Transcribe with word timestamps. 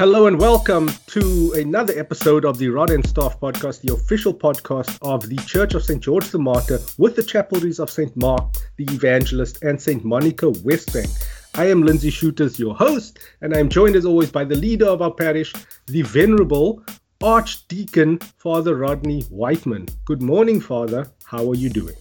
Hello 0.00 0.26
and 0.26 0.40
welcome 0.40 0.90
to 1.08 1.52
another 1.58 1.92
episode 1.98 2.46
of 2.46 2.56
the 2.56 2.70
Rod 2.70 2.88
and 2.88 3.06
Staff 3.06 3.38
podcast, 3.38 3.82
the 3.82 3.92
official 3.92 4.32
podcast 4.32 4.98
of 5.02 5.28
the 5.28 5.36
Church 5.44 5.74
of 5.74 5.84
St. 5.84 6.00
George 6.00 6.26
the 6.30 6.38
Martyr 6.38 6.78
with 6.96 7.16
the 7.16 7.22
chapelries 7.22 7.78
of 7.78 7.90
St. 7.90 8.16
Mark 8.16 8.42
the 8.78 8.84
Evangelist 8.84 9.62
and 9.62 9.78
St. 9.78 10.02
Monica 10.02 10.46
Westbank. 10.46 11.10
I 11.54 11.68
am 11.68 11.82
Lindsay 11.82 12.08
Shooters, 12.08 12.58
your 12.58 12.74
host, 12.74 13.18
and 13.42 13.54
I 13.54 13.58
am 13.58 13.68
joined 13.68 13.94
as 13.94 14.06
always 14.06 14.32
by 14.32 14.42
the 14.42 14.54
leader 14.54 14.86
of 14.86 15.02
our 15.02 15.12
parish, 15.12 15.52
the 15.88 16.00
Venerable 16.00 16.82
Archdeacon 17.20 18.20
Father 18.38 18.76
Rodney 18.76 19.24
Whiteman. 19.24 19.86
Good 20.06 20.22
morning, 20.22 20.62
Father. 20.62 21.10
How 21.24 21.46
are 21.50 21.56
you 21.56 21.68
doing? 21.68 21.96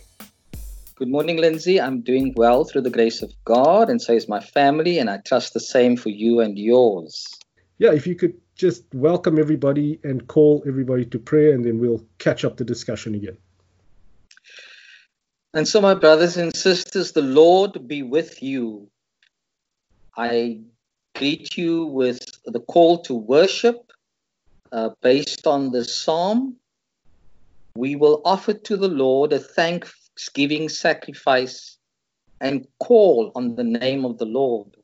Good 0.96 1.10
morning, 1.10 1.36
Lindsay. 1.36 1.82
I'm 1.82 2.00
doing 2.00 2.34
well 2.38 2.64
through 2.64 2.84
the 2.84 2.90
grace 2.90 3.22
of 3.22 3.34
God, 3.44 3.90
and 3.90 4.02
so 4.02 4.14
is 4.14 4.30
my 4.30 4.40
family, 4.40 5.00
and 5.00 5.10
I 5.10 5.18
trust 5.18 5.54
the 5.54 5.60
same 5.60 5.98
for 5.98 6.08
you 6.08 6.40
and 6.40 6.58
yours 6.58 7.39
yeah, 7.80 7.94
if 7.94 8.06
you 8.06 8.14
could 8.14 8.36
just 8.56 8.84
welcome 8.94 9.40
everybody 9.40 10.00
and 10.04 10.28
call 10.28 10.64
everybody 10.68 11.06
to 11.06 11.18
prayer, 11.18 11.54
and 11.54 11.64
then 11.66 11.80
we'll 11.80 12.06
catch 12.18 12.44
up 12.44 12.58
the 12.58 12.66
discussion 12.66 13.16
again. 13.16 13.38
And 15.54 15.68
so, 15.68 15.82
my 15.82 15.96
brothers 15.96 16.38
and 16.38 16.56
sisters, 16.56 17.14
the 17.14 17.22
Lord 17.22 17.88
be 17.88 18.04
with 18.04 18.44
you. 18.44 18.90
I 20.16 20.60
greet 21.16 21.58
you 21.58 21.86
with 21.86 22.20
the 22.46 22.60
call 22.60 23.02
to 23.04 23.16
worship 23.16 23.92
uh, 24.74 24.90
based 25.02 25.48
on 25.48 25.72
the 25.72 25.86
psalm. 25.86 26.58
We 27.76 27.96
will 27.96 28.22
offer 28.26 28.54
to 28.54 28.78
the 28.78 28.90
Lord 28.90 29.32
a 29.32 29.40
thanksgiving 29.40 30.68
sacrifice 30.68 31.78
and 32.42 32.68
call 32.80 33.32
on 33.36 33.56
the 33.56 33.64
name 33.64 34.04
of 34.04 34.18
the 34.18 34.26
Lord. 34.26 34.76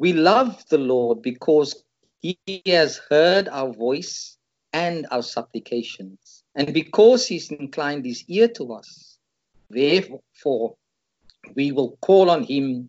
We 0.00 0.14
love 0.14 0.64
the 0.70 0.78
Lord 0.78 1.20
because 1.20 1.84
he 2.22 2.38
has 2.64 2.98
heard 3.10 3.50
our 3.50 3.70
voice 3.70 4.38
and 4.72 5.06
our 5.10 5.22
supplications, 5.22 6.42
and 6.54 6.72
because 6.72 7.26
he's 7.26 7.50
inclined 7.50 8.06
his 8.06 8.24
ear 8.26 8.48
to 8.48 8.72
us. 8.72 9.18
Therefore, 9.68 10.76
we 11.54 11.72
will 11.72 11.98
call 12.00 12.30
on 12.30 12.44
him 12.44 12.88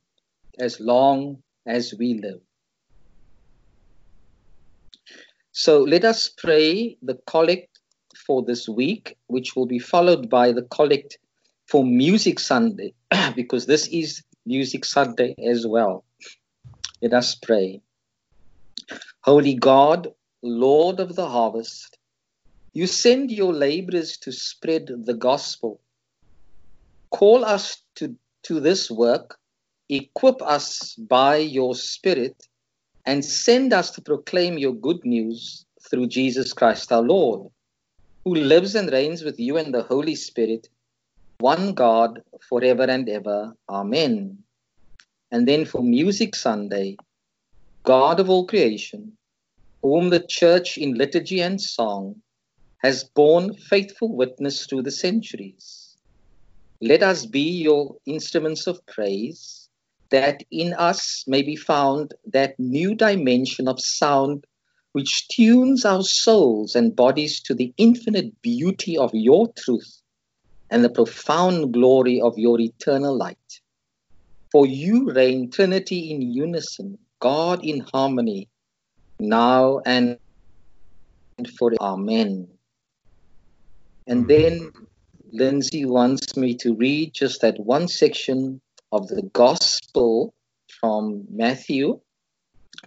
as 0.58 0.80
long 0.80 1.44
as 1.66 1.94
we 2.00 2.14
live. 2.14 2.40
So 5.52 5.80
let 5.80 6.06
us 6.06 6.30
pray 6.30 6.96
the 7.02 7.20
collect 7.28 7.78
for 8.26 8.42
this 8.42 8.70
week, 8.70 9.18
which 9.28 9.54
will 9.54 9.66
be 9.66 9.80
followed 9.80 10.30
by 10.30 10.54
the 10.54 10.64
collect 10.64 11.18
for 11.68 11.84
Music 11.84 12.40
Sunday, 12.40 12.94
because 13.36 13.66
this 13.66 13.88
is 13.88 14.24
Music 14.46 14.86
Sunday 14.86 15.36
as 15.46 15.68
well. 15.68 16.06
Let 17.02 17.14
us 17.14 17.36
pray. 17.36 17.82
Holy 19.24 19.56
God, 19.56 20.14
Lord 20.44 21.00
of 21.00 21.16
the 21.16 21.28
harvest, 21.28 21.98
you 22.74 22.88
send 22.88 23.32
your 23.32 23.54
laborers 23.54 24.18
to 24.18 24.32
spread 24.32 24.90
the 25.06 25.14
gospel. 25.14 25.82
Call 27.12 27.44
us 27.44 27.82
to, 27.96 28.16
to 28.44 28.60
this 28.60 28.90
work, 28.90 29.38
equip 29.90 30.42
us 30.42 30.96
by 30.96 31.38
your 31.38 31.76
Spirit, 31.76 32.48
and 33.06 33.26
send 33.26 33.74
us 33.74 33.92
to 33.92 34.02
proclaim 34.02 34.58
your 34.58 34.74
good 34.74 35.04
news 35.04 35.66
through 35.90 36.08
Jesus 36.08 36.54
Christ 36.54 36.92
our 36.92 37.02
Lord, 37.02 37.52
who 38.26 38.36
lives 38.36 38.76
and 38.76 38.92
reigns 38.92 39.24
with 39.24 39.40
you 39.40 39.58
and 39.58 39.74
the 39.74 39.84
Holy 39.84 40.16
Spirit, 40.16 40.70
one 41.40 41.74
God, 41.74 42.22
forever 42.48 42.84
and 42.84 43.10
ever. 43.10 43.54
Amen. 43.68 44.44
And 45.32 45.48
then 45.48 45.66
for 45.66 45.82
Music 45.82 46.36
Sunday, 46.36 46.98
God 47.86 48.20
of 48.20 48.30
all 48.30 48.46
creation, 48.46 49.18
whom 49.82 50.10
the 50.10 50.20
church 50.20 50.78
in 50.78 50.96
liturgy 50.96 51.42
and 51.42 51.60
song 51.60 52.22
has 52.80 53.04
borne 53.04 53.54
faithful 53.54 54.16
witness 54.16 54.66
through 54.66 54.82
the 54.82 54.92
centuries. 54.92 55.96
Let 56.82 57.04
us 57.04 57.26
be 57.26 57.62
your 57.62 57.96
instruments 58.06 58.68
of 58.68 58.86
praise, 58.88 59.70
that 60.10 60.44
in 60.52 60.74
us 60.74 61.24
may 61.28 61.42
be 61.42 61.56
found 61.56 62.14
that 62.26 62.60
new 62.60 62.96
dimension 62.96 63.68
of 63.68 63.80
sound 63.80 64.46
which 64.92 65.28
tunes 65.30 65.86
our 65.86 66.04
souls 66.04 66.76
and 66.76 66.96
bodies 66.96 67.40
to 67.42 67.54
the 67.54 67.74
infinite 67.78 68.42
beauty 68.42 68.98
of 68.98 69.12
your 69.14 69.54
truth 69.54 70.02
and 70.70 70.84
the 70.84 70.90
profound 70.90 71.74
glory 71.74 72.20
of 72.20 72.38
your 72.38 72.60
eternal 72.60 73.16
light. 73.16 73.62
For 74.52 74.66
you 74.66 75.12
reign 75.12 75.50
Trinity 75.50 76.12
in 76.12 76.22
unison, 76.22 76.98
God 77.20 77.64
in 77.64 77.86
harmony, 77.94 78.50
now 79.20 79.80
and 79.86 80.18
for 81.58 81.72
Amen. 81.80 82.48
And 84.08 84.28
then 84.28 84.72
Lindsay 85.32 85.86
wants 85.86 86.36
me 86.36 86.56
to 86.58 86.76
read 86.76 87.14
just 87.14 87.42
that 87.42 87.60
one 87.60 87.88
section 87.88 88.62
of 88.92 89.08
the 89.08 89.24
Gospel 89.34 90.34
from 90.80 91.26
Matthew 91.30 92.02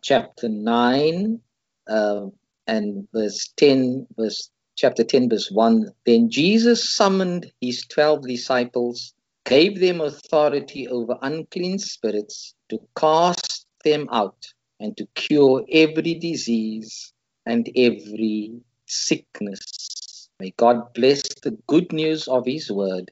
chapter 0.03 0.49
9 0.49 1.41
uh, 1.89 2.27
and 2.67 3.09
verse 3.13 3.53
10, 3.57 4.07
verse 4.17 4.51
chapter 4.77 5.05
10, 5.05 5.31
verse 5.31 5.51
1. 5.51 5.87
Then 6.05 6.31
Jesus 6.31 6.95
summoned 6.95 7.51
his 7.61 7.87
12 7.87 8.27
disciples 8.27 9.14
gave 9.44 9.81
them 9.81 10.00
authority 10.00 10.88
over 10.88 11.16
unclean 11.22 11.78
spirits 11.78 12.55
to 12.71 12.78
cast 12.97 13.66
them 13.84 14.09
out 14.10 14.47
and 14.81 14.97
to 14.97 15.06
cure 15.15 15.65
every 15.71 16.15
disease 16.15 17.12
and 17.47 17.69
every 17.77 18.60
sickness. 18.87 20.28
May 20.41 20.53
God 20.56 20.93
bless 20.94 21.22
the 21.43 21.56
good 21.66 21.93
news 21.93 22.27
of 22.27 22.47
His 22.47 22.71
word 22.71 23.10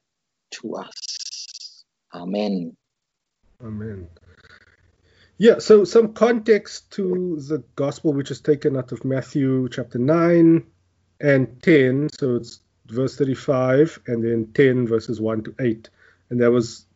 to 0.52 0.76
us. 0.76 1.84
Amen. 2.14 2.76
Amen. 3.62 4.08
Yeah, 5.38 5.58
so 5.58 5.84
some 5.84 6.12
context 6.12 6.90
to 6.92 7.40
the 7.48 7.62
gospel, 7.74 8.12
which 8.12 8.30
is 8.30 8.40
taken 8.40 8.76
out 8.76 8.92
of 8.92 9.04
Matthew 9.04 9.68
chapter 9.70 9.98
9 9.98 10.64
and 11.20 11.62
10. 11.62 12.08
So 12.18 12.36
it's 12.36 12.60
verse 12.86 13.16
35 13.16 14.00
and 14.06 14.22
then 14.22 14.52
10 14.54 14.86
verses 14.86 15.20
1 15.20 15.42
to 15.44 15.54
8 15.60 15.88
and 16.32 16.40
there 16.40 16.50
was 16.50 16.86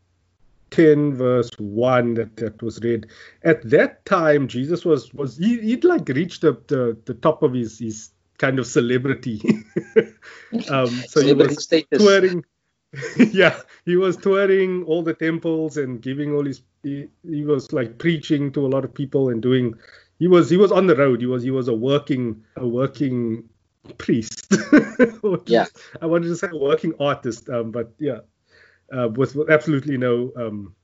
10 0.70 1.14
verse 1.14 1.50
1 1.58 2.14
that, 2.14 2.36
that 2.38 2.60
was 2.62 2.80
read. 2.80 3.06
At 3.44 3.62
that 3.70 4.04
time 4.06 4.48
jesus 4.48 4.84
was 4.84 5.12
was 5.14 5.36
he, 5.36 5.58
would 5.74 5.84
like 5.84 6.08
reached 6.08 6.40
the, 6.40 6.52
the, 6.66 6.96
the 7.04 7.14
top 7.14 7.42
of 7.42 7.52
his 7.52 7.78
his 7.78 8.10
kind 8.38 8.58
of 8.58 8.66
celebrity. 8.66 9.40
Um 10.70 10.86
so 11.08 11.20
he 11.20 11.32
was 11.34 11.62
status. 11.62 11.98
touring 12.02 12.44
yeah 13.16 13.60
he 13.84 13.96
was 13.96 14.16
touring 14.16 14.84
all 14.84 15.02
the 15.02 15.12
temples 15.12 15.76
and 15.76 16.00
giving 16.00 16.32
all 16.34 16.44
his 16.44 16.62
he, 16.82 17.08
he 17.28 17.44
was 17.44 17.72
like 17.72 17.98
preaching 17.98 18.52
to 18.52 18.64
a 18.64 18.70
lot 18.74 18.84
of 18.84 18.94
people 18.94 19.28
and 19.28 19.42
doing 19.42 19.74
he 20.18 20.28
was 20.28 20.48
he 20.48 20.56
was 20.56 20.72
on 20.72 20.86
the 20.86 20.96
road. 20.96 21.20
He 21.20 21.26
was 21.26 21.42
he 21.42 21.50
was 21.50 21.68
a 21.68 21.74
working 21.74 22.42
a 22.56 22.66
working 22.66 23.44
priest. 23.98 24.52
Yeah. 25.46 25.66
i 26.00 26.06
wanted 26.06 26.28
to 26.28 26.36
say 26.36 26.48
working 26.52 26.94
artist 26.98 27.48
um, 27.50 27.70
but 27.70 27.92
yeah 27.98 28.20
uh, 28.92 29.08
with, 29.08 29.36
absolutely 29.50 29.96
no 29.96 30.32
um, 30.36 30.74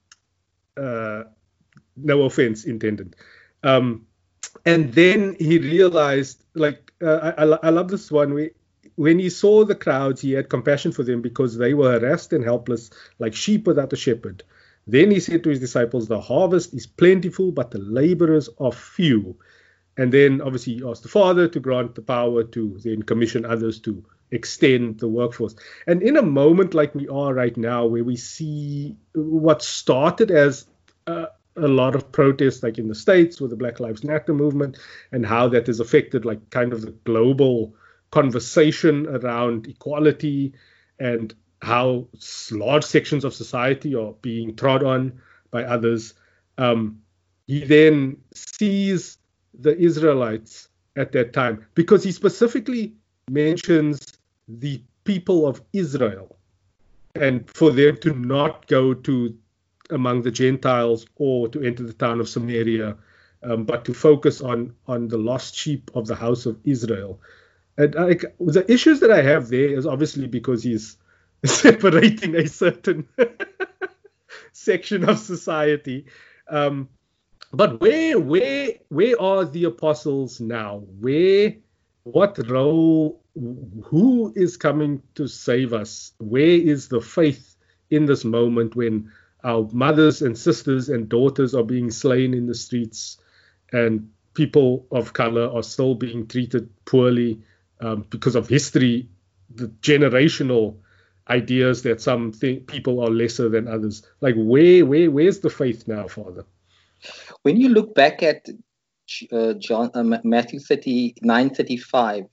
uh, 0.76 1.24
no 1.96 2.22
offense 2.22 2.64
intended. 2.64 3.16
Um, 3.62 4.06
and 4.64 4.92
then 4.92 5.36
he 5.38 5.58
realized, 5.58 6.44
like, 6.54 6.92
uh, 7.02 7.32
I, 7.36 7.44
I, 7.66 7.70
love 7.70 7.88
this 7.88 8.10
one. 8.10 8.34
We, 8.34 8.50
when 8.96 9.18
he 9.18 9.30
saw 9.30 9.64
the 9.64 9.74
crowds, 9.74 10.20
he 10.20 10.32
had 10.32 10.48
compassion 10.48 10.92
for 10.92 11.02
them 11.02 11.22
because 11.22 11.56
they 11.56 11.74
were 11.74 11.98
harassed 11.98 12.32
and 12.32 12.44
helpless, 12.44 12.90
like 13.18 13.34
sheep 13.34 13.66
without 13.66 13.92
a 13.92 13.96
shepherd. 13.96 14.42
Then 14.86 15.10
he 15.10 15.20
said 15.20 15.44
to 15.44 15.50
his 15.50 15.60
disciples, 15.60 16.08
The 16.08 16.20
harvest 16.20 16.74
is 16.74 16.86
plentiful, 16.86 17.52
but 17.52 17.70
the 17.70 17.78
laborers 17.78 18.48
are 18.58 18.72
few. 18.72 19.36
And 19.96 20.12
then 20.12 20.40
obviously 20.40 20.74
he 20.74 20.84
asked 20.84 21.02
the 21.02 21.08
Father 21.08 21.48
to 21.48 21.60
grant 21.60 21.94
the 21.94 22.02
power 22.02 22.44
to 22.44 22.78
then 22.82 23.02
commission 23.02 23.44
others 23.44 23.78
to 23.80 24.04
extend 24.32 24.98
the 24.98 25.08
workforce. 25.08 25.54
And 25.86 26.02
in 26.02 26.16
a 26.16 26.22
moment 26.22 26.74
like 26.74 26.94
we 26.94 27.06
are 27.08 27.32
right 27.32 27.56
now, 27.56 27.86
where 27.86 28.02
we 28.04 28.16
see 28.16 28.96
what 29.14 29.62
started 29.62 30.30
as 30.30 30.66
a, 31.06 31.28
lot 31.54 31.94
of 31.94 32.10
protests, 32.10 32.62
like 32.62 32.78
in 32.78 32.88
the 32.88 32.94
States 32.94 33.40
with 33.40 33.50
the 33.50 33.56
Black 33.56 33.78
Lives 33.78 34.02
Matter 34.02 34.32
movement, 34.32 34.78
and 35.12 35.24
how 35.24 35.48
that 35.48 35.66
has 35.66 35.80
affected, 35.80 36.24
like, 36.24 36.50
kind 36.50 36.72
of 36.72 36.80
the 36.80 36.92
global 37.04 37.74
conversation 38.10 39.06
around 39.06 39.66
equality 39.66 40.54
and 40.98 41.34
how 41.60 42.08
large 42.50 42.84
sections 42.84 43.24
of 43.24 43.34
society 43.34 43.94
are 43.94 44.12
being 44.22 44.56
trod 44.56 44.82
on 44.82 45.20
by 45.50 45.62
others. 45.62 46.14
Um, 46.56 47.02
he 47.46 47.64
then 47.64 48.16
sees 48.34 49.18
the 49.52 49.76
Israelites 49.76 50.68
at 50.96 51.12
that 51.12 51.32
time 51.32 51.66
because 51.74 52.02
he 52.02 52.12
specifically 52.12 52.94
mentions 53.30 54.18
the 54.48 54.82
people 55.04 55.46
of 55.46 55.62
Israel 55.72 56.36
and 57.14 57.48
for 57.50 57.70
them 57.70 57.96
to 57.98 58.14
not 58.14 58.66
go 58.66 58.94
to 58.94 59.36
among 59.90 60.22
the 60.22 60.30
Gentiles 60.30 61.06
or 61.16 61.48
to 61.48 61.62
enter 61.62 61.82
the 61.82 61.92
town 61.92 62.20
of 62.20 62.28
Samaria 62.28 62.96
um, 63.42 63.64
but 63.64 63.84
to 63.84 63.94
focus 63.94 64.40
on 64.40 64.74
on 64.86 65.08
the 65.08 65.18
lost 65.18 65.54
sheep 65.54 65.90
of 65.94 66.06
the 66.06 66.14
house 66.14 66.46
of 66.46 66.58
Israel. 66.64 67.20
And 67.76 67.94
like 67.94 68.24
the 68.38 68.70
issues 68.70 69.00
that 69.00 69.10
I 69.10 69.22
have 69.22 69.48
there 69.48 69.76
is 69.76 69.86
obviously 69.86 70.26
because 70.26 70.62
he's 70.62 70.96
separating 71.44 72.34
a 72.36 72.46
certain 72.46 73.08
section 74.52 75.08
of 75.08 75.18
society. 75.18 76.06
Um, 76.48 76.88
but 77.52 77.80
where 77.80 78.18
where 78.18 78.74
where 78.88 79.20
are 79.20 79.44
the 79.44 79.64
apostles 79.64 80.40
now? 80.40 80.82
Where 81.00 81.56
what 82.04 82.38
role 82.48 83.21
who 83.34 84.32
is 84.36 84.56
coming 84.56 85.02
to 85.14 85.26
save 85.26 85.72
us? 85.72 86.12
Where 86.18 86.42
is 86.42 86.88
the 86.88 87.00
faith 87.00 87.56
in 87.90 88.06
this 88.06 88.24
moment 88.24 88.76
when 88.76 89.10
our 89.44 89.68
mothers 89.72 90.22
and 90.22 90.38
sisters 90.38 90.88
and 90.88 91.08
daughters 91.08 91.54
are 91.54 91.64
being 91.64 91.90
slain 91.90 92.34
in 92.34 92.46
the 92.46 92.54
streets 92.54 93.18
and 93.72 94.10
people 94.34 94.86
of 94.90 95.12
color 95.12 95.50
are 95.54 95.62
still 95.62 95.94
being 95.94 96.26
treated 96.26 96.70
poorly 96.84 97.40
um, 97.80 98.06
because 98.10 98.36
of 98.36 98.48
history, 98.48 99.08
the 99.54 99.68
generational 99.80 100.76
ideas 101.28 101.82
that 101.82 102.00
some 102.00 102.32
th- 102.32 102.66
people 102.66 103.00
are 103.00 103.10
lesser 103.10 103.48
than 103.48 103.68
others. 103.68 104.02
Like 104.20 104.34
where, 104.36 104.84
where, 104.86 105.10
where's 105.10 105.40
the 105.40 105.50
faith 105.50 105.88
now, 105.88 106.08
Father? 106.08 106.44
When 107.42 107.56
you 107.56 107.68
look 107.68 107.94
back 107.94 108.22
at 108.22 108.46
uh, 109.32 109.54
John 109.54 109.90
uh, 109.94 110.20
Matthew 110.24 110.60
39, 110.60 111.50
35, 111.50 112.26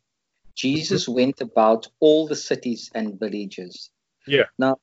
Jesus 0.60 1.08
went 1.08 1.40
about 1.40 1.88
all 2.02 2.28
the 2.28 2.36
cities 2.36 2.92
and 2.94 3.18
villages. 3.18 3.90
Yeah. 4.28 4.48
Now, 4.58 4.76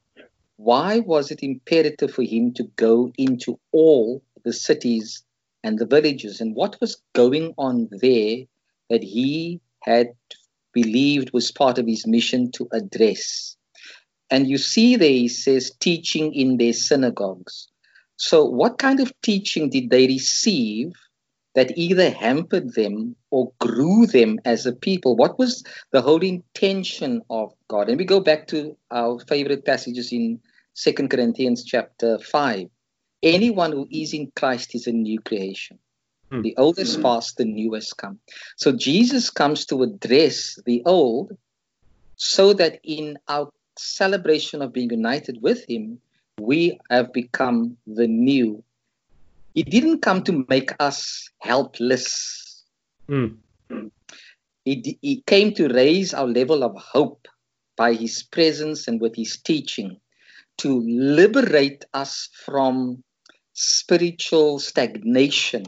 why 0.57 1.01
was 1.01 1.31
it 1.31 1.43
imperative 1.43 2.13
for 2.15 2.23
him 2.23 2.55
to 2.55 2.65
go 2.77 3.13
into 3.19 3.61
all 3.73 4.23
the 4.43 4.55
cities 4.55 5.23
and 5.63 5.79
the 5.79 5.85
villages? 5.85 6.41
And 6.41 6.55
what 6.55 6.81
was 6.81 7.03
going 7.13 7.53
on 7.59 7.89
there 7.91 8.39
that 8.89 9.03
he 9.03 9.61
had 9.83 10.15
believed 10.73 11.35
was 11.35 11.53
part 11.53 11.77
of 11.77 11.87
his 11.87 12.07
mission 12.07 12.51
to 12.53 12.67
address? 12.73 13.59
And 14.31 14.49
you 14.49 14.57
see 14.57 14.97
there, 14.97 15.11
he 15.11 15.29
says, 15.29 15.73
teaching 15.79 16.33
in 16.33 16.57
their 16.57 16.73
synagogues. 16.73 17.69
So, 18.17 18.47
what 18.47 18.79
kind 18.79 19.01
of 19.01 19.13
teaching 19.21 19.69
did 19.69 19.91
they 19.91 20.07
receive 20.07 20.95
that 21.57 21.77
either 21.77 22.11
hampered 22.11 22.75
them 22.75 23.17
or 23.31 23.51
grew 23.59 24.07
them 24.07 24.39
as 24.45 24.67
a 24.67 24.73
people? 24.73 25.17
What 25.17 25.39
was 25.39 25.65
the 25.91 26.03
whole 26.03 26.23
intention 26.23 27.23
of 27.31 27.53
God? 27.67 27.89
And 27.89 27.99
we 27.99 28.05
go 28.05 28.21
back 28.21 28.47
to 28.49 28.77
our 28.91 29.19
favorite 29.21 29.65
passages 29.65 30.13
in 30.13 30.39
Second 30.75 31.09
Corinthians 31.09 31.65
chapter 31.65 32.19
5. 32.19 32.69
Anyone 33.23 33.73
who 33.73 33.89
is 33.91 34.13
in 34.13 34.31
Christ 34.37 34.75
is 34.75 34.87
a 34.87 34.93
new 34.93 35.19
creation. 35.19 35.79
Hmm. 36.31 36.43
The 36.43 36.55
old 36.59 36.77
has 36.77 36.99
passed, 36.99 37.39
the 37.39 37.47
new 37.47 37.73
has 37.73 37.93
come. 37.95 38.19
So 38.57 38.73
Jesus 38.73 39.31
comes 39.31 39.65
to 39.67 39.83
address 39.83 40.59
the 40.67 40.83
old 40.85 41.37
so 42.17 42.53
that 42.53 42.81
in 42.83 43.19
our 43.29 43.51
celebration 43.79 44.61
of 44.61 44.75
being 44.75 44.91
united 44.91 45.41
with 45.41 45.65
him, 45.69 46.01
we 46.39 46.79
have 46.91 47.15
become 47.15 47.79
the 47.87 48.07
new. 48.07 48.63
He 49.57 49.63
didn't 49.63 50.03
come 50.03 50.23
to 50.25 50.45
make 50.51 50.71
us 50.81 51.31
helpless. 51.41 52.63
Mm. 53.09 53.39
He, 54.67 54.99
he 55.01 55.23
came 55.27 55.55
to 55.55 55.69
raise 55.69 56.13
our 56.13 56.27
level 56.27 56.63
of 56.63 56.77
hope 56.77 57.27
by 57.75 57.95
his 57.95 58.23
presence 58.23 58.87
and 58.87 59.01
with 59.01 59.17
his 59.17 59.39
teaching, 59.39 59.99
to 60.59 60.83
liberate 60.87 61.87
us 61.95 62.29
from 62.45 63.03
spiritual 63.55 64.59
stagnation, 64.59 65.65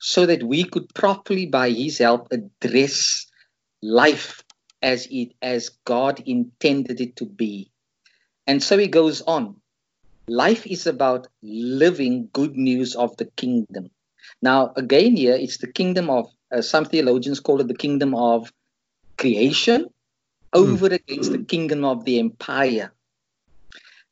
so 0.00 0.24
that 0.24 0.42
we 0.42 0.64
could 0.64 0.88
properly, 0.94 1.44
by 1.44 1.68
his 1.68 1.98
help, 1.98 2.28
address 2.32 3.26
life 3.82 4.42
as 4.80 5.06
it 5.10 5.34
as 5.42 5.68
God 5.84 6.22
intended 6.24 7.02
it 7.02 7.16
to 7.16 7.26
be. 7.26 7.70
And 8.46 8.62
so 8.62 8.78
he 8.78 8.88
goes 8.88 9.20
on. 9.20 9.57
Life 10.28 10.66
is 10.66 10.86
about 10.86 11.26
living 11.42 12.28
good 12.32 12.56
news 12.56 12.94
of 12.94 13.16
the 13.16 13.24
kingdom. 13.24 13.90
Now, 14.42 14.72
again, 14.76 15.16
here 15.16 15.34
it's 15.34 15.58
the 15.58 15.72
kingdom 15.72 16.10
of 16.10 16.30
uh, 16.52 16.62
some 16.62 16.84
theologians 16.84 17.40
call 17.40 17.60
it 17.60 17.68
the 17.68 17.74
kingdom 17.74 18.14
of 18.14 18.52
creation 19.16 19.86
over 20.52 20.88
mm. 20.88 20.92
against 20.92 21.32
the 21.32 21.44
kingdom 21.44 21.84
of 21.84 22.04
the 22.04 22.18
empire. 22.18 22.92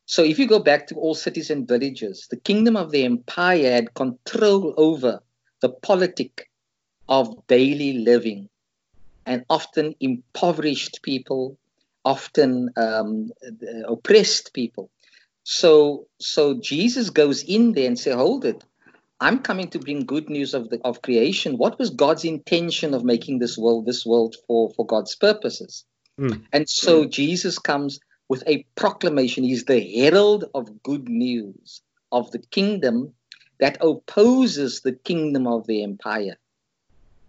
So, 0.06 0.22
if 0.22 0.38
you 0.38 0.46
go 0.46 0.58
back 0.58 0.86
to 0.88 0.94
all 0.94 1.14
cities 1.14 1.50
and 1.50 1.66
villages, 1.66 2.28
the 2.30 2.36
kingdom 2.36 2.76
of 2.76 2.90
the 2.90 3.04
empire 3.04 3.72
had 3.72 3.94
control 3.94 4.74
over 4.76 5.20
the 5.60 5.68
politic 5.68 6.48
of 7.08 7.46
daily 7.46 7.94
living 7.94 8.48
and 9.24 9.44
often 9.50 9.94
impoverished 10.00 11.00
people, 11.02 11.58
often 12.04 12.70
um, 12.76 13.32
oppressed 13.86 14.52
people. 14.52 14.90
So, 15.48 16.08
so 16.18 16.54
Jesus 16.54 17.08
goes 17.10 17.44
in 17.44 17.70
there 17.70 17.86
and 17.86 17.96
say, 17.96 18.10
"Hold 18.10 18.44
it, 18.44 18.64
I'm 19.20 19.38
coming 19.38 19.68
to 19.68 19.78
bring 19.78 20.04
good 20.04 20.28
news 20.28 20.54
of 20.54 20.70
the 20.70 20.80
of 20.84 21.02
creation. 21.02 21.56
What 21.56 21.78
was 21.78 21.90
God's 21.90 22.24
intention 22.24 22.94
of 22.94 23.04
making 23.04 23.38
this 23.38 23.56
world, 23.56 23.86
this 23.86 24.04
world 24.04 24.34
for 24.44 24.70
for 24.70 24.84
God's 24.84 25.14
purposes?" 25.14 25.84
Mm. 26.18 26.42
And 26.52 26.68
so 26.68 27.04
mm. 27.04 27.10
Jesus 27.10 27.60
comes 27.60 28.00
with 28.28 28.42
a 28.48 28.66
proclamation. 28.74 29.44
He's 29.44 29.66
the 29.66 29.78
herald 29.78 30.50
of 30.52 30.82
good 30.82 31.08
news 31.08 31.80
of 32.10 32.32
the 32.32 32.40
kingdom 32.50 33.14
that 33.60 33.78
opposes 33.80 34.80
the 34.80 34.96
kingdom 35.10 35.46
of 35.46 35.64
the 35.68 35.84
empire. 35.84 36.38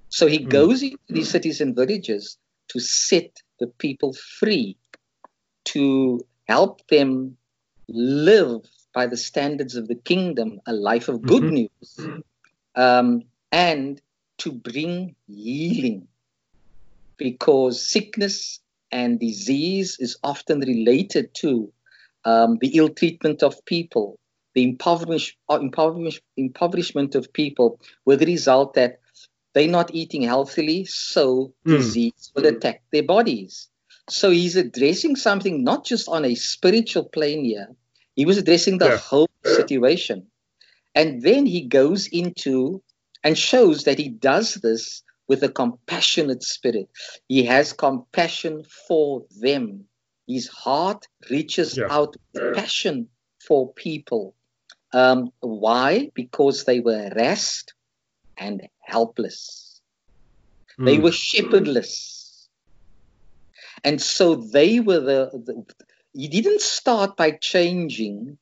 So 0.10 0.26
he 0.26 0.40
mm. 0.40 0.50
goes 0.50 0.82
into 0.82 0.98
these 1.08 1.30
cities 1.30 1.62
and 1.62 1.76
villages 1.76 2.40
to 2.70 2.80
set 2.80 3.44
the 3.60 3.68
people 3.68 4.14
free, 4.14 4.76
to 5.66 6.26
help 6.48 6.88
them 6.88 7.38
live 7.88 8.62
by 8.94 9.08
the 9.08 9.18
standards 9.18 9.76
of 9.76 9.88
the 9.88 9.96
kingdom, 9.96 10.60
a 10.66 10.74
life 10.74 11.08
of 11.08 11.22
good 11.22 11.44
mm-hmm. 11.44 11.68
news, 11.68 12.22
um, 12.76 13.24
and 13.52 14.02
to 14.40 14.52
bring 14.52 15.16
healing. 15.28 16.08
Because 17.18 17.82
sickness 17.82 18.60
and 18.92 19.20
disease 19.20 19.98
is 20.00 20.18
often 20.24 20.60
related 20.60 21.34
to 21.36 21.72
um, 22.26 22.58
the 22.60 22.78
ill 22.78 22.90
treatment 22.90 23.44
of 23.44 23.64
people, 23.66 24.20
the 24.54 24.64
impoverish, 24.64 25.38
uh, 25.50 25.60
impoverish, 25.60 26.22
impoverishment 26.36 27.16
of 27.16 27.32
people, 27.34 27.80
with 28.06 28.20
the 28.20 28.26
result 28.26 28.74
that 28.76 29.00
they're 29.54 29.68
not 29.68 29.94
eating 29.94 30.22
healthily, 30.22 30.86
so 30.86 31.54
mm. 31.66 31.78
disease 31.78 32.32
will 32.36 32.46
attack 32.46 32.84
their 32.92 33.04
bodies. 33.04 33.70
So 34.10 34.30
he's 34.30 34.56
addressing 34.56 35.16
something 35.16 35.64
not 35.64 35.86
just 35.86 36.08
on 36.08 36.24
a 36.26 36.36
spiritual 36.36 37.06
plane 37.06 37.44
here, 37.44 37.68
he 38.16 38.26
was 38.26 38.38
addressing 38.38 38.78
the 38.78 38.90
yeah. 38.90 38.98
whole 38.98 39.30
situation. 39.44 40.28
And 40.96 41.22
then 41.22 41.46
he 41.46 41.62
goes 41.62 42.08
into 42.08 42.82
and 43.24 43.38
shows 43.38 43.84
that 43.84 44.00
he 44.00 44.10
does 44.10 44.56
this 44.56 45.04
with 45.28 45.44
a 45.44 45.50
compassionate 45.50 46.44
spirit. 46.44 46.90
He 47.28 47.44
has 47.46 47.74
compassion 47.74 48.64
for 48.88 49.26
them. 49.40 49.86
His 50.28 50.48
heart 50.48 51.06
reaches 51.30 51.78
yeah. 51.78 51.88
out 51.90 52.16
with 52.34 52.56
passion 52.56 53.10
for 53.46 53.72
people. 53.74 54.34
Um, 54.94 55.32
why? 55.42 56.12
Because 56.14 56.64
they 56.64 56.80
were 56.80 57.10
harassed 57.10 57.74
and 58.38 58.68
helpless. 58.80 59.82
Mm. 60.80 60.86
They 60.86 60.96
hmm. 60.96 61.04
were 61.04 61.12
shepherdless. 61.12 62.17
And 63.84 64.02
so 64.02 64.36
they 64.36 64.80
were 64.80 65.00
the, 65.00 65.30
the, 65.34 65.66
he 66.14 66.28
didn't 66.28 66.62
start 66.62 67.16
by 67.18 67.32
changing 67.32 68.38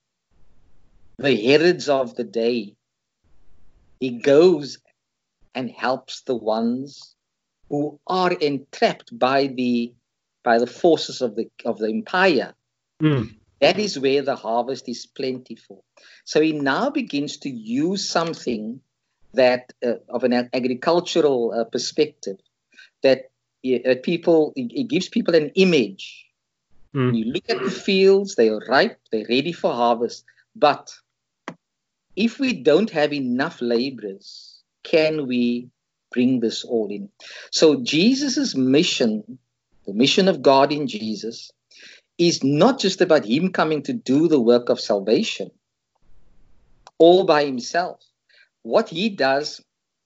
the 1.18 1.36
Herods 1.36 1.90
of 1.90 2.16
the 2.16 2.24
day. 2.24 2.76
He 4.00 4.12
goes 4.20 4.80
and 5.54 5.70
helps 5.72 6.22
the 6.22 6.36
ones 6.36 7.16
who 7.70 8.00
are 8.08 8.32
entrapped 8.32 9.18
by 9.18 9.48
the 9.48 9.94
by 10.44 10.60
the 10.60 10.68
forces 10.68 11.22
of 11.22 11.36
the 11.36 11.50
of 11.64 11.80
the 11.80 11.90
empire. 11.90 12.54
Mm. 13.02 13.36
That 13.62 13.80
is 13.80 13.98
where 13.98 14.22
the 14.22 14.36
harvest 14.36 14.88
is 14.90 15.06
plentiful. 15.06 15.84
So 16.26 16.42
he 16.42 16.52
now 16.52 16.90
begins 16.90 17.38
to 17.38 17.50
use 17.50 18.08
something 18.08 18.82
that, 19.34 19.74
uh, 19.84 19.96
of 20.10 20.24
an 20.24 20.50
agricultural 20.54 21.54
uh, 21.54 21.64
perspective, 21.64 22.38
that 23.02 23.32
uh, 23.86 23.96
people 24.04 24.54
it 24.56 24.88
gives 24.88 25.10
people 25.10 25.36
an 25.36 25.50
image. 25.56 26.26
Mm. 26.96 27.18
You 27.18 27.26
look 27.26 27.50
at 27.50 27.64
the 27.64 27.72
fields; 27.72 28.36
they 28.36 28.50
are 28.50 28.62
ripe, 28.68 29.00
they're 29.12 29.26
ready 29.30 29.52
for 29.52 29.74
harvest. 29.74 30.26
But 30.56 30.92
if 32.16 32.40
we 32.40 32.54
don't 32.54 32.90
have 32.92 33.12
enough 33.12 33.62
laborers, 33.62 34.62
can 34.84 35.28
we 35.28 35.70
bring 36.12 36.40
this 36.40 36.64
all 36.64 36.90
in? 36.90 37.10
So, 37.52 37.82
Jesus' 37.82 38.56
mission, 38.56 39.38
the 39.86 39.94
mission 39.94 40.28
of 40.28 40.42
God 40.42 40.72
in 40.72 40.88
Jesus, 40.88 41.52
is 42.18 42.44
not 42.44 42.80
just 42.80 43.02
about 43.02 43.26
Him 43.26 43.52
coming 43.52 43.84
to 43.84 43.94
do 43.94 44.28
the 44.28 44.40
work 44.40 44.70
of 44.70 44.80
salvation 44.80 45.52
all 46.98 47.26
by 47.26 47.46
Himself, 47.46 48.02
what 48.64 48.90
he 48.90 49.10
does, 49.10 49.62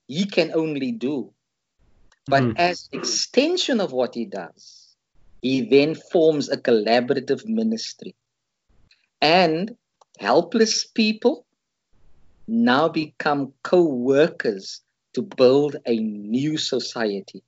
he 0.06 0.26
can 0.26 0.52
only 0.54 0.92
do. 0.92 1.32
But 2.30 2.44
mm. 2.44 2.54
as 2.58 2.88
extension 2.92 3.80
of 3.80 3.90
what 3.90 4.14
he 4.14 4.24
does, 4.24 4.94
he 5.42 5.62
then 5.62 5.96
forms 5.96 6.48
a 6.48 6.56
collaborative 6.56 7.44
ministry. 7.44 8.14
And 9.20 9.76
helpless 10.20 10.84
people 10.84 11.44
now 12.46 12.88
become 12.88 13.52
co 13.64 13.82
workers 13.82 14.80
to 15.14 15.22
build 15.22 15.74
a 15.86 15.96
new 15.96 16.56
society, 16.56 17.42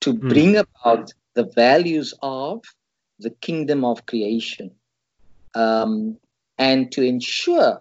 to 0.00 0.12
mm. 0.12 0.28
bring 0.28 0.56
about 0.56 1.14
the 1.32 1.44
values 1.44 2.12
of 2.22 2.62
the 3.18 3.30
kingdom 3.30 3.82
of 3.82 4.04
creation, 4.04 4.72
um, 5.54 6.18
and 6.58 6.92
to 6.92 7.02
ensure 7.02 7.80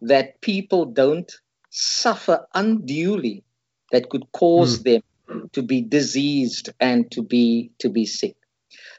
that 0.00 0.40
people 0.40 0.84
don't 0.84 1.32
suffer 1.70 2.44
unduly 2.54 3.44
that 3.92 4.08
could 4.10 4.30
cause 4.32 4.80
mm. 4.80 4.84
them 4.84 5.02
to 5.52 5.62
be 5.62 5.80
diseased 5.82 6.70
and 6.80 7.10
to 7.10 7.22
be 7.22 7.70
to 7.78 7.88
be 7.88 8.06
sick. 8.06 8.36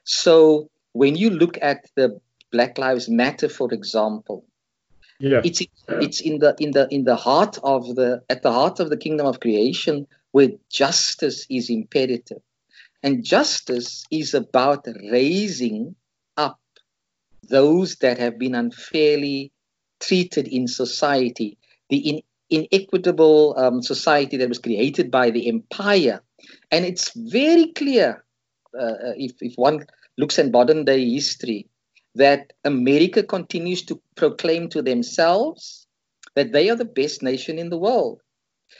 So 0.04 0.70
when 0.94 1.16
you 1.16 1.30
look 1.30 1.58
at 1.62 1.86
the 1.96 2.20
Black 2.52 2.78
Lives 2.78 3.10
Matter, 3.10 3.50
for 3.50 3.72
example, 3.74 4.46
yeah. 5.20 5.42
it's 5.44 5.62
it's 5.88 6.22
in 6.22 6.40
the 6.40 6.56
in 6.60 6.72
the 6.72 6.88
in 6.90 7.04
the 7.04 7.16
heart 7.16 7.58
of 7.64 7.96
the 7.96 8.22
at 8.30 8.42
the 8.42 8.52
heart 8.52 8.80
of 8.80 8.90
the 8.90 8.98
kingdom 8.98 9.28
of 9.28 9.40
creation 9.40 10.08
where 10.32 10.50
justice 10.72 11.46
is 11.50 11.70
imperative. 11.70 12.42
And 13.02 13.24
justice 13.24 14.04
is 14.12 14.34
about 14.34 14.86
raising 15.10 15.96
up 16.36 16.60
those 17.48 17.96
that 17.98 18.18
have 18.20 18.38
been 18.38 18.56
unfairly 18.56 19.52
treated 20.00 20.48
in 20.48 20.68
society, 20.68 21.58
the 21.90 21.98
in, 21.98 22.22
inequitable 22.50 23.56
um, 23.58 23.82
society 23.82 24.38
that 24.38 24.50
was 24.50 24.60
created 24.60 25.12
by 25.12 25.30
the 25.32 25.48
empire. 25.48 26.22
And 26.72 26.86
it's 26.86 27.12
very 27.16 27.68
clear, 27.74 28.24
uh, 28.78 28.84
uh, 28.84 29.14
if, 29.18 29.34
if 29.42 29.54
one 29.56 29.86
looks 30.18 30.40
at 30.40 30.52
modern 30.52 30.86
day 30.86 31.10
history, 31.10 31.68
that 32.16 32.54
America 32.64 33.24
continues 33.24 33.84
to 33.84 34.02
proclaim 34.16 34.70
to 34.70 34.82
themselves 34.82 35.88
that 36.36 36.52
they 36.52 36.70
are 36.70 36.76
the 36.76 36.86
best 36.86 37.22
nation 37.24 37.60
in 37.60 37.70
the 37.70 37.78
world. 37.78 38.22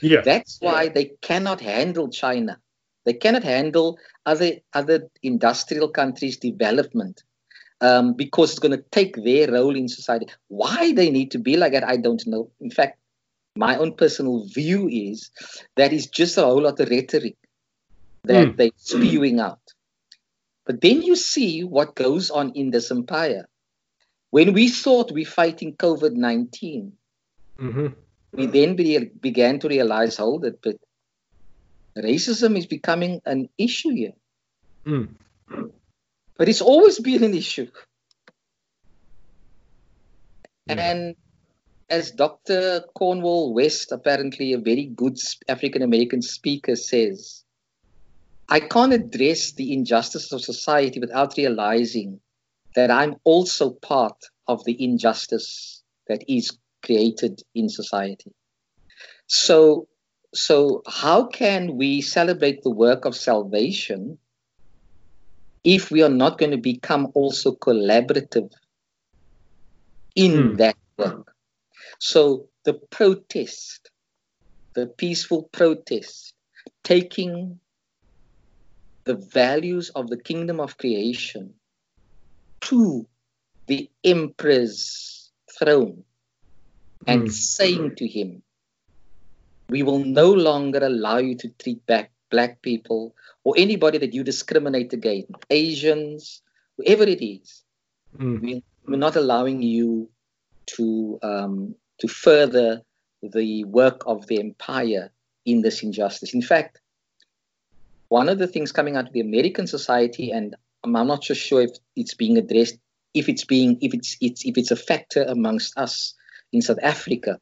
Yeah. 0.02 0.22
That's 0.22 0.58
why 0.60 0.88
they 0.88 1.12
cannot 1.20 1.60
handle 1.60 2.08
China. 2.08 2.58
They 3.04 3.14
cannot 3.14 3.42
handle 3.42 3.98
other 4.26 4.52
other 4.72 5.08
industrial 5.22 5.88
countries' 5.88 6.36
development 6.36 7.22
um, 7.80 8.14
because 8.14 8.50
it's 8.50 8.58
going 8.58 8.76
to 8.76 8.84
take 8.90 9.16
their 9.16 9.50
role 9.50 9.74
in 9.74 9.88
society. 9.88 10.26
Why 10.48 10.92
they 10.92 11.10
need 11.10 11.30
to 11.32 11.38
be 11.38 11.56
like 11.56 11.72
that, 11.72 11.84
I 11.84 11.96
don't 11.96 12.24
know. 12.26 12.50
In 12.60 12.70
fact, 12.70 12.99
my 13.56 13.76
own 13.76 13.94
personal 13.94 14.46
view 14.46 14.88
is 14.88 15.30
that 15.76 15.92
is 15.92 16.06
just 16.06 16.38
a 16.38 16.42
whole 16.42 16.62
lot 16.62 16.78
of 16.80 16.88
rhetoric 16.88 17.36
that 18.24 18.48
mm. 18.48 18.56
they're 18.56 18.70
spewing 18.76 19.40
out. 19.40 19.60
But 20.64 20.80
then 20.80 21.02
you 21.02 21.16
see 21.16 21.64
what 21.64 21.94
goes 21.94 22.30
on 22.30 22.52
in 22.52 22.70
this 22.70 22.90
empire. 22.90 23.48
When 24.30 24.52
we 24.52 24.68
thought 24.68 25.10
we're 25.10 25.26
fighting 25.26 25.74
COVID 25.74 26.12
19, 26.12 26.92
mm-hmm. 27.58 27.86
we 28.32 28.46
then 28.46 28.76
be, 28.76 28.98
began 28.98 29.58
to 29.60 29.68
realize, 29.68 30.16
hold 30.16 30.44
it, 30.44 30.60
but 30.62 30.76
racism 31.96 32.56
is 32.56 32.66
becoming 32.66 33.20
an 33.26 33.48
issue 33.58 33.90
here. 33.90 34.12
Mm. 34.86 35.08
But 36.36 36.48
it's 36.48 36.60
always 36.60 37.00
been 37.00 37.24
an 37.24 37.34
issue. 37.34 37.68
Yeah. 40.66 40.74
And 40.74 41.16
as 41.90 42.12
Dr. 42.12 42.84
Cornel 42.94 43.52
West, 43.52 43.92
apparently 43.92 44.52
a 44.52 44.58
very 44.58 44.86
good 44.86 45.18
African 45.48 45.82
American 45.82 46.22
speaker, 46.22 46.76
says, 46.76 47.44
I 48.48 48.60
can't 48.60 48.92
address 48.92 49.52
the 49.52 49.72
injustice 49.72 50.32
of 50.32 50.40
society 50.40 51.00
without 51.00 51.36
realizing 51.36 52.20
that 52.74 52.90
I'm 52.90 53.16
also 53.24 53.70
part 53.70 54.16
of 54.46 54.64
the 54.64 54.82
injustice 54.82 55.82
that 56.08 56.24
is 56.28 56.56
created 56.84 57.42
in 57.54 57.68
society. 57.68 58.32
So, 59.26 59.88
so 60.34 60.82
how 60.88 61.26
can 61.26 61.76
we 61.76 62.00
celebrate 62.00 62.62
the 62.62 62.70
work 62.70 63.04
of 63.04 63.16
salvation 63.16 64.18
if 65.64 65.90
we 65.90 66.02
are 66.02 66.08
not 66.08 66.38
going 66.38 66.52
to 66.52 66.56
become 66.56 67.08
also 67.14 67.52
collaborative 67.52 68.50
in 70.14 70.32
mm. 70.32 70.56
that 70.56 70.76
work. 70.96 71.34
So 72.00 72.48
the 72.64 72.72
protest, 72.74 73.90
the 74.74 74.86
peaceful 74.86 75.44
protest, 75.52 76.32
taking 76.82 77.60
the 79.04 79.16
values 79.16 79.90
of 79.90 80.08
the 80.08 80.16
kingdom 80.16 80.60
of 80.60 80.78
creation 80.78 81.52
to 82.62 83.06
the 83.66 83.90
emperor's 84.02 85.30
throne 85.58 86.02
and 87.06 87.24
mm. 87.24 87.30
saying 87.30 87.96
to 87.96 88.08
him, 88.08 88.42
We 89.68 89.82
will 89.82 90.02
no 90.02 90.32
longer 90.32 90.80
allow 90.82 91.18
you 91.18 91.36
to 91.36 91.48
treat 91.48 91.84
back 91.84 92.12
black 92.30 92.62
people 92.62 93.14
or 93.44 93.54
anybody 93.58 93.98
that 93.98 94.14
you 94.14 94.24
discriminate 94.24 94.94
against, 94.94 95.32
Asians, 95.50 96.40
whoever 96.78 97.04
it 97.04 97.22
is, 97.22 97.62
mm. 98.18 98.40
we, 98.40 98.64
are 98.88 98.96
not 98.96 99.16
allowing 99.16 99.60
you 99.60 100.08
to 100.66 101.18
um, 101.22 101.74
to 102.00 102.08
further 102.08 102.82
the 103.22 103.64
work 103.64 104.02
of 104.06 104.26
the 104.26 104.40
empire 104.40 105.10
in 105.44 105.62
this 105.62 105.82
injustice. 105.82 106.34
In 106.34 106.42
fact, 106.42 106.80
one 108.08 108.28
of 108.28 108.38
the 108.38 108.46
things 108.46 108.72
coming 108.72 108.96
out 108.96 109.06
of 109.06 109.12
the 109.12 109.20
American 109.20 109.66
society, 109.66 110.30
and 110.30 110.56
I'm, 110.82 110.92
not 110.92 111.24
so 111.24 111.34
sure 111.34 111.62
if 111.62 111.70
it's 111.96 112.14
being 112.14 112.36
addressed, 112.38 112.78
if 113.14 113.28
it's 113.28 113.44
being 113.44 113.78
if 113.80 113.94
it's, 113.94 114.16
it's 114.20 114.44
if 114.44 114.56
it's 114.56 114.70
a 114.70 114.76
factor 114.76 115.22
amongst 115.22 115.76
us 115.78 116.14
in 116.52 116.62
South 116.62 116.78
Africa, 116.82 117.38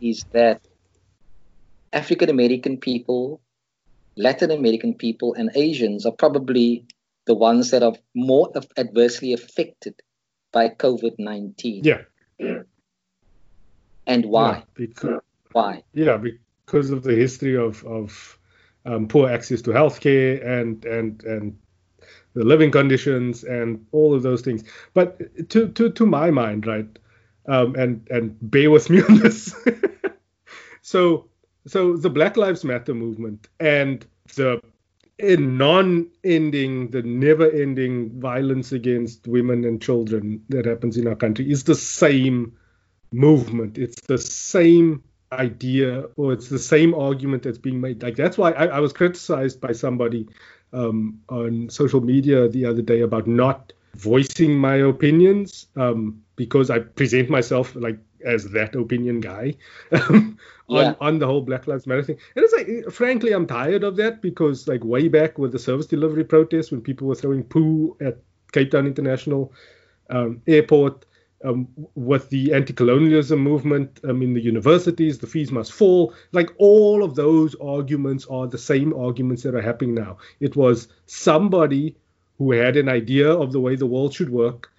is 0.00 0.24
that 0.32 0.60
African 1.92 2.30
American 2.30 2.78
people 2.78 3.40
Latin 4.18 4.50
American 4.50 4.94
people 4.94 5.34
and 5.34 5.50
Asians 5.54 6.04
are 6.04 6.12
probably 6.12 6.84
the 7.26 7.34
ones 7.34 7.70
that 7.70 7.84
are 7.84 7.94
more 8.14 8.50
adversely 8.76 9.32
affected 9.32 9.94
by 10.52 10.68
COVID 10.68 11.14
19. 11.18 11.84
Yeah. 11.84 12.02
And 14.08 14.26
why? 14.26 14.56
Yeah, 14.56 14.62
because, 14.74 15.20
why? 15.52 15.82
Yeah, 15.92 16.16
because 16.66 16.90
of 16.90 17.04
the 17.04 17.14
history 17.14 17.56
of, 17.56 17.84
of 17.84 18.38
um, 18.84 19.06
poor 19.06 19.30
access 19.30 19.62
to 19.62 19.70
healthcare 19.70 20.44
and, 20.44 20.84
and, 20.84 21.22
and 21.22 21.58
the 22.34 22.44
living 22.44 22.72
conditions 22.72 23.44
and 23.44 23.86
all 23.92 24.14
of 24.14 24.24
those 24.24 24.42
things. 24.42 24.64
But 24.94 25.48
to, 25.50 25.68
to, 25.68 25.90
to 25.90 26.06
my 26.06 26.30
mind, 26.32 26.66
right, 26.66 26.98
um, 27.46 27.76
and, 27.76 28.04
and 28.10 28.36
bear 28.40 28.70
with 28.70 28.90
me 28.90 29.02
on 29.02 29.18
this. 29.18 29.54
so 30.82 31.28
so 31.68 31.96
the 31.96 32.10
Black 32.10 32.36
Lives 32.36 32.64
Matter 32.64 32.94
movement 32.94 33.48
and 33.60 34.06
the 34.36 34.60
non-ending, 35.20 36.90
the 36.90 37.02
never-ending 37.02 38.20
violence 38.20 38.72
against 38.72 39.26
women 39.26 39.64
and 39.64 39.82
children 39.82 40.44
that 40.48 40.64
happens 40.64 40.96
in 40.96 41.06
our 41.06 41.16
country 41.16 41.50
is 41.50 41.64
the 41.64 41.74
same 41.74 42.56
movement. 43.12 43.78
It's 43.78 44.00
the 44.02 44.18
same 44.18 45.02
idea, 45.32 46.04
or 46.16 46.32
it's 46.32 46.48
the 46.48 46.58
same 46.58 46.94
argument 46.94 47.42
that's 47.42 47.58
being 47.58 47.80
made. 47.80 48.02
Like 48.02 48.16
that's 48.16 48.38
why 48.38 48.52
I, 48.52 48.66
I 48.66 48.80
was 48.80 48.92
criticized 48.92 49.60
by 49.60 49.72
somebody 49.72 50.28
um, 50.72 51.20
on 51.28 51.68
social 51.70 52.00
media 52.00 52.48
the 52.48 52.64
other 52.66 52.82
day 52.82 53.00
about 53.00 53.26
not 53.26 53.72
voicing 53.94 54.56
my 54.56 54.76
opinions 54.76 55.66
um, 55.76 56.22
because 56.36 56.70
I 56.70 56.78
present 56.80 57.30
myself 57.30 57.74
like 57.74 57.98
as 58.24 58.50
that 58.50 58.74
opinion 58.74 59.20
guy 59.20 59.54
um, 59.92 60.38
on, 60.68 60.84
yeah. 60.84 60.94
on 61.00 61.18
the 61.18 61.26
whole 61.26 61.40
Black 61.40 61.66
Lives 61.66 61.86
Matter 61.86 62.02
thing. 62.02 62.18
And 62.36 62.44
it's 62.44 62.54
like, 62.54 62.92
frankly, 62.92 63.32
I'm 63.32 63.46
tired 63.46 63.84
of 63.84 63.96
that 63.96 64.20
because, 64.20 64.68
like, 64.68 64.84
way 64.84 65.08
back 65.08 65.38
with 65.38 65.52
the 65.52 65.58
service 65.58 65.86
delivery 65.86 66.24
protests, 66.24 66.70
when 66.70 66.80
people 66.80 67.06
were 67.06 67.14
throwing 67.14 67.42
poo 67.42 67.96
at 68.00 68.18
Cape 68.52 68.70
Town 68.70 68.86
International 68.86 69.52
um, 70.10 70.42
Airport, 70.46 71.04
um, 71.44 71.68
with 71.94 72.28
the 72.30 72.52
anti-colonialism 72.52 73.38
movement 73.38 74.00
um, 74.04 74.22
in 74.22 74.34
the 74.34 74.40
universities, 74.40 75.18
the 75.18 75.26
fees 75.26 75.52
must 75.52 75.72
fall. 75.72 76.14
Like 76.32 76.50
all 76.58 77.04
of 77.04 77.14
those 77.14 77.54
arguments 77.56 78.26
are 78.26 78.46
the 78.46 78.58
same 78.58 78.92
arguments 78.92 79.42
that 79.44 79.54
are 79.54 79.62
happening 79.62 79.94
now. 79.94 80.18
It 80.40 80.56
was 80.56 80.88
somebody 81.06 81.96
who 82.38 82.52
had 82.52 82.76
an 82.76 82.88
idea 82.88 83.30
of 83.30 83.52
the 83.52 83.60
way 83.60 83.76
the 83.76 83.86
world 83.86 84.14
should 84.14 84.30
work 84.30 84.70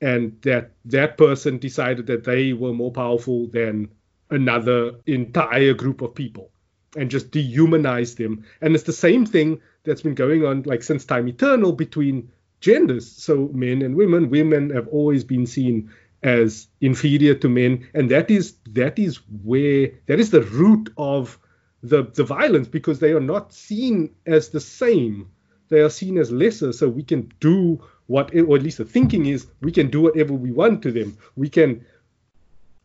and 0.00 0.40
that 0.42 0.72
that 0.84 1.16
person 1.16 1.58
decided 1.58 2.06
that 2.06 2.24
they 2.24 2.52
were 2.52 2.72
more 2.72 2.92
powerful 2.92 3.46
than 3.48 3.88
another 4.30 4.92
entire 5.06 5.72
group 5.72 6.02
of 6.02 6.14
people 6.14 6.50
and 6.96 7.10
just 7.10 7.30
dehumanize 7.30 8.16
them 8.16 8.44
and 8.60 8.74
it's 8.74 8.84
the 8.84 8.92
same 8.92 9.24
thing 9.24 9.60
that's 9.84 10.02
been 10.02 10.14
going 10.14 10.44
on 10.44 10.62
like 10.62 10.82
since 10.82 11.04
time 11.04 11.28
eternal 11.28 11.72
between 11.72 12.30
genders 12.60 13.10
so 13.10 13.48
men 13.52 13.82
and 13.82 13.94
women 13.94 14.28
women 14.28 14.70
have 14.70 14.88
always 14.88 15.24
been 15.24 15.46
seen 15.46 15.90
as 16.22 16.68
inferior 16.80 17.34
to 17.34 17.48
men, 17.48 17.86
and 17.94 18.10
that 18.10 18.30
is 18.30 18.54
that 18.70 18.98
is 18.98 19.20
where 19.42 19.90
that 20.06 20.18
is 20.18 20.30
the 20.30 20.42
root 20.42 20.92
of 20.96 21.38
the 21.82 22.04
the 22.14 22.24
violence 22.24 22.68
because 22.68 22.98
they 22.98 23.12
are 23.12 23.20
not 23.20 23.52
seen 23.52 24.14
as 24.26 24.48
the 24.48 24.60
same; 24.60 25.28
they 25.68 25.80
are 25.80 25.90
seen 25.90 26.18
as 26.18 26.30
lesser. 26.30 26.72
So 26.72 26.88
we 26.88 27.02
can 27.02 27.32
do 27.40 27.82
what, 28.06 28.34
or 28.34 28.56
at 28.56 28.62
least 28.62 28.78
the 28.78 28.84
thinking 28.84 29.26
is, 29.26 29.46
we 29.60 29.72
can 29.72 29.90
do 29.90 30.02
whatever 30.02 30.32
we 30.32 30.52
want 30.52 30.82
to 30.82 30.92
them. 30.92 31.16
We 31.34 31.48
can 31.48 31.84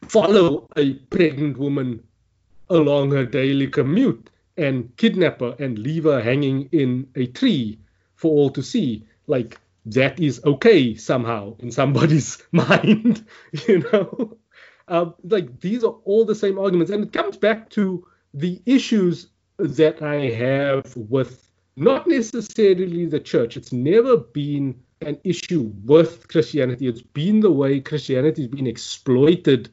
follow 0.08 0.68
a 0.76 0.94
pregnant 0.94 1.58
woman 1.58 2.04
along 2.70 3.12
her 3.12 3.26
daily 3.26 3.68
commute 3.68 4.30
and 4.58 4.96
kidnap 4.98 5.42
her 5.42 5.56
and 5.60 5.78
leave 5.80 6.06
her 6.06 6.22
hanging 6.22 6.70
in 6.72 7.08
a 7.16 7.28
tree 7.28 7.80
for 8.16 8.32
all 8.32 8.50
to 8.52 8.64
see. 8.64 9.06
Like 9.28 9.60
that 9.86 10.20
is 10.20 10.42
okay 10.44 10.96
somehow 10.96 11.56
in 11.60 11.72
somebody's 11.72 12.42
mind, 12.52 13.26
you 13.68 13.80
know. 13.80 14.38
Um, 14.88 15.16
like 15.24 15.60
these 15.60 15.84
are 15.84 15.96
all 16.04 16.26
the 16.26 16.36
same 16.36 16.60
arguments, 16.60 16.92
and 16.92 17.04
it 17.04 17.14
comes 17.14 17.38
back 17.38 17.70
to 17.72 18.06
the 18.34 18.62
issues 18.66 19.28
that 19.58 20.02
I 20.02 20.30
have 20.32 20.96
with 20.96 21.50
not 21.76 22.08
necessarily 22.08 23.06
the 23.06 23.20
church. 23.20 23.58
It's 23.58 23.72
never 23.72 24.18
been 24.18 24.82
an 25.02 25.20
issue 25.24 25.72
with 25.84 26.28
Christianity. 26.28 26.88
It's 26.88 27.02
been 27.02 27.40
the 27.40 27.52
way 27.52 27.80
Christianity 27.80 28.44
has 28.44 28.52
been 28.52 28.68
exploited, 28.68 29.70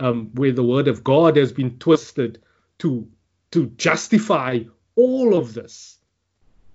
um, 0.00 0.30
where 0.34 0.52
the 0.52 0.64
word 0.64 0.88
of 0.88 1.04
God 1.04 1.36
has 1.36 1.52
been 1.52 1.78
twisted 1.78 2.42
to 2.78 3.08
to 3.52 3.66
justify 3.76 4.60
all 4.96 5.34
of 5.34 5.54
this. 5.54 5.98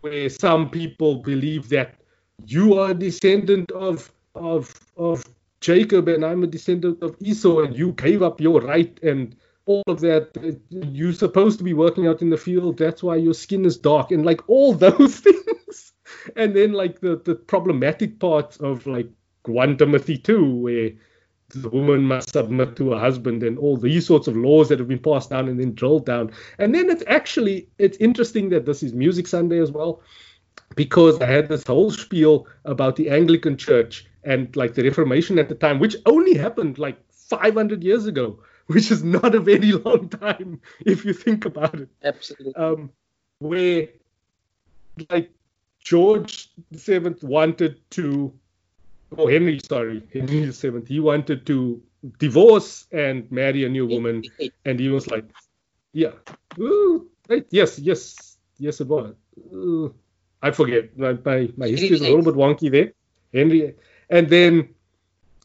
Where 0.02 0.30
some 0.30 0.70
people 0.70 1.18
believe 1.18 1.70
that 1.70 2.01
you 2.46 2.78
are 2.80 2.92
a 2.92 2.94
descendant 2.94 3.72
of 3.72 4.12
of 4.36 4.74
of 4.98 5.24
Jacob 5.60 6.08
and 6.08 6.26
I'm 6.26 6.44
a 6.44 6.48
descendant 6.48 7.02
of 7.04 7.16
Esau 7.20 7.62
and 7.62 7.76
you 7.76 7.92
gave 7.94 8.24
up 8.24 8.42
your 8.42 8.62
right 8.62 8.98
and 9.04 9.36
all 9.66 9.84
of 9.88 10.00
that. 10.02 10.32
You're 10.70 11.14
supposed 11.14 11.60
to 11.60 11.64
be 11.64 11.74
working 11.74 12.08
out 12.08 12.22
in 12.22 12.30
the 12.30 12.38
field. 12.38 12.78
That's 12.78 13.04
why 13.04 13.18
your 13.18 13.34
skin 13.34 13.66
is 13.66 13.78
dark 13.78 14.12
and 14.12 14.26
like 14.26 14.42
all 14.50 14.74
those 14.88 15.20
things. 15.20 15.94
And 16.36 16.56
then 16.56 16.74
like 16.74 17.00
the 17.00 17.22
the 17.24 17.36
problematic 17.36 18.20
parts 18.20 18.58
of 18.58 18.88
like 18.88 19.10
1 19.46 19.78
Timothy 19.78 20.18
2 20.18 20.56
where 20.56 20.92
the 21.50 21.70
woman 21.70 22.04
must 22.04 22.32
submit 22.32 22.78
to 22.78 22.92
her 22.92 23.00
husband 23.00 23.44
and 23.44 23.58
all 23.58 23.76
these 23.76 24.06
sorts 24.06 24.28
of 24.28 24.38
laws 24.38 24.70
that 24.70 24.80
have 24.80 24.88
been 24.88 25.00
passed 25.00 25.30
down 25.30 25.50
and 25.50 25.60
then 25.60 25.74
drilled 25.74 26.06
down. 26.06 26.32
And 26.58 26.74
then 26.74 26.90
it's 26.90 27.04
actually 27.08 27.70
it's 27.78 27.98
interesting 27.98 28.50
that 28.50 28.66
this 28.66 28.84
is 28.84 28.94
music 28.94 29.28
sunday 29.28 29.60
as 29.60 29.72
well 29.72 30.02
because 30.76 31.20
I 31.22 31.26
had 31.26 31.50
this 31.50 31.66
whole 31.66 31.92
spiel 31.92 32.48
about 32.66 32.96
the 32.96 33.10
Anglican 33.10 33.58
Church 33.58 34.06
and 34.24 34.56
like 34.56 34.74
the 34.74 34.84
Reformation 34.84 35.40
at 35.40 35.50
the 35.50 35.56
time, 35.56 35.80
which 35.80 35.96
only 36.06 36.36
happened 36.36 36.78
like 36.78 36.98
500 37.12 37.84
years 37.84 38.06
ago, 38.06 38.40
which 38.68 38.92
is 38.92 39.04
not 39.04 39.36
a 39.36 39.40
very 39.40 39.72
long 39.72 40.10
time 40.10 40.62
if 40.86 41.04
you 41.06 41.14
think 41.14 41.46
about 41.46 41.76
it. 41.76 41.90
Absolutely. 42.04 42.56
Um, 42.56 42.92
where 43.40 43.88
like 45.10 45.32
George 45.80 46.50
VII 46.72 47.16
wanted 47.22 47.80
to, 47.92 48.34
oh 49.18 49.28
Henry, 49.28 49.60
sorry, 49.68 50.04
Henry 50.14 50.46
VII, 50.46 50.84
he 50.88 51.00
wanted 51.00 51.46
to 51.48 51.82
divorce 52.20 52.88
and 52.92 53.32
marry 53.32 53.66
a 53.66 53.70
new 53.70 53.88
woman, 53.88 54.24
and 54.66 54.80
he 54.80 54.90
was 54.90 55.10
like, 55.10 55.26
yeah, 55.94 56.12
Ooh, 56.60 57.10
right, 57.30 57.46
yes, 57.50 57.80
yes, 57.80 58.38
yes, 58.60 58.80
it 58.80 58.88
was. 58.88 59.16
Ooh 59.54 59.94
I 60.42 60.52
forget. 60.52 60.98
My, 60.98 61.14
my, 61.26 61.50
my 61.58 61.68
history 61.68 61.92
is 61.92 62.02
a 62.02 62.04
little 62.06 62.24
bit 62.24 62.36
wonky 62.36 62.72
there. 62.72 62.94
Henry. 63.34 63.76
And 64.10 64.30
then, 64.30 64.74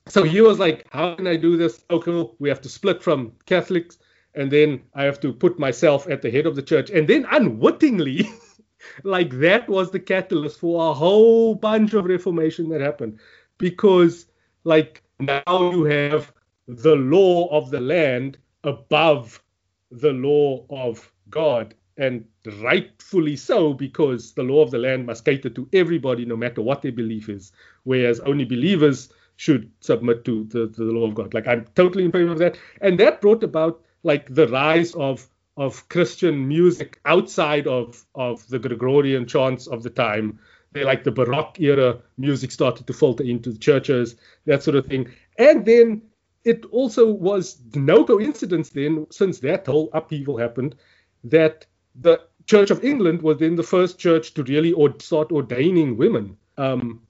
so 0.09 0.23
he 0.23 0.41
was 0.41 0.59
like, 0.59 0.87
How 0.91 1.15
can 1.15 1.27
I 1.27 1.37
do 1.37 1.57
this? 1.57 1.85
Oh, 1.91 1.97
okay. 1.97 2.33
We 2.39 2.49
have 2.49 2.61
to 2.63 2.69
split 2.69 3.03
from 3.03 3.33
Catholics. 3.47 3.99
And 4.35 4.51
then 4.51 4.83
I 4.95 5.05
have 5.05 5.21
to 5.21 5.33
put 5.33 5.59
myself 5.59 6.07
at 6.09 6.21
the 6.21 6.31
head 6.31 6.47
of 6.47 6.57
the 6.57 6.63
church. 6.63 6.91
And 6.91 7.09
then, 7.09 7.27
unwittingly, 7.31 8.29
like 9.03 9.31
that 9.39 9.69
was 9.69 9.91
the 9.91 10.01
catalyst 10.01 10.61
for 10.61 10.91
a 10.91 10.95
whole 10.95 11.55
bunch 11.55 11.95
of 11.95 12.05
reformation 12.05 12.69
that 12.71 12.81
happened. 12.81 13.19
Because, 13.59 14.27
like, 14.65 15.03
now 15.19 15.71
you 15.73 15.85
have 15.85 16.33
the 16.69 16.97
law 16.97 17.49
of 17.49 17.71
the 17.71 17.81
land 17.81 18.37
above 18.65 19.43
the 19.91 20.13
law 20.13 20.67
of 20.69 21.11
God 21.31 21.75
and 21.97 22.25
rightfully 22.63 23.37
so 23.37 23.73
because 23.73 24.33
the 24.33 24.43
law 24.43 24.63
of 24.63 24.71
the 24.71 24.79
land 24.79 25.07
must 25.07 25.25
cater 25.25 25.51
to 25.51 25.69
everybody 25.73 26.25
no 26.25 26.37
matter 26.37 26.63
what 26.63 26.83
their 26.83 26.93
belief 26.93 27.29
is. 27.29 27.53
Whereas 27.85 28.21
only 28.21 28.45
believers 28.45 29.13
should 29.37 29.71
submit 29.81 30.25
to 30.25 30.45
the, 30.45 30.67
the 30.67 30.85
law 30.85 31.07
of 31.07 31.15
god. 31.15 31.35
Like 31.35 31.47
i'm 31.47 31.67
totally 31.75 32.05
in 32.05 32.13
favor 32.13 32.33
of 32.33 32.39
that. 32.39 32.59
And 32.81 32.99
that 33.01 33.21
brought 33.21 33.43
about 33.43 33.83
like 34.03 34.35
the 34.35 34.49
rise 34.49 34.95
of 34.95 35.29
of 35.57 35.89
christian 35.89 36.47
music 36.47 37.01
outside 37.07 37.67
of 37.67 38.05
of 38.15 38.47
the 38.49 38.59
gregorian 38.59 39.27
chants 39.27 39.67
of 39.67 39.83
the 39.83 39.91
time. 39.91 40.39
They 40.73 40.85
like 40.85 41.05
the 41.05 41.13
baroque 41.13 41.61
era 41.61 41.99
music 42.19 42.51
started 42.51 42.87
to 42.87 42.93
filter 42.93 43.25
into 43.25 43.51
the 43.53 43.59
churches 43.59 44.17
that 44.45 44.63
sort 44.63 44.77
of 44.77 44.87
thing. 44.87 45.09
And 45.39 45.65
then 45.65 46.03
it 46.45 46.65
also 46.67 47.11
was 47.11 47.61
no 47.75 48.05
coincidence 48.05 48.71
then 48.71 49.07
since 49.11 49.41
that 49.41 49.67
whole 49.67 49.91
upheaval 49.93 50.39
happened 50.39 50.77
that 51.25 51.67
the 52.01 52.21
Church 52.47 52.71
of 52.71 52.85
England 52.85 53.23
was 53.23 53.39
then 53.39 53.57
the 53.57 53.63
first 53.63 53.99
church 53.99 54.35
to 54.35 54.43
really 54.45 54.73
or 54.73 54.95
start 55.01 55.33
ordaining 55.33 55.97
women. 55.97 56.37
Um, 56.57 57.03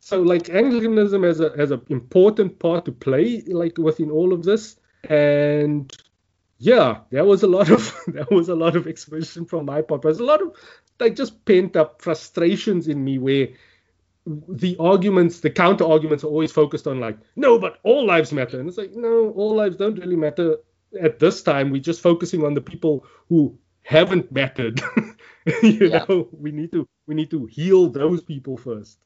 so 0.00 0.22
like 0.22 0.48
Anglicanism 0.48 1.22
has 1.24 1.40
a 1.40 1.56
has 1.56 1.72
an 1.72 1.82
important 1.88 2.58
part 2.58 2.84
to 2.84 2.92
play 2.92 3.42
like 3.48 3.78
within 3.78 4.10
all 4.10 4.32
of 4.32 4.44
this, 4.44 4.76
and 5.08 5.92
yeah, 6.58 7.00
there 7.10 7.24
was 7.24 7.42
a 7.42 7.48
lot 7.48 7.70
of 7.70 7.94
there 8.06 8.26
was 8.30 8.48
a 8.48 8.54
lot 8.54 8.76
of 8.76 8.86
expression 8.86 9.44
from 9.44 9.66
my 9.66 9.82
part. 9.82 10.02
There's 10.02 10.20
a 10.20 10.24
lot 10.24 10.40
of 10.40 10.54
like 11.00 11.16
just 11.16 11.44
pent 11.44 11.76
up 11.76 12.00
frustrations 12.00 12.88
in 12.88 13.04
me 13.04 13.18
where 13.18 13.48
the 14.26 14.76
arguments, 14.80 15.40
the 15.40 15.50
counter 15.50 15.84
arguments 15.84 16.24
are 16.24 16.28
always 16.28 16.50
focused 16.50 16.86
on 16.86 17.00
like, 17.00 17.18
no, 17.36 17.58
but 17.58 17.78
all 17.84 18.04
lives 18.04 18.32
matter. 18.32 18.58
And 18.58 18.68
it's 18.68 18.78
like, 18.78 18.92
no, 18.94 19.30
all 19.30 19.54
lives 19.54 19.76
don't 19.76 19.98
really 19.98 20.16
matter 20.16 20.56
at 21.00 21.18
this 21.18 21.42
time. 21.42 21.70
We're 21.70 21.80
just 21.80 22.00
focusing 22.00 22.44
on 22.44 22.54
the 22.54 22.60
people 22.60 23.06
who 23.28 23.56
haven't 23.86 24.32
mattered. 24.32 24.80
you 25.62 25.88
yeah. 25.88 26.04
know, 26.08 26.28
we 26.32 26.50
need 26.50 26.72
to 26.72 26.88
we 27.06 27.14
need 27.14 27.30
to 27.30 27.46
heal 27.46 27.88
those 27.88 28.22
people 28.22 28.56
first. 28.56 28.98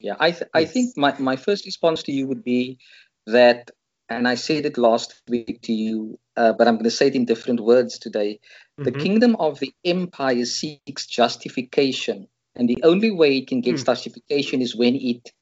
Yeah, 0.00 0.16
I 0.18 0.32
th- 0.32 0.50
I 0.52 0.64
think 0.64 0.96
my, 0.96 1.14
my 1.18 1.36
first 1.36 1.64
response 1.64 2.02
to 2.04 2.12
you 2.12 2.26
would 2.26 2.44
be 2.44 2.78
that, 3.26 3.70
and 4.08 4.28
I 4.28 4.34
said 4.34 4.66
it 4.66 4.76
last 4.76 5.22
week 5.28 5.62
to 5.62 5.72
you, 5.72 6.18
uh, 6.36 6.52
but 6.52 6.66
I'm 6.66 6.74
going 6.74 6.84
to 6.84 6.90
say 6.90 7.06
it 7.06 7.14
in 7.14 7.24
different 7.24 7.60
words 7.60 7.98
today. 7.98 8.40
Mm-hmm. 8.78 8.82
The 8.84 8.92
kingdom 8.92 9.36
of 9.36 9.60
the 9.60 9.72
empire 9.84 10.44
seeks 10.44 11.06
justification, 11.06 12.26
and 12.56 12.68
the 12.68 12.82
only 12.82 13.12
way 13.12 13.38
it 13.38 13.46
can 13.46 13.60
get 13.60 13.76
mm. 13.76 13.86
justification 13.86 14.60
is 14.60 14.76
when 14.76 14.96
it 14.96 15.32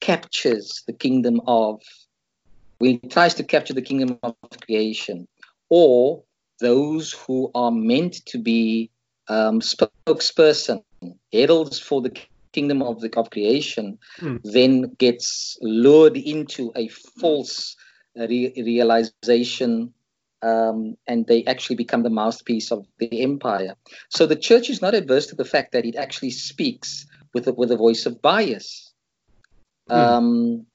captures 0.00 0.84
the 0.86 0.92
kingdom 0.92 1.40
of, 1.46 1.80
when 2.78 3.00
it 3.02 3.10
tries 3.10 3.34
to 3.34 3.44
capture 3.44 3.74
the 3.74 3.82
kingdom 3.82 4.18
of 4.22 4.36
creation, 4.60 5.26
or 5.70 6.22
those 6.60 7.12
who 7.12 7.50
are 7.54 7.70
meant 7.70 8.24
to 8.26 8.38
be 8.38 8.90
um, 9.28 9.60
spokesperson, 9.60 10.82
heralds 11.32 11.78
for 11.78 12.00
the 12.00 12.16
kingdom 12.52 12.82
of 12.82 13.00
the 13.00 13.10
of 13.16 13.30
creation, 13.30 13.98
mm. 14.18 14.40
then 14.42 14.94
gets 14.98 15.58
lured 15.60 16.16
into 16.16 16.72
a 16.74 16.88
false 16.88 17.76
re- 18.14 18.52
realization, 18.56 19.92
um, 20.42 20.96
and 21.06 21.26
they 21.26 21.44
actually 21.44 21.76
become 21.76 22.02
the 22.02 22.10
mouthpiece 22.10 22.70
of 22.70 22.86
the 22.98 23.22
empire. 23.22 23.74
So 24.08 24.26
the 24.26 24.36
church 24.36 24.70
is 24.70 24.80
not 24.80 24.94
adverse 24.94 25.26
to 25.28 25.36
the 25.36 25.44
fact 25.44 25.72
that 25.72 25.84
it 25.84 25.96
actually 25.96 26.30
speaks 26.30 27.06
with 27.34 27.48
a, 27.48 27.52
with 27.52 27.70
a 27.70 27.76
voice 27.76 28.06
of 28.06 28.22
bias, 28.22 28.92
mm. 29.90 29.96
um, 29.96 30.66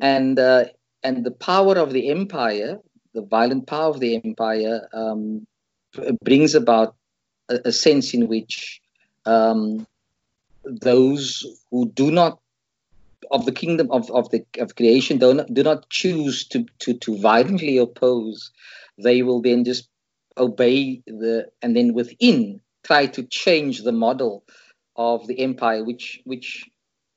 and 0.00 0.38
uh, 0.38 0.64
and 1.02 1.24
the 1.24 1.30
power 1.30 1.76
of 1.78 1.92
the 1.92 2.10
empire 2.10 2.78
the 3.18 3.26
violent 3.26 3.66
power 3.66 3.90
of 3.90 3.98
the 3.98 4.14
empire 4.24 4.88
um, 4.92 5.44
brings 6.22 6.54
about 6.54 6.94
a, 7.48 7.58
a, 7.64 7.72
sense 7.72 8.14
in 8.14 8.28
which 8.28 8.80
um, 9.26 9.86
those 10.64 11.44
who 11.70 11.90
do 11.90 12.10
not 12.12 12.38
of 13.32 13.44
the 13.44 13.52
kingdom 13.52 13.90
of, 13.90 14.10
of 14.12 14.30
the 14.30 14.44
of 14.58 14.76
creation 14.76 15.18
do 15.18 15.34
not 15.34 15.52
do 15.52 15.62
not 15.62 15.90
choose 15.90 16.46
to, 16.46 16.64
to 16.78 16.94
to 16.94 17.18
violently 17.18 17.76
oppose 17.76 18.52
they 18.96 19.22
will 19.22 19.42
then 19.42 19.64
just 19.64 19.88
obey 20.36 21.02
the 21.06 21.46
and 21.60 21.76
then 21.76 21.92
within 21.92 22.60
try 22.84 23.04
to 23.06 23.22
change 23.24 23.82
the 23.82 23.98
model 24.06 24.44
of 24.94 25.26
the 25.26 25.40
empire 25.40 25.82
which 25.84 26.20
which 26.24 26.70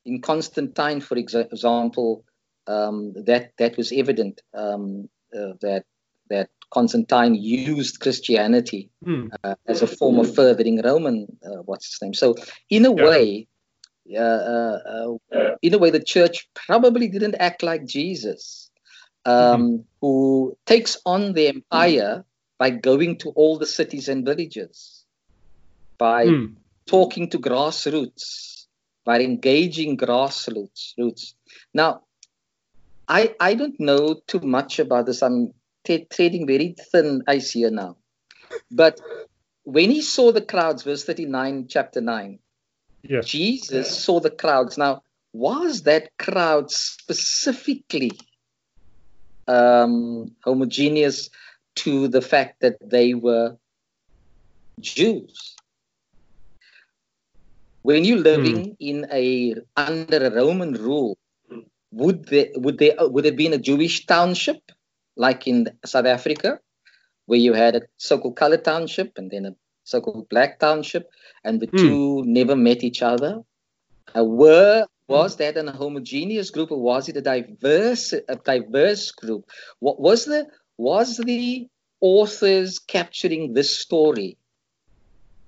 in 0.05 0.19
Constantine 0.21 0.99
for 0.99 1.15
example 1.17 2.25
um, 2.67 3.13
that 3.13 3.51
that 3.57 3.77
was 3.77 3.91
evident 3.91 4.41
um, 4.53 5.07
uh, 5.37 5.53
that 5.61 5.85
that 6.31 6.49
Constantine 6.71 7.35
used 7.35 7.99
Christianity 7.99 8.89
mm. 9.05 9.29
uh, 9.43 9.55
as 9.67 9.81
a 9.81 9.87
form 9.87 10.19
of 10.19 10.33
furthering 10.33 10.81
Roman 10.81 11.27
uh, 11.45 11.61
what's 11.65 11.87
his 11.91 12.01
name. 12.01 12.13
So 12.13 12.35
in 12.69 12.85
a 12.85 12.95
yeah. 12.95 13.03
way, 13.03 13.47
uh, 14.15 14.19
uh, 14.19 15.17
uh, 15.33 15.55
in 15.61 15.73
a 15.73 15.77
way, 15.77 15.91
the 15.91 16.03
church 16.03 16.49
probably 16.53 17.07
didn't 17.07 17.35
act 17.35 17.61
like 17.61 17.85
Jesus, 17.85 18.71
um, 19.25 19.35
mm-hmm. 19.35 19.75
who 19.99 20.57
takes 20.65 20.97
on 21.05 21.33
the 21.33 21.47
empire 21.47 22.25
by 22.57 22.69
going 22.71 23.17
to 23.17 23.29
all 23.31 23.57
the 23.57 23.65
cities 23.65 24.09
and 24.09 24.25
villages, 24.25 25.05
by 25.97 26.25
mm. 26.25 26.55
talking 26.85 27.29
to 27.29 27.39
grassroots, 27.39 28.65
by 29.03 29.19
engaging 29.19 29.97
grassroots. 29.97 30.93
Roots. 30.97 31.35
Now, 31.73 32.01
I, 33.07 33.35
I 33.39 33.55
don't 33.55 33.79
know 33.79 34.21
too 34.25 34.39
much 34.39 34.79
about 34.79 35.05
this. 35.05 35.21
I'm 35.21 35.53
t- 35.83 36.05
trading 36.09 36.47
very 36.47 36.75
thin 36.91 37.23
ice 37.27 37.51
here 37.51 37.71
now. 37.71 37.97
But 38.69 38.99
when 39.63 39.91
he 39.91 40.01
saw 40.01 40.31
the 40.31 40.41
crowds, 40.41 40.83
verse 40.83 41.03
39, 41.03 41.67
chapter 41.67 42.01
9, 42.01 42.39
yes. 43.03 43.25
Jesus 43.25 44.03
saw 44.03 44.19
the 44.19 44.31
crowds. 44.31 44.77
Now, 44.77 45.03
was 45.33 45.83
that 45.83 46.09
crowd 46.17 46.71
specifically 46.71 48.11
um, 49.47 50.35
homogeneous 50.43 51.29
to 51.75 52.07
the 52.07 52.21
fact 52.21 52.61
that 52.61 52.77
they 52.81 53.13
were 53.13 53.57
Jews? 54.79 55.55
When 57.83 58.05
you're 58.05 58.19
living 58.19 58.71
mm. 58.71 58.75
in 58.79 59.07
a 59.11 59.55
under 59.75 60.25
a 60.25 60.29
Roman 60.29 60.73
rule, 60.73 61.17
would 61.91 62.25
there 62.25 62.49
would 62.55 62.77
there 62.77 62.95
would 62.99 63.25
have 63.25 63.35
been 63.35 63.53
a 63.53 63.57
Jewish 63.57 64.05
township 64.05 64.61
like 65.15 65.47
in 65.47 65.67
South 65.85 66.05
Africa, 66.05 66.59
where 67.25 67.39
you 67.39 67.53
had 67.53 67.75
a 67.75 67.81
so-called 67.97 68.35
colored 68.35 68.63
township 68.63 69.17
and 69.17 69.29
then 69.31 69.45
a 69.45 69.55
so-called 69.83 70.29
black 70.29 70.59
township, 70.59 71.09
and 71.43 71.59
the 71.59 71.67
mm. 71.67 71.77
two 71.77 72.23
never 72.25 72.55
met 72.55 72.83
each 72.83 73.01
other? 73.01 73.41
Uh, 74.15 74.23
were 74.23 74.85
was 75.07 75.35
that 75.37 75.57
a 75.57 75.71
homogeneous 75.71 76.49
group 76.51 76.71
or 76.71 76.81
was 76.81 77.09
it 77.09 77.17
a 77.17 77.21
diverse 77.21 78.13
a 78.13 78.35
diverse 78.35 79.11
group? 79.11 79.49
What 79.79 79.99
was 79.99 80.25
the 80.25 80.47
was 80.77 81.17
the 81.17 81.67
authors 81.99 82.79
capturing 82.79 83.53
this 83.53 83.77
story 83.77 84.37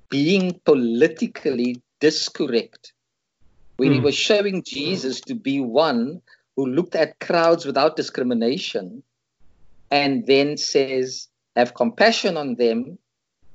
being 0.09 0.59
politically 0.65 1.81
discorrect 1.99 2.93
when 3.77 3.89
mm. 3.89 3.93
he 3.93 3.99
hmm. 3.99 4.05
was 4.05 4.15
showing 4.15 4.61
Jesus 4.63 5.21
to 5.21 5.33
be 5.33 5.59
one 5.59 6.21
who 6.55 6.67
looked 6.67 6.95
at 6.95 7.19
crowds 7.19 7.65
without 7.65 7.95
discrimination 7.95 9.01
and 9.93 10.25
then 10.25 10.57
says, 10.57 11.27
have 11.55 11.75
compassion 11.75 12.35
on 12.35 12.55
them, 12.55 12.97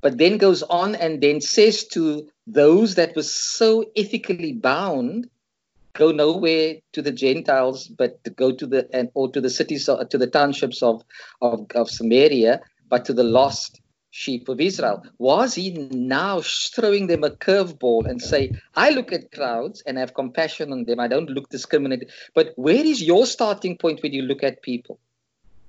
but 0.01 0.19
then 0.19 0.39
goes 0.39 0.63
on 0.63 0.95
and 0.95 1.21
then 1.21 1.41
says 1.41 1.85
to 1.89 2.29
those 2.47 2.95
that 2.95 3.17
were 3.17 3.25
so 3.25 3.85
ethically 3.97 4.53
bound, 4.53 5.29
go 5.95 6.13
nowhere 6.13 6.77
to 6.93 7.03
the 7.03 7.11
Gentiles, 7.11 7.89
but 7.89 8.23
to 8.23 8.31
go 8.31 8.53
to 8.53 8.67
the 8.67 8.89
and 8.93 9.11
or 9.15 9.33
to 9.33 9.41
the 9.41 9.51
cities 9.51 9.87
to 9.87 10.19
the 10.19 10.29
townships 10.29 10.81
of, 10.81 11.03
of, 11.43 11.67
of 11.75 11.91
Samaria, 11.91 12.61
but 12.89 13.05
to 13.07 13.13
the 13.13 13.25
lost 13.25 13.81
sheep 14.11 14.49
of 14.49 14.61
Israel. 14.61 15.03
Was 15.19 15.57
he 15.57 15.73
now 15.91 16.41
throwing 16.41 17.09
them 17.09 17.25
a 17.25 17.31
curveball 17.31 18.07
and 18.09 18.23
say, 18.23 18.53
I 18.77 18.91
look 18.91 19.13
at 19.13 19.33
crowds 19.33 19.83
and 19.85 19.99
have 19.99 20.15
compassion 20.15 20.71
on 20.71 20.85
them. 20.85 21.01
I 21.01 21.09
don't 21.09 21.31
look 21.31 21.49
discriminated. 21.49 22.13
But 22.33 22.53
where 22.55 22.87
is 22.87 23.03
your 23.03 23.27
starting 23.27 23.77
point 23.77 24.05
when 24.05 24.13
you 24.13 24.23
look 24.23 24.45
at 24.45 24.63
people? 24.63 25.01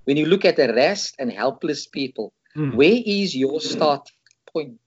When 0.09 0.17
you 0.17 0.25
look 0.25 0.43
at 0.43 0.57
harassed 0.57 1.17
and 1.19 1.31
helpless 1.31 1.85
people, 1.85 2.33
mm. 2.57 2.73
where 2.73 2.99
is 3.05 3.35
your 3.35 3.61
starting 3.61 4.17
point? 4.51 4.79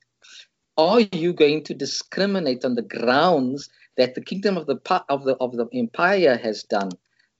Are 0.76 0.98
you 0.98 1.32
going 1.32 1.62
to 1.66 1.74
discriminate 1.74 2.64
on 2.64 2.74
the 2.74 2.82
grounds 2.82 3.68
that 3.96 4.16
the 4.16 4.20
kingdom 4.20 4.56
of 4.56 4.66
the 4.66 4.80
of 5.08 5.22
the 5.22 5.36
of 5.36 5.52
the 5.52 5.68
empire 5.72 6.36
has 6.42 6.64
done? 6.64 6.90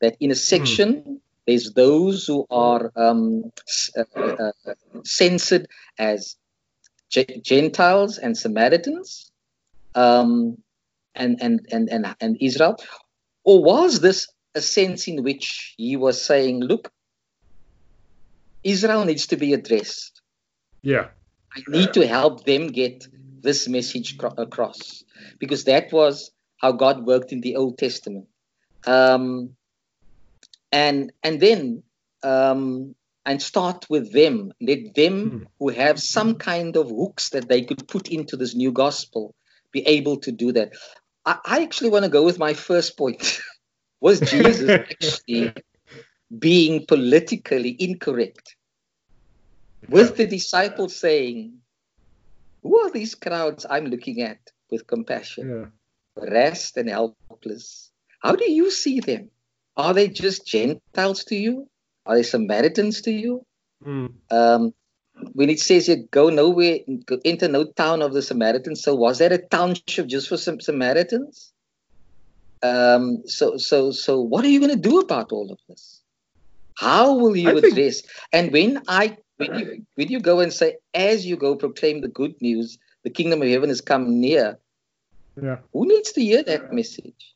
That 0.00 0.16
in 0.20 0.30
a 0.30 0.36
section 0.36 0.90
mm 0.94 1.18
there's 1.44 1.72
those 1.72 2.24
who 2.24 2.46
are 2.50 2.92
um, 2.94 3.50
uh, 3.96 4.04
uh, 4.14 4.52
censored 5.04 5.66
as 5.98 6.36
Gentiles 7.10 8.16
and 8.16 8.38
Samaritans, 8.38 9.32
um, 9.96 10.56
and, 11.16 11.42
and 11.42 11.66
and 11.72 11.88
and 11.90 12.14
and 12.20 12.36
Israel, 12.40 12.76
or 13.42 13.64
was 13.64 13.98
this 13.98 14.28
a 14.54 14.60
sense 14.60 15.08
in 15.08 15.24
which 15.24 15.74
he 15.76 15.96
was 15.96 16.22
saying, 16.22 16.60
"Look, 16.60 16.92
Israel 18.64 19.04
needs 19.04 19.26
to 19.28 19.36
be 19.36 19.52
addressed. 19.52 20.20
Yeah, 20.82 21.08
I 21.54 21.62
need 21.68 21.92
to 21.94 22.06
help 22.06 22.44
them 22.44 22.68
get 22.68 23.06
this 23.40 23.68
message 23.68 24.18
across 24.38 25.02
because 25.38 25.64
that 25.64 25.92
was 25.92 26.30
how 26.56 26.72
God 26.72 27.06
worked 27.06 27.32
in 27.32 27.40
the 27.40 27.56
Old 27.56 27.78
Testament." 27.78 28.26
Um, 28.86 29.56
and 30.70 31.12
and 31.22 31.40
then 31.40 31.82
um, 32.22 32.94
and 33.24 33.40
start 33.40 33.86
with 33.88 34.12
them. 34.12 34.52
Let 34.60 34.94
them 34.94 35.30
mm. 35.30 35.46
who 35.58 35.68
have 35.68 36.00
some 36.00 36.36
kind 36.36 36.76
of 36.76 36.88
hooks 36.90 37.30
that 37.30 37.48
they 37.48 37.62
could 37.62 37.86
put 37.86 38.08
into 38.08 38.36
this 38.36 38.54
new 38.54 38.72
gospel 38.72 39.34
be 39.72 39.80
able 39.86 40.18
to 40.18 40.32
do 40.32 40.52
that. 40.52 40.72
I, 41.24 41.38
I 41.44 41.62
actually 41.62 41.90
want 41.90 42.04
to 42.04 42.10
go 42.10 42.22
with 42.22 42.38
my 42.38 42.54
first 42.54 42.96
point. 42.96 43.40
Was 44.00 44.20
Jesus 44.20 44.68
actually 44.68 45.52
being 46.38 46.86
politically 46.86 47.76
incorrect? 47.78 48.56
With 49.88 50.16
the 50.16 50.26
disciples 50.26 50.96
saying, 50.96 51.58
Who 52.62 52.78
are 52.80 52.90
these 52.90 53.14
crowds 53.14 53.66
I'm 53.68 53.86
looking 53.86 54.22
at 54.22 54.38
with 54.70 54.86
compassion? 54.86 55.72
Yeah. 56.16 56.30
Rest 56.30 56.76
and 56.76 56.88
helpless. 56.88 57.90
How 58.22 58.36
do 58.36 58.50
you 58.50 58.70
see 58.70 59.00
them? 59.00 59.30
are 59.76 59.94
they 59.94 60.08
just 60.08 60.46
Gentiles 60.46 61.24
to 61.24 61.36
you? 61.36 61.68
Are 62.06 62.16
they 62.16 62.22
Samaritans 62.22 63.02
to 63.02 63.10
you? 63.10 63.46
Mm. 63.84 64.12
Um, 64.30 64.74
when 65.32 65.50
it 65.50 65.60
says 65.60 65.88
you 65.88 66.08
go 66.10 66.30
nowhere, 66.30 66.78
go 67.06 67.18
enter 67.24 67.48
no 67.48 67.64
town 67.64 68.02
of 68.02 68.12
the 68.12 68.22
Samaritans, 68.22 68.82
so 68.82 68.94
was 68.94 69.18
that 69.18 69.32
a 69.32 69.38
township 69.38 70.06
just 70.06 70.28
for 70.28 70.36
some 70.36 70.60
Samaritans? 70.60 71.52
Um, 72.62 73.22
so, 73.26 73.56
so, 73.56 73.90
so, 73.90 74.20
what 74.20 74.44
are 74.44 74.48
you 74.48 74.60
going 74.60 74.74
to 74.74 74.88
do 74.88 75.00
about 75.00 75.32
all 75.32 75.50
of 75.50 75.58
this? 75.68 76.01
How 76.82 77.14
will 77.14 77.36
you 77.36 77.50
I 77.50 77.52
address? 77.52 78.00
Think... 78.00 78.04
And 78.32 78.52
when 78.52 78.82
I, 78.88 79.16
when 79.36 79.58
you, 79.58 79.86
when 79.94 80.08
you 80.08 80.20
go 80.20 80.40
and 80.40 80.52
say, 80.52 80.76
as 80.94 81.24
you 81.24 81.36
go 81.36 81.54
proclaim 81.54 82.00
the 82.00 82.08
good 82.08 82.40
news, 82.42 82.78
the 83.04 83.10
kingdom 83.10 83.40
of 83.40 83.48
heaven 83.48 83.68
has 83.68 83.80
come 83.80 84.20
near. 84.20 84.58
Yeah. 85.40 85.58
Who 85.72 85.86
needs 85.86 86.12
to 86.12 86.20
hear 86.20 86.42
that 86.42 86.72
message? 86.72 87.34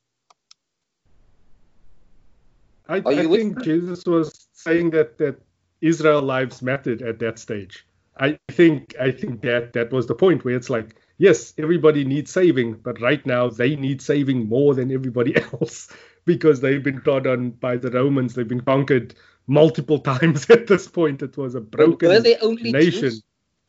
I, 2.89 2.97
I 3.05 3.27
think 3.27 3.63
Jesus 3.63 4.05
was 4.05 4.47
saying 4.53 4.91
that 4.91 5.19
that 5.19 5.41
Israel 5.81 6.23
lives 6.23 6.63
mattered 6.63 7.03
at 7.03 7.19
that 7.19 7.39
stage. 7.39 7.87
I 8.19 8.39
think 8.49 8.95
I 9.01 9.11
think 9.11 9.43
that 9.43 9.73
that 9.75 9.93
was 9.93 10.07
the 10.07 10.15
point 10.15 10.45
where 10.45 10.57
it's 10.57 10.71
like, 10.71 10.97
yes, 11.19 11.53
everybody 11.59 12.05
needs 12.05 12.33
saving, 12.33 12.75
but 12.75 13.01
right 13.01 13.25
now 13.27 13.51
they 13.51 13.77
need 13.77 14.01
saving 14.01 14.49
more 14.49 14.75
than 14.75 14.93
everybody 14.93 15.37
else 15.53 15.89
because 16.25 16.61
they've 16.61 16.83
been 16.83 17.01
trod 17.01 17.27
on 17.27 17.51
by 17.51 17.77
the 17.77 17.91
Romans. 17.91 18.35
They've 18.35 18.47
been 18.47 18.61
conquered 18.61 19.15
multiple 19.47 19.99
times 20.13 20.49
at 20.51 20.67
this 20.67 20.89
point. 20.89 21.23
It 21.23 21.37
was 21.37 21.55
a 21.55 21.61
broken 21.61 22.09
Were 22.09 22.21
they 22.21 22.37
only 22.39 22.73
nation. 22.73 23.13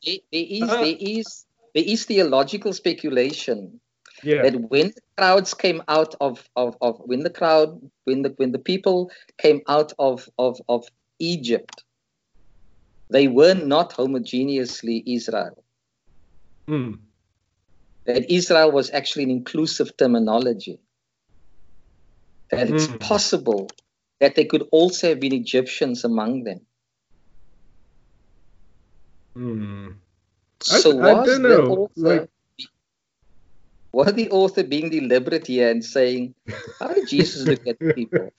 There, 0.05 0.17
there 0.31 0.45
is 0.47 0.63
uh, 0.63 0.77
there 0.77 0.95
is 0.99 1.45
there 1.73 1.83
is 1.85 2.05
theological 2.05 2.73
speculation 2.73 3.79
yeah. 4.23 4.43
that 4.43 4.55
when 4.69 4.87
the 4.87 5.01
crowds 5.17 5.53
came 5.53 5.83
out 5.87 6.15
of, 6.21 6.47
of, 6.55 6.77
of 6.81 6.99
when 7.05 7.21
the 7.21 7.29
crowd 7.29 7.79
when 8.05 8.21
the 8.21 8.29
when 8.37 8.51
the 8.51 8.59
people 8.59 9.11
came 9.37 9.61
out 9.67 9.93
of, 9.99 10.29
of, 10.37 10.59
of 10.67 10.85
Egypt, 11.19 11.83
they 13.09 13.27
were 13.27 13.53
not 13.53 13.93
homogeneously 13.93 15.03
Israel. 15.05 15.63
Mm. 16.67 16.99
That 18.05 18.31
Israel 18.31 18.71
was 18.71 18.89
actually 18.91 19.23
an 19.23 19.31
inclusive 19.31 19.95
terminology. 19.97 20.79
That 22.49 22.69
it's 22.69 22.87
mm. 22.87 22.99
possible 22.99 23.69
that 24.19 24.35
there 24.35 24.45
could 24.45 24.67
also 24.71 25.09
have 25.09 25.19
been 25.19 25.33
Egyptians 25.33 26.03
among 26.03 26.43
them. 26.43 26.61
Mm. 29.37 29.95
So 30.61 30.99
I, 31.01 31.11
I 31.11 31.25
don't 31.25 31.43
know. 31.43 31.89
like, 31.95 32.29
was 33.93 34.13
the 34.13 34.29
author 34.31 34.63
being 34.63 34.89
deliberate 34.89 35.47
here 35.47 35.69
and 35.69 35.83
saying, 35.83 36.33
how 36.79 36.93
did 36.93 37.07
Jesus 37.07 37.47
look 37.47 37.65
at 37.67 37.95
people? 37.95 38.31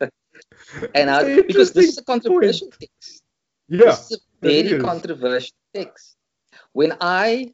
and 0.94 1.10
how, 1.10 1.24
because 1.24 1.72
this 1.72 1.88
is 1.88 1.98
a 1.98 2.04
controversial 2.04 2.68
point. 2.68 2.80
text. 2.80 3.22
Yeah, 3.68 3.84
this 3.84 4.10
is 4.10 4.16
a 4.16 4.46
very 4.46 4.78
controversial 4.78 5.56
text. 5.74 6.16
When 6.72 6.94
I 7.00 7.52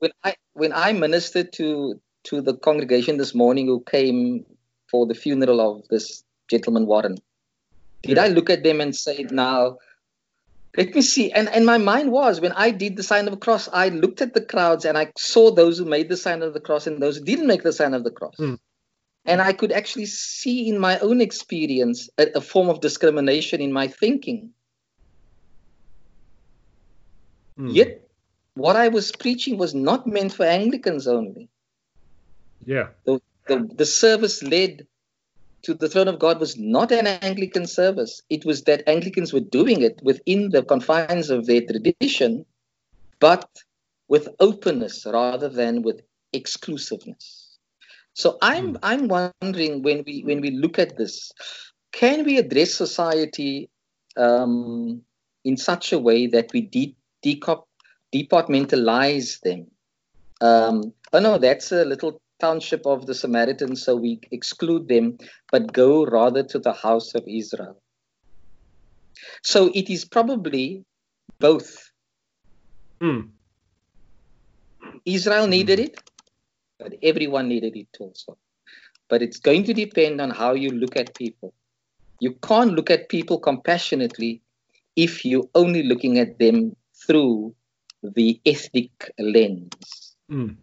when 0.00 0.10
I 0.24 0.34
when 0.54 0.72
I 0.72 0.92
ministered 0.92 1.52
to 1.54 2.00
to 2.24 2.40
the 2.40 2.56
congregation 2.56 3.16
this 3.16 3.34
morning 3.34 3.66
who 3.66 3.82
came 3.84 4.44
for 4.90 5.06
the 5.06 5.14
funeral 5.14 5.60
of 5.60 5.86
this 5.88 6.24
gentleman 6.52 6.86
Warren, 6.86 7.16
did 8.02 8.16
yeah. 8.16 8.24
I 8.24 8.28
look 8.28 8.50
at 8.50 8.62
them 8.62 8.80
and 8.80 8.94
say, 8.94 9.26
now 9.30 9.78
let 10.76 10.94
me 10.94 11.02
see. 11.02 11.30
And, 11.32 11.48
and 11.48 11.66
my 11.66 11.78
mind 11.78 12.12
was 12.12 12.40
when 12.40 12.52
I 12.52 12.70
did 12.70 12.96
the 12.96 13.02
sign 13.02 13.26
of 13.26 13.32
the 13.32 13.44
cross, 13.46 13.68
I 13.72 13.88
looked 13.90 14.22
at 14.22 14.34
the 14.34 14.40
crowds 14.40 14.84
and 14.84 14.96
I 14.96 15.12
saw 15.18 15.50
those 15.50 15.78
who 15.78 15.84
made 15.84 16.08
the 16.08 16.16
sign 16.16 16.42
of 16.42 16.54
the 16.54 16.60
cross 16.60 16.86
and 16.86 17.02
those 17.02 17.18
who 17.18 17.24
didn't 17.24 17.46
make 17.46 17.62
the 17.62 17.72
sign 17.72 17.94
of 17.94 18.04
the 18.04 18.10
cross. 18.10 18.36
Mm. 18.38 18.58
And 19.24 19.40
I 19.40 19.52
could 19.52 19.70
actually 19.70 20.06
see 20.06 20.68
in 20.68 20.78
my 20.78 20.98
own 20.98 21.20
experience 21.20 22.08
a, 22.18 22.26
a 22.36 22.40
form 22.40 22.68
of 22.68 22.80
discrimination 22.80 23.60
in 23.60 23.72
my 23.72 23.86
thinking. 23.86 24.50
Mm. 27.58 27.74
Yet, 27.74 28.08
what 28.54 28.76
I 28.76 28.88
was 28.88 29.12
preaching 29.12 29.58
was 29.58 29.74
not 29.74 30.06
meant 30.06 30.32
for 30.32 30.44
Anglicans 30.44 31.06
only. 31.06 31.48
Yeah. 32.64 32.88
The, 33.04 33.20
the, 33.46 33.68
the 33.76 33.86
service 33.86 34.42
led 34.42 34.86
to 35.62 35.74
the 35.74 35.88
throne 35.88 36.08
of 36.08 36.18
God 36.18 36.40
was 36.40 36.58
not 36.58 36.90
an 36.90 37.06
Anglican 37.06 37.66
service. 37.66 38.20
It 38.28 38.44
was 38.44 38.62
that 38.64 38.88
Anglicans 38.88 39.32
were 39.32 39.40
doing 39.40 39.82
it 39.82 40.00
within 40.02 40.50
the 40.50 40.62
confines 40.62 41.30
of 41.30 41.46
their 41.46 41.60
tradition, 41.60 42.44
but 43.20 43.48
with 44.08 44.28
openness 44.40 45.06
rather 45.06 45.48
than 45.48 45.82
with 45.82 46.02
exclusiveness. 46.32 47.58
So 48.14 48.38
I'm 48.42 48.70
hmm. 48.70 48.76
I'm 48.82 49.08
wondering 49.08 49.82
when 49.82 50.02
we 50.06 50.22
when 50.24 50.40
we 50.40 50.50
look 50.50 50.78
at 50.78 50.96
this, 50.96 51.32
can 51.92 52.24
we 52.24 52.38
address 52.38 52.74
society 52.74 53.70
um, 54.16 55.02
in 55.44 55.56
such 55.56 55.92
a 55.92 55.98
way 55.98 56.26
that 56.26 56.52
we 56.52 56.62
de- 56.62 56.96
decop- 57.24 57.64
departmentalize 58.12 59.40
them? 59.40 59.66
Um, 60.40 60.92
oh 61.12 61.20
no, 61.20 61.38
that's 61.38 61.72
a 61.72 61.84
little 61.84 62.20
township 62.42 62.84
of 62.86 63.06
the 63.06 63.14
Samaritans, 63.14 63.84
so 63.84 63.94
we 63.94 64.20
exclude 64.32 64.88
them, 64.88 65.16
but 65.52 65.72
go 65.72 66.04
rather 66.04 66.42
to 66.42 66.58
the 66.58 66.72
house 66.72 67.14
of 67.14 67.22
Israel. 67.28 67.80
So 69.42 69.70
it 69.74 69.88
is 69.88 70.04
probably 70.04 70.84
both. 71.38 71.70
Mm. 73.00 73.30
Israel 75.04 75.46
needed 75.46 75.78
it, 75.78 76.00
but 76.78 76.94
everyone 77.02 77.48
needed 77.48 77.76
it 77.76 77.96
also. 78.00 78.36
But 79.08 79.22
it's 79.22 79.38
going 79.38 79.64
to 79.64 79.74
depend 79.74 80.20
on 80.20 80.30
how 80.30 80.54
you 80.54 80.70
look 80.70 80.96
at 80.96 81.14
people. 81.14 81.54
You 82.20 82.32
can't 82.42 82.72
look 82.72 82.90
at 82.90 83.08
people 83.08 83.38
compassionately 83.38 84.42
if 84.96 85.24
you're 85.24 85.48
only 85.54 85.82
looking 85.84 86.18
at 86.18 86.38
them 86.38 86.76
through 87.06 87.54
the 88.02 88.40
ethnic 88.44 89.10
lens. 89.18 90.16
Mm 90.30 90.56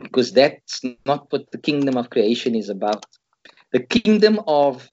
because 0.00 0.32
that's 0.32 0.82
not 1.06 1.30
what 1.30 1.50
the 1.50 1.58
kingdom 1.58 1.96
of 1.96 2.10
creation 2.10 2.54
is 2.54 2.68
about. 2.68 3.04
The 3.72 3.80
kingdom 3.80 4.40
of 4.46 4.88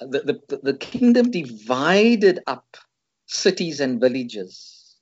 the, 0.00 0.40
the, 0.48 0.60
the 0.62 0.74
kingdom 0.74 1.30
divided 1.30 2.40
up 2.46 2.76
cities 3.26 3.80
and 3.80 4.00
villages. 4.00 4.96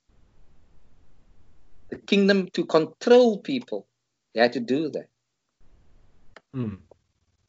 The 1.89 1.97
kingdom 1.97 2.49
to 2.53 2.65
control 2.65 3.39
people, 3.39 3.87
they 4.33 4.41
had 4.41 4.53
to 4.53 4.59
do 4.59 4.89
that. 4.89 5.07
Mm. 6.55 6.79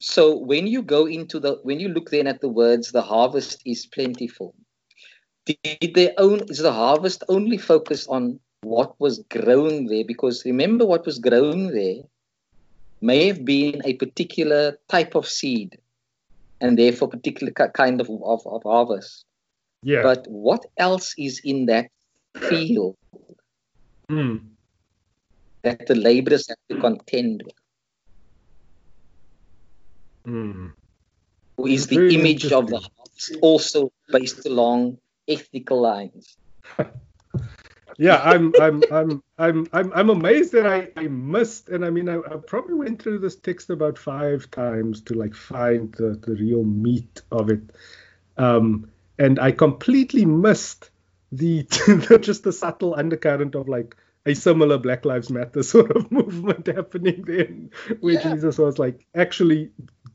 So 0.01 0.37
when 0.37 0.67
you 0.67 0.83
go 0.83 1.07
into 1.07 1.41
the 1.41 1.61
when 1.63 1.81
you 1.81 1.89
look 1.89 2.11
then 2.11 2.27
at 2.27 2.41
the 2.41 2.49
words, 2.49 2.93
the 2.93 3.03
harvest 3.03 3.63
is 3.65 3.87
plentiful. 3.87 4.55
Did 5.47 5.95
their 5.95 6.13
own 6.19 6.41
is 6.49 6.59
the 6.59 6.73
harvest 6.73 7.25
only 7.29 7.59
focused 7.59 8.09
on 8.09 8.41
what 8.65 8.99
was 9.01 9.19
grown 9.31 9.87
there 9.87 10.05
because 10.05 10.45
remember 10.45 10.85
what 10.85 11.07
was 11.07 11.19
grown 11.19 11.69
there 11.69 12.03
may 13.01 13.27
have 13.27 13.45
been 13.45 13.83
a 13.85 13.95
particular 13.95 14.79
type 14.89 15.15
of 15.15 15.29
seed 15.29 15.79
and 16.61 16.79
therefore 16.79 17.09
particular 17.09 17.53
kind 17.53 18.01
of, 18.01 18.09
of, 18.09 18.47
of 18.47 18.63
harvest. 18.63 19.27
Yeah. 19.83 20.03
But 20.03 20.27
what 20.27 20.65
else 20.79 21.15
is 21.19 21.41
in 21.45 21.67
that 21.67 21.91
field 22.39 22.97
mm. 24.09 24.41
that 25.63 25.87
the 25.87 25.95
laborers 25.95 26.49
have 26.49 26.59
to 26.71 26.81
contend 26.81 27.43
with? 27.45 27.55
Mm. 30.27 30.73
is 31.67 31.87
the 31.89 32.15
image 32.15 32.51
of 32.51 32.69
the 32.69 32.79
harvest 32.79 33.37
also 33.43 33.93
based 34.11 34.47
along 34.47 34.97
ethical 35.29 35.83
lines 35.83 36.39
yeah, 37.99 38.21
I'm, 38.23 38.53
I'm, 38.61 38.83
I'm, 38.91 39.23
I'm, 39.39 39.67
I'm, 39.73 39.93
I'm 39.93 40.11
amazed 40.11 40.53
that 40.53 40.67
I, 40.67 40.89
I 40.97 41.09
missed, 41.09 41.69
and 41.69 41.85
I 41.85 41.91
mean, 41.91 42.09
I, 42.09 42.17
I, 42.17 42.37
probably 42.47 42.75
went 42.75 43.03
through 43.03 43.21
this 43.21 43.37
text 43.37 43.71
about 43.71 43.99
five 43.99 44.51
times 44.51 45.01
to 45.03 45.15
like 45.15 45.35
find 45.35 45.93
the, 45.95 46.19
the 46.21 46.35
real 46.35 46.65
meat 46.65 47.23
of 47.31 47.51
it, 47.51 47.61
um, 48.37 48.91
and 49.19 49.39
I 49.39 49.53
completely 49.53 50.25
missed 50.25 50.91
the, 51.33 51.63
the 52.09 52.19
just 52.21 52.43
the 52.45 52.53
subtle 52.53 52.95
undercurrent 52.95 53.55
of 53.55 53.69
like 53.69 53.97
a 54.27 54.35
similar 54.35 54.79
Black 54.79 55.05
Lives 55.05 55.31
Matter 55.31 55.63
sort 55.75 55.91
of 55.93 56.11
movement 56.11 56.67
happening 56.67 57.25
then, 57.27 57.71
where 58.01 58.15
yeah. 58.15 58.35
Jesus 58.35 58.59
was 58.59 58.79
like, 58.79 59.07
actually, 59.15 59.71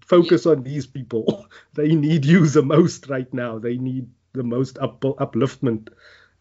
focus 0.06 0.46
on 0.46 0.64
these 0.64 0.88
people. 0.88 1.46
They 1.74 1.96
need 1.96 2.26
you 2.26 2.48
the 2.48 2.64
most 2.64 3.08
right 3.10 3.32
now. 3.34 3.60
They 3.60 3.78
need 3.78 4.08
the 4.34 4.44
most 4.44 4.78
up, 4.80 5.02
upliftment 5.02 5.90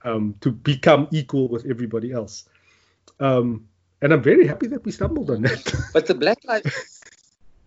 um, 0.08 0.34
to 0.40 0.50
become 0.50 1.08
equal 1.10 1.48
with 1.48 1.66
everybody 1.66 2.12
else. 2.12 2.48
Um, 3.20 3.68
and 4.00 4.12
I'm 4.12 4.22
very 4.22 4.46
happy 4.46 4.68
that 4.68 4.84
we 4.84 4.92
stumbled 4.92 5.30
on 5.30 5.42
that. 5.42 5.74
But 5.92 6.06
the 6.06 6.14
Black 6.14 6.38
Lives. 6.44 7.00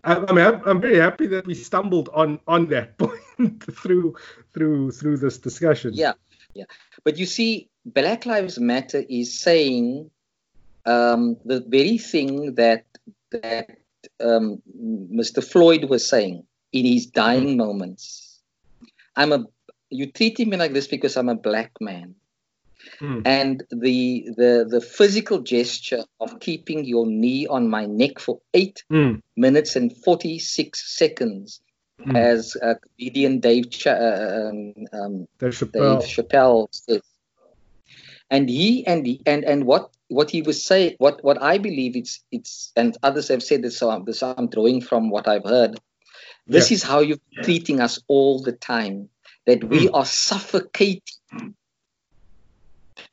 I, 0.04 0.16
I 0.16 0.32
mean, 0.32 0.44
I'm, 0.44 0.62
I'm, 0.66 0.80
very 0.80 0.98
happy 0.98 1.26
that 1.28 1.46
we 1.46 1.54
stumbled 1.54 2.08
on 2.12 2.40
on 2.48 2.66
that 2.68 2.98
point 3.02 3.62
through 3.62 4.16
through 4.52 4.90
through 4.90 5.16
this 5.18 5.38
discussion. 5.38 5.92
Yeah, 5.94 6.14
yeah. 6.54 6.64
But 7.04 7.18
you 7.18 7.26
see, 7.26 7.68
Black 7.84 8.26
Lives 8.26 8.58
Matter 8.58 9.04
is 9.08 9.38
saying 9.38 10.10
um, 10.86 11.36
the 11.44 11.60
very 11.60 11.98
thing 11.98 12.54
that 12.54 12.86
that 13.30 13.78
um, 14.20 14.62
Mr. 14.74 15.44
Floyd 15.44 15.84
was 15.84 16.08
saying 16.08 16.44
in 16.72 16.84
his 16.84 17.06
dying 17.06 17.54
mm-hmm. 17.54 17.58
moments. 17.58 18.40
I'm 19.14 19.32
a 19.32 19.44
you 19.90 20.10
treat 20.10 20.38
me 20.40 20.56
like 20.56 20.72
this 20.72 20.86
because 20.86 21.16
I'm 21.16 21.28
a 21.28 21.34
black 21.36 21.72
man. 21.80 22.14
Mm. 23.00 23.22
And 23.24 23.64
the, 23.70 24.28
the 24.36 24.66
the 24.68 24.80
physical 24.80 25.40
gesture 25.40 26.04
of 26.20 26.40
keeping 26.40 26.84
your 26.84 27.06
knee 27.06 27.46
on 27.46 27.68
my 27.68 27.86
neck 27.86 28.18
for 28.18 28.40
eight 28.54 28.84
mm. 28.90 29.20
minutes 29.36 29.76
and 29.76 29.96
46 29.96 30.96
seconds, 30.96 31.60
mm. 32.00 32.16
as 32.16 32.56
uh, 32.62 32.74
comedian 32.82 33.40
Dave, 33.40 33.70
Ch- 33.70 33.88
uh, 33.88 34.50
um, 34.50 34.74
um, 34.92 35.28
Dave, 35.38 35.52
Chappelle. 35.52 36.00
Dave 36.00 36.08
Chappelle 36.08 36.68
says. 36.70 37.02
And 38.30 38.48
he 38.48 38.86
and 38.86 39.04
he, 39.04 39.20
and 39.26 39.44
and 39.44 39.64
what 39.64 39.90
what 40.08 40.30
he 40.30 40.42
was 40.42 40.64
saying, 40.64 40.94
what 40.98 41.22
what 41.22 41.42
I 41.42 41.58
believe 41.58 41.96
it's 41.96 42.20
it's 42.30 42.72
and 42.76 42.96
others 43.02 43.28
have 43.28 43.42
said 43.42 43.62
this, 43.62 43.78
so 43.78 43.90
I'm, 43.90 44.04
this 44.04 44.22
I'm 44.22 44.48
drawing 44.48 44.80
from 44.80 45.10
what 45.10 45.28
I've 45.28 45.44
heard. 45.44 45.78
This 46.46 46.70
yeah. 46.70 46.76
is 46.76 46.82
how 46.82 47.00
you're 47.00 47.18
treating 47.42 47.80
us 47.80 48.00
all 48.08 48.42
the 48.42 48.52
time. 48.52 49.08
That 49.44 49.64
we 49.64 49.88
mm. 49.88 49.90
are 49.92 50.06
suffocating 50.06 51.56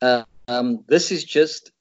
uh, 0.01 0.23
um, 0.47 0.83
this 0.87 1.11
is 1.11 1.23
just 1.23 1.71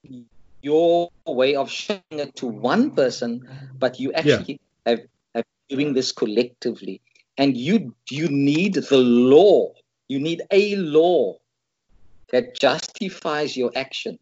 your 0.62 1.10
way 1.26 1.54
of 1.54 1.70
showing 1.70 2.02
it 2.10 2.36
to 2.36 2.46
one 2.46 2.90
person, 2.90 3.48
but 3.78 3.98
you 4.00 4.12
actually 4.12 4.60
yeah. 4.86 4.92
have, 4.92 5.00
have 5.34 5.44
doing 5.68 5.94
this 5.94 6.12
collectively. 6.12 7.00
And 7.36 7.56
you 7.56 7.94
you 8.10 8.28
need 8.28 8.74
the 8.74 8.98
law. 8.98 9.72
You 10.08 10.18
need 10.18 10.42
a 10.50 10.76
law 10.76 11.36
that 12.32 12.58
justifies 12.58 13.56
your 13.56 13.70
action. 13.76 14.18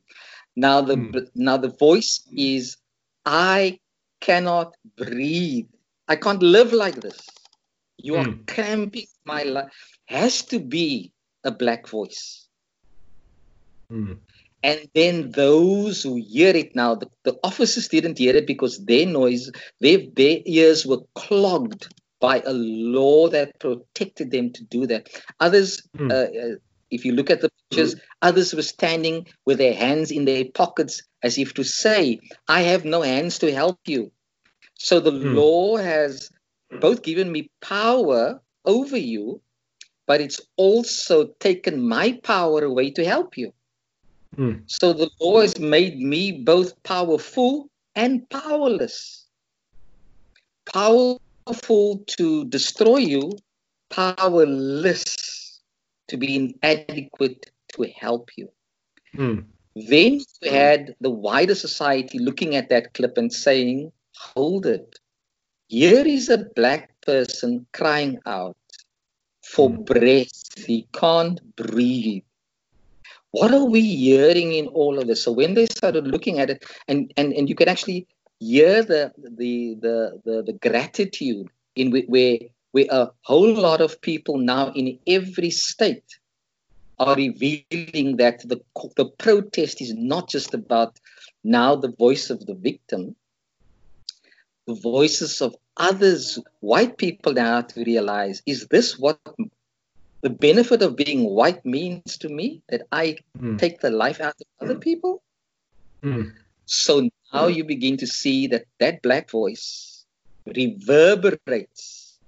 Now 0.54 0.80
the 0.80 0.96
mm. 0.96 1.28
now 1.34 1.56
the 1.56 1.70
voice 1.70 2.22
is 2.36 2.76
I 3.24 3.80
cannot 4.20 4.76
breathe. 4.96 5.66
I 6.08 6.16
can't 6.16 6.42
live 6.42 6.72
like 6.72 6.96
this. 6.96 7.18
You 7.98 8.14
mm. 8.14 8.20
are 8.20 8.30
hmm. 8.30 8.44
cramping 8.46 9.06
my 9.24 9.42
life. 9.42 9.72
Has 10.06 10.42
to 10.46 10.60
be 10.60 11.12
a 11.42 11.50
black 11.50 11.88
voice. 11.88 12.45
Mm. 13.90 14.18
And 14.62 14.88
then 14.94 15.30
those 15.30 16.02
who 16.02 16.16
hear 16.16 16.54
it 16.56 16.74
now, 16.74 16.96
the, 16.96 17.08
the, 17.22 17.38
officers 17.44 17.88
didn't 17.88 18.18
hear 18.18 18.34
it 18.34 18.46
because 18.46 18.84
their 18.84 19.06
noise, 19.06 19.50
their, 19.80 19.98
their 20.14 20.38
ears 20.44 20.84
were 20.84 21.02
clogged 21.14 21.88
by 22.20 22.40
a 22.40 22.52
law 22.52 23.28
that 23.28 23.58
protected 23.60 24.30
them 24.30 24.52
to 24.52 24.64
do 24.64 24.86
that. 24.86 25.08
Others, 25.38 25.82
mm. 25.96 26.10
uh, 26.10 26.58
if 26.90 27.04
you 27.04 27.12
look 27.12 27.30
at 27.30 27.42
the 27.42 27.50
pictures, 27.70 27.94
mm. 27.94 28.00
others 28.22 28.54
were 28.54 28.62
standing 28.62 29.26
with 29.44 29.58
their 29.58 29.74
hands 29.74 30.10
in 30.10 30.24
their 30.24 30.44
pockets 30.46 31.02
as 31.22 31.38
if 31.38 31.54
to 31.54 31.62
say, 31.62 32.18
I 32.48 32.62
have 32.62 32.84
no 32.84 33.02
hands 33.02 33.38
to 33.40 33.52
help 33.52 33.78
you. 33.86 34.10
So 34.74 35.00
the 35.00 35.12
mm. 35.12 35.34
law 35.34 35.76
has 35.76 36.30
both 36.80 37.02
given 37.02 37.30
me 37.30 37.50
power 37.60 38.40
over 38.64 38.96
you, 38.96 39.40
but 40.06 40.20
it's 40.20 40.40
also 40.56 41.26
taken 41.38 41.86
my 41.86 42.18
power 42.22 42.64
away 42.64 42.90
to 42.92 43.04
help 43.04 43.36
you. 43.36 43.52
Mm. 44.36 44.62
So 44.66 44.92
the 44.92 45.10
law 45.20 45.40
has 45.40 45.58
made 45.58 45.98
me 45.98 46.32
both 46.32 46.82
powerful 46.82 47.70
and 47.94 48.28
powerless. 48.30 49.26
Powerful 50.72 52.04
to 52.06 52.44
destroy 52.46 52.98
you, 52.98 53.32
powerless 53.90 55.60
to 56.08 56.16
be 56.16 56.36
inadequate 56.36 57.50
to 57.74 57.86
help 57.96 58.30
you. 58.36 58.50
Mm. 59.16 59.44
Then 59.74 60.20
you 60.42 60.50
had 60.50 60.94
the 61.00 61.10
wider 61.10 61.54
society 61.54 62.18
looking 62.18 62.56
at 62.56 62.68
that 62.70 62.94
clip 62.94 63.18
and 63.18 63.32
saying, 63.32 63.92
hold 64.16 64.66
it. 64.66 64.98
Here 65.68 66.06
is 66.06 66.28
a 66.28 66.46
black 66.56 66.98
person 67.00 67.66
crying 67.72 68.18
out 68.26 68.56
for 69.42 69.70
mm. 69.70 69.84
breath. 69.84 70.66
He 70.66 70.86
can't 70.92 71.40
breathe. 71.56 72.22
What 73.36 73.52
are 73.52 73.66
we 73.66 73.82
hearing 73.82 74.54
in 74.54 74.66
all 74.68 74.98
of 74.98 75.08
this? 75.08 75.22
So 75.22 75.30
when 75.30 75.52
they 75.52 75.66
started 75.66 76.06
looking 76.06 76.38
at 76.38 76.48
it, 76.48 76.64
and 76.88 77.12
and, 77.18 77.34
and 77.34 77.50
you 77.50 77.54
can 77.54 77.68
actually 77.68 78.06
hear 78.40 78.82
the 78.82 79.12
the 79.18 79.76
the 79.84 79.96
the, 80.24 80.42
the 80.48 80.52
gratitude 80.66 81.48
in 81.74 81.90
where 82.08 82.38
where 82.72 82.86
a 82.90 83.10
whole 83.22 83.54
lot 83.54 83.82
of 83.82 84.00
people 84.00 84.38
now 84.38 84.72
in 84.72 84.98
every 85.06 85.50
state 85.50 86.18
are 86.98 87.14
revealing 87.14 88.16
that 88.16 88.40
the 88.48 88.58
the 88.96 89.04
protest 89.26 89.82
is 89.82 89.92
not 89.92 90.30
just 90.30 90.54
about 90.54 90.98
now 91.44 91.76
the 91.76 91.92
voice 91.92 92.30
of 92.30 92.46
the 92.46 92.54
victim, 92.54 93.14
the 94.66 94.74
voices 94.74 95.42
of 95.42 95.54
others, 95.76 96.38
white 96.60 96.96
people 96.96 97.34
now 97.34 97.60
to 97.60 97.84
realize 97.84 98.42
is 98.46 98.66
this 98.68 98.98
what 98.98 99.20
the 100.22 100.30
benefit 100.30 100.82
of 100.82 100.96
being 100.96 101.24
white 101.24 101.64
means 101.64 102.18
to 102.18 102.28
me 102.28 102.62
that 102.68 102.82
I 102.90 103.16
mm. 103.38 103.58
take 103.58 103.80
the 103.80 103.90
life 103.90 104.20
out 104.20 104.34
of 104.40 104.46
other 104.60 104.78
people? 104.78 105.22
Mm. 106.02 106.32
So 106.64 107.08
now 107.32 107.46
you 107.46 107.64
begin 107.64 107.96
to 107.98 108.06
see 108.06 108.48
that 108.48 108.64
that 108.78 109.02
black 109.02 109.30
voice 109.30 110.04
reverberates 110.46 112.18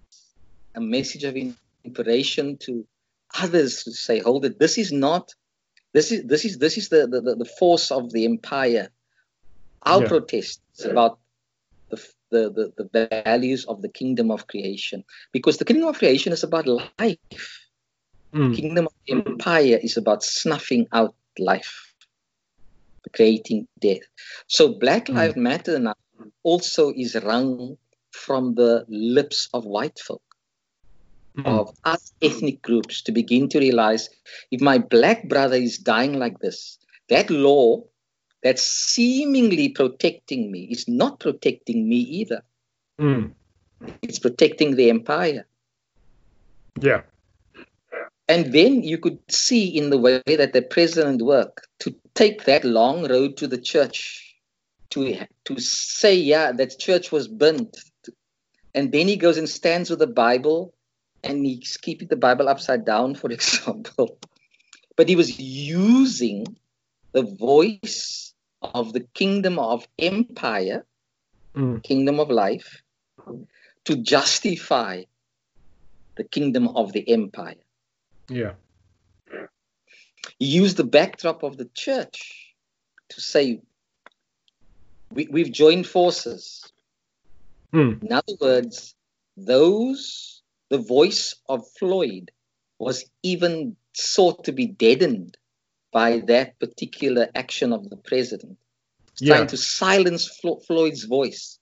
a 0.75 0.81
message 0.81 1.25
of 1.25 1.37
inspiration 1.37 2.57
to 2.59 2.87
others 3.41 3.85
to 3.85 3.93
say, 3.93 4.21
hold 4.21 4.45
it, 4.45 4.59
this 4.59 4.79
is 4.79 4.93
not, 4.93 5.35
this 5.93 6.13
is 6.13 6.25
this 6.25 6.45
is 6.45 6.59
this 6.59 6.77
is 6.77 6.89
the, 6.89 7.07
the, 7.07 7.21
the 7.21 7.51
force 7.59 7.91
of 7.91 8.13
the 8.13 8.25
empire. 8.25 8.91
Our 9.83 10.03
yeah. 10.03 10.09
protest 10.09 10.61
is 10.77 10.85
about 10.85 11.19
the, 11.89 11.97
the, 12.31 12.73
the, 12.77 12.89
the 12.93 13.23
values 13.25 13.65
of 13.65 13.81
the 13.81 13.89
kingdom 13.89 14.31
of 14.31 14.47
creation. 14.47 15.05
Because 15.33 15.57
the 15.57 15.65
kingdom 15.65 15.89
of 15.89 15.99
creation 15.99 16.33
is 16.33 16.43
about 16.43 16.67
life. 16.67 17.68
Mm. 18.33 18.55
Kingdom 18.55 18.87
of 18.87 18.93
empire 19.09 19.79
is 19.83 19.97
about 19.97 20.23
snuffing 20.23 20.87
out 20.93 21.15
life, 21.39 21.95
creating 23.15 23.67
death. 23.81 24.03
So 24.47 24.75
Black 24.75 25.07
mm. 25.07 25.15
Lives 25.15 25.37
Matter 25.37 25.79
now 25.79 25.95
also 26.43 26.93
is 26.95 27.17
wrung 27.25 27.79
from 28.11 28.55
the 28.55 28.85
lips 28.89 29.49
of 29.55 29.65
white 29.65 29.99
folk, 29.99 30.23
mm. 31.37 31.47
of 31.47 31.75
us 31.85 32.13
ethnic 32.21 32.61
groups, 32.63 33.03
to 33.03 33.13
begin 33.13 33.49
to 33.49 33.59
realize 33.59 34.11
if 34.51 34.61
my 34.61 34.79
black 34.79 35.29
brother 35.29 35.57
is 35.57 35.79
dying 35.79 36.19
like 36.19 36.39
this, 36.41 36.79
that 37.09 37.31
law 37.31 37.83
that's 38.43 38.63
seemingly 38.63 39.71
protecting 39.71 40.51
me 40.53 40.69
is 40.71 40.87
not 40.87 41.19
protecting 41.19 41.89
me 41.89 41.97
either. 41.97 42.43
Mm. 43.01 43.33
It's 44.03 44.19
protecting 44.19 44.77
the 44.77 44.91
empire. 44.91 45.47
Yeah. 46.81 47.03
And 48.29 48.53
then 48.53 48.83
you 48.83 48.99
could 48.99 49.19
see 49.31 49.67
in 49.67 49.89
the 49.89 49.99
way 49.99 50.23
that 50.27 50.53
the 50.53 50.61
president 50.61 51.23
worked 51.23 51.67
to 51.81 51.95
take 52.15 52.45
that 52.45 52.63
long 52.63 53.09
road 53.09 53.39
to 53.39 53.47
the 53.47 53.57
church, 53.57 54.37
to, 54.91 55.27
to 55.47 55.59
say, 55.59 56.15
yeah, 56.15 56.53
that 56.53 56.79
church 56.79 57.11
was 57.11 57.27
burnt. 57.27 57.79
And 58.75 58.93
then 58.93 59.09
he 59.09 59.17
goes 59.17 59.39
and 59.39 59.49
stands 59.49 59.89
with 59.89 60.01
the 60.01 60.07
Bible 60.07 60.75
and 61.25 61.45
he's 61.45 61.79
keeping 61.79 62.09
the 62.09 62.17
Bible 62.17 62.49
upside 62.49 62.85
down, 62.85 63.15
for 63.15 63.31
example. 63.33 64.19
But 64.95 65.09
he 65.09 65.17
was 65.17 65.41
using 65.41 66.45
the 67.13 67.23
voice 67.23 68.35
of 68.61 68.93
the 68.93 69.07
kingdom 69.15 69.59
of 69.59 69.89
empire, 69.99 70.85
mm. 71.55 71.83
kingdom 71.83 72.21
of 72.21 72.31
life, 72.31 72.83
to 73.85 73.97
justify 73.97 75.05
the 76.17 76.25
kingdom 76.25 76.69
of 76.69 76.93
the 76.93 77.09
empire. 77.09 77.55
Yeah. 78.29 78.53
Use 80.39 80.75
the 80.75 80.85
backdrop 80.85 81.43
of 81.43 81.57
the 81.57 81.69
church 81.75 82.55
to 83.11 83.21
say, 83.21 83.61
we, 85.13 85.27
we've 85.31 85.53
joined 85.53 85.87
forces. 85.87 86.71
Mm. 87.73 88.03
In 88.03 88.13
other 88.13 88.35
words, 88.41 88.95
those, 89.37 90.43
the 90.69 90.79
voice 90.79 91.35
of 91.49 91.67
Floyd 91.79 92.31
was 92.79 93.05
even 93.23 93.77
sought 93.95 94.45
to 94.45 94.53
be 94.53 94.67
deadened 94.67 95.37
by 95.91 96.19
that 96.27 96.59
particular 96.61 97.29
action 97.35 97.73
of 97.73 97.89
the 97.89 97.97
president. 97.97 98.59
Yeah. 99.19 99.37
Trying 99.37 99.49
to 99.49 99.57
silence 99.57 100.29
Flo- 100.29 100.61
Floyd's 100.67 101.05
voice 101.05 101.59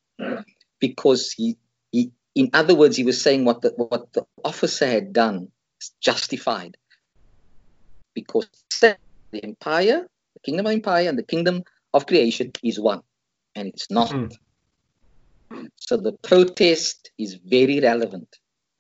because 0.81 1.33
he, 1.33 1.57
he, 1.93 2.11
in 2.35 2.51
other 2.53 2.75
words, 2.75 2.97
he 2.97 3.05
was 3.05 3.23
saying 3.23 3.45
what 3.45 3.63
the, 3.63 3.71
what 3.77 4.13
the 4.13 4.27
officer 4.45 4.87
had 4.87 5.13
done 5.13 5.49
justified 6.01 6.77
because 8.15 8.49
the 8.81 9.45
empire, 9.45 10.07
the 10.35 10.41
kingdom 10.45 10.67
of 10.67 10.73
empire, 10.73 11.09
and 11.09 11.19
the 11.19 11.23
kingdom 11.23 11.63
of 11.95 12.07
creation 12.07 12.51
is 12.63 12.81
one, 12.81 13.03
and 13.55 13.69
it's 13.69 13.91
not. 13.91 14.11
Mm. 14.11 14.33
So 15.77 15.97
the 15.97 16.13
protest 16.25 17.11
is 17.19 17.35
very 17.35 17.81
relevant. 17.81 18.29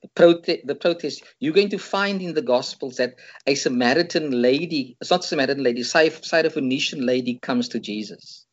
The, 0.02 0.08
prote- 0.08 0.66
the 0.66 0.74
protest, 0.74 1.22
you're 1.38 1.54
going 1.54 1.70
to 1.70 1.78
find 1.78 2.20
in 2.20 2.34
the 2.34 2.42
Gospels 2.42 2.96
that 2.96 3.14
a 3.46 3.54
Samaritan 3.54 4.42
lady, 4.42 4.96
it's 5.00 5.10
not 5.10 5.24
Samaritan 5.24 5.62
lady, 5.62 5.82
a 5.82 5.84
Syrophoenician 5.84 7.04
lady 7.04 7.38
comes 7.40 7.68
to 7.68 7.78
Jesus. 7.78 8.44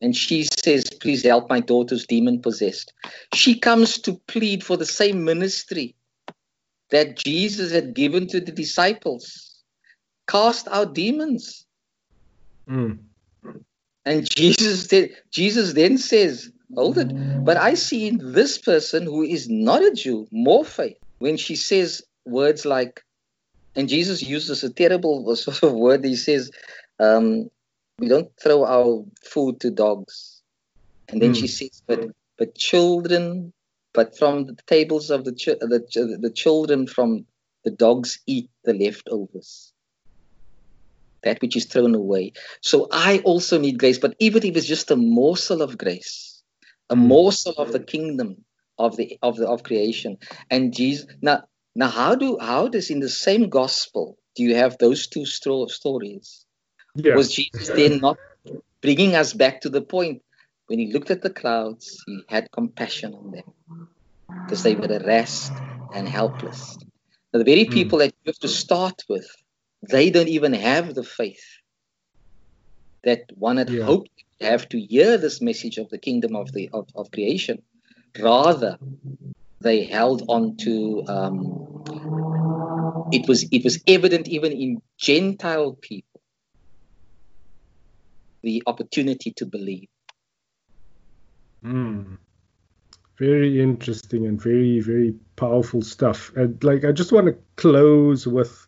And 0.00 0.14
she 0.14 0.44
says, 0.44 0.84
Please 1.00 1.24
help 1.24 1.48
my 1.48 1.60
daughter's 1.60 2.06
demon 2.06 2.42
possessed. 2.42 2.92
She 3.34 3.58
comes 3.58 3.98
to 4.00 4.20
plead 4.28 4.62
for 4.62 4.76
the 4.76 4.84
same 4.84 5.24
ministry 5.24 5.94
that 6.90 7.16
Jesus 7.16 7.72
had 7.72 7.94
given 7.94 8.26
to 8.28 8.40
the 8.40 8.52
disciples 8.52 9.46
cast 10.26 10.68
out 10.68 10.94
demons. 10.94 11.66
Mm. 12.68 12.98
And 14.04 14.28
Jesus 14.30 14.86
did, 14.86 15.10
Jesus 15.30 15.72
then 15.72 15.98
says, 15.98 16.50
Hold 16.74 16.98
it. 16.98 17.44
But 17.44 17.56
I 17.56 17.74
see 17.74 18.08
in 18.08 18.32
this 18.32 18.58
person 18.58 19.04
who 19.04 19.22
is 19.22 19.48
not 19.48 19.84
a 19.84 19.92
Jew 19.92 20.26
more 20.32 20.64
faith 20.64 20.98
when 21.18 21.36
she 21.36 21.54
says 21.54 22.02
words 22.24 22.64
like, 22.64 23.02
and 23.76 23.88
Jesus 23.88 24.22
uses 24.22 24.64
a 24.64 24.72
terrible 24.72 25.34
sort 25.36 25.62
of 25.62 25.74
word. 25.74 26.04
He 26.04 26.16
says, 26.16 26.50
um, 26.98 27.50
We 27.98 28.08
don't 28.08 28.30
throw 28.42 28.64
our 28.64 29.04
food 29.24 29.60
to 29.60 29.70
dogs. 29.70 30.42
And 31.08 31.22
then 31.22 31.32
mm. 31.32 31.36
she 31.36 31.46
says, 31.46 31.82
But 31.86 32.10
but 32.36 32.54
children 32.54 33.52
but 33.96 34.16
from 34.16 34.44
the 34.44 34.56
tables 34.66 35.10
of 35.10 35.24
the, 35.24 35.32
ch- 35.32 35.58
the, 35.72 35.84
ch- 35.90 36.20
the 36.20 36.30
children 36.32 36.86
from 36.86 37.26
the 37.64 37.70
dogs 37.70 38.20
eat 38.26 38.48
the 38.64 38.74
leftovers 38.74 39.72
that 41.24 41.40
which 41.42 41.56
is 41.56 41.64
thrown 41.64 41.94
away 41.94 42.32
so 42.60 42.86
i 42.92 43.18
also 43.24 43.58
need 43.58 43.78
grace 43.78 43.98
but 43.98 44.14
even 44.20 44.44
if 44.44 44.56
it's 44.56 44.66
just 44.66 44.90
a 44.92 44.96
morsel 44.96 45.62
of 45.62 45.76
grace 45.76 46.42
a 46.90 46.94
hmm. 46.94 47.08
morsel 47.08 47.54
of 47.58 47.72
the 47.72 47.80
kingdom 47.80 48.36
of 48.78 48.96
the 48.96 49.18
of 49.22 49.36
the 49.36 49.48
of 49.48 49.62
creation 49.64 50.16
and 50.50 50.76
jesus 50.76 51.06
now 51.22 51.42
now 51.74 51.88
how 51.88 52.14
do 52.14 52.38
how 52.40 52.68
does 52.68 52.90
in 52.90 53.00
the 53.00 53.08
same 53.08 53.48
gospel 53.48 54.16
do 54.36 54.42
you 54.42 54.54
have 54.54 54.76
those 54.78 55.08
two 55.08 55.24
sto- 55.24 55.66
stories 55.66 56.44
yeah. 56.94 57.16
was 57.16 57.34
jesus 57.34 57.70
then 57.70 57.98
not 58.00 58.18
bringing 58.82 59.16
us 59.16 59.32
back 59.32 59.62
to 59.62 59.70
the 59.70 59.82
point 59.82 60.22
when 60.66 60.78
he 60.78 60.92
looked 60.92 61.10
at 61.10 61.22
the 61.22 61.30
crowds, 61.30 62.02
he 62.06 62.22
had 62.28 62.50
compassion 62.50 63.14
on 63.14 63.30
them 63.30 63.88
because 64.44 64.62
they 64.62 64.74
were 64.74 64.88
harassed 64.88 65.52
and 65.94 66.08
helpless. 66.08 66.78
Now, 67.32 67.38
the 67.38 67.44
very 67.44 67.64
hmm. 67.64 67.72
people 67.72 67.98
that 67.98 68.14
you 68.24 68.30
have 68.30 68.38
to 68.40 68.48
start 68.48 69.04
with, 69.08 69.28
they 69.90 70.10
don't 70.10 70.28
even 70.28 70.52
have 70.52 70.94
the 70.94 71.04
faith 71.04 71.44
that 73.04 73.30
one 73.34 73.56
had 73.56 73.70
yeah. 73.70 73.84
hoped 73.84 74.10
to 74.40 74.46
have 74.46 74.68
to 74.70 74.80
hear 74.80 75.16
this 75.16 75.40
message 75.40 75.78
of 75.78 75.88
the 75.90 75.98
kingdom 75.98 76.34
of 76.34 76.52
the 76.52 76.68
of, 76.72 76.88
of 76.94 77.10
creation. 77.10 77.62
Rather, 78.18 78.78
they 79.60 79.84
held 79.84 80.24
on 80.28 80.56
to 80.56 81.04
um, 81.06 81.84
it 83.12 83.28
was 83.28 83.46
it 83.52 83.62
was 83.64 83.82
evident 83.86 84.28
even 84.28 84.52
in 84.52 84.82
Gentile 84.98 85.74
people 85.74 86.20
the 88.42 88.62
opportunity 88.66 89.32
to 89.32 89.46
believe. 89.46 89.88
Mm. 91.66 92.18
Very 93.18 93.60
interesting 93.60 94.26
and 94.26 94.40
very, 94.40 94.80
very 94.80 95.14
powerful 95.36 95.82
stuff. 95.82 96.32
And 96.36 96.62
like, 96.62 96.84
I 96.84 96.92
just 96.92 97.12
want 97.12 97.26
to 97.26 97.36
close 97.56 98.26
with 98.26 98.66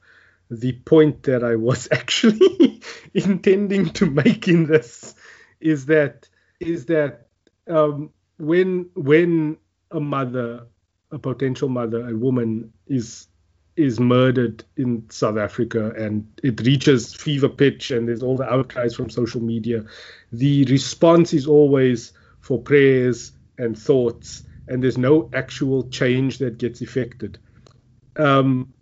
the 0.50 0.72
point 0.72 1.22
that 1.24 1.44
I 1.44 1.56
was 1.56 1.88
actually 1.92 2.80
intending 3.14 3.90
to 3.90 4.06
make 4.06 4.48
in 4.48 4.66
this 4.66 5.14
is 5.60 5.86
that 5.86 6.28
is 6.60 6.86
that 6.86 7.26
um, 7.68 8.10
when 8.38 8.90
when 8.94 9.58
a 9.90 10.00
mother, 10.00 10.66
a 11.10 11.18
potential 11.18 11.68
mother, 11.68 12.08
a 12.08 12.16
woman 12.16 12.72
is 12.86 13.26
is 13.76 14.00
murdered 14.00 14.64
in 14.76 15.08
South 15.08 15.36
Africa 15.38 15.92
and 15.96 16.26
it 16.42 16.60
reaches 16.62 17.14
fever 17.14 17.48
pitch 17.48 17.92
and 17.92 18.08
there's 18.08 18.24
all 18.24 18.36
the 18.36 18.50
outcries 18.50 18.96
from 18.96 19.08
social 19.08 19.40
media, 19.40 19.84
the 20.32 20.64
response 20.64 21.32
is 21.32 21.46
always 21.46 22.12
for 22.48 22.58
prayers 22.58 23.32
and 23.58 23.78
thoughts 23.78 24.44
and 24.68 24.82
there's 24.82 24.96
no 24.98 25.28
actual 25.34 25.88
change 25.88 26.38
that 26.38 26.56
gets 26.58 26.80
effected. 26.80 27.38
Um, 28.16 28.72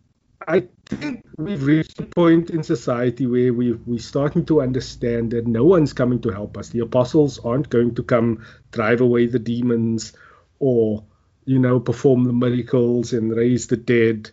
I 0.46 0.68
think 0.86 1.24
we've 1.36 1.64
reached 1.64 1.98
a 1.98 2.04
point 2.04 2.50
in 2.50 2.62
society 2.62 3.26
where 3.26 3.52
we 3.52 3.72
we're 3.72 3.98
starting 3.98 4.44
to 4.46 4.60
understand 4.60 5.32
that 5.32 5.46
no 5.46 5.64
one's 5.64 5.92
coming 5.92 6.20
to 6.20 6.30
help 6.30 6.56
us. 6.56 6.68
The 6.68 6.80
apostles 6.80 7.38
aren't 7.40 7.70
going 7.70 7.94
to 7.96 8.02
come 8.02 8.44
drive 8.70 9.00
away 9.00 9.26
the 9.26 9.40
demons 9.40 10.12
or 10.60 11.04
you 11.44 11.58
know 11.58 11.80
perform 11.80 12.24
the 12.24 12.32
miracles 12.32 13.12
and 13.12 13.34
raise 13.34 13.66
the 13.66 13.76
dead. 13.76 14.30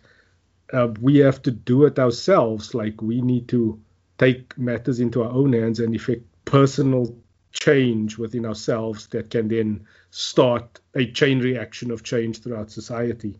Uh, 0.72 0.88
we 1.00 1.18
have 1.18 1.42
to 1.42 1.50
do 1.50 1.84
it 1.84 1.98
ourselves. 1.98 2.74
Like 2.74 3.02
we 3.02 3.20
need 3.20 3.48
to 3.48 3.80
take 4.18 4.56
matters 4.56 5.00
into 5.00 5.22
our 5.24 5.30
own 5.30 5.52
hands 5.52 5.80
and 5.80 5.94
effect 5.94 6.22
personal 6.44 7.16
change 7.54 8.18
within 8.18 8.44
ourselves 8.44 9.06
that 9.08 9.30
can 9.30 9.48
then 9.48 9.86
start 10.10 10.80
a 10.94 11.10
chain 11.10 11.38
reaction 11.38 11.90
of 11.90 12.02
change 12.02 12.42
throughout 12.42 12.70
society. 12.70 13.38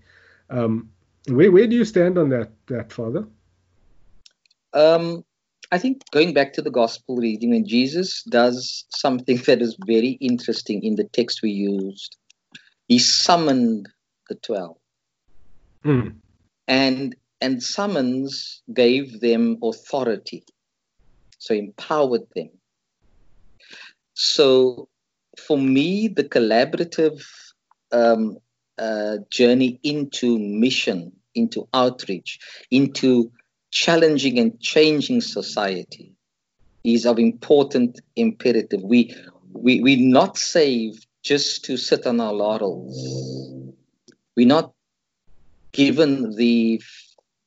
Um, 0.48 0.90
where 1.28 1.50
where 1.52 1.66
do 1.66 1.76
you 1.76 1.84
stand 1.84 2.16
on 2.16 2.30
that, 2.30 2.50
that 2.66 2.92
Father? 2.92 3.26
Um, 4.72 5.24
I 5.72 5.78
think 5.78 6.02
going 6.10 6.34
back 6.34 6.52
to 6.54 6.62
the 6.62 6.70
gospel 6.70 7.16
reading, 7.16 7.50
when 7.50 7.66
Jesus 7.66 8.22
does 8.24 8.84
something 8.90 9.36
that 9.46 9.60
is 9.60 9.76
very 9.86 10.12
interesting 10.20 10.82
in 10.82 10.96
the 10.96 11.04
text 11.04 11.42
we 11.42 11.50
used, 11.50 12.16
he 12.88 12.98
summoned 12.98 13.88
the 14.28 14.36
twelve, 14.36 14.76
mm. 15.84 16.14
and 16.68 17.16
and 17.40 17.62
summons 17.62 18.62
gave 18.72 19.20
them 19.20 19.58
authority, 19.62 20.44
so 21.38 21.54
empowered 21.54 22.26
them. 22.34 22.50
So, 24.14 24.88
for 25.36 25.58
me, 25.58 26.08
the 26.08 26.24
collaborative 26.24 27.24
um, 27.92 28.38
uh, 28.78 29.18
journey 29.30 29.80
into 29.82 30.38
mission, 30.38 31.12
into 31.34 31.68
outreach, 31.74 32.38
into 32.70 33.30
challenging 33.70 34.38
and 34.38 34.58
changing 34.60 35.20
society 35.20 36.14
is 36.84 37.06
of 37.06 37.18
important 37.18 38.00
imperative. 38.14 38.82
We 38.82 39.14
we 39.52 39.80
we're 39.80 39.98
not 39.98 40.38
saved 40.38 41.06
just 41.22 41.64
to 41.64 41.76
sit 41.76 42.06
on 42.06 42.20
our 42.20 42.32
laurels. 42.32 42.96
We're 44.36 44.46
not 44.46 44.72
given 45.72 46.36
the 46.36 46.80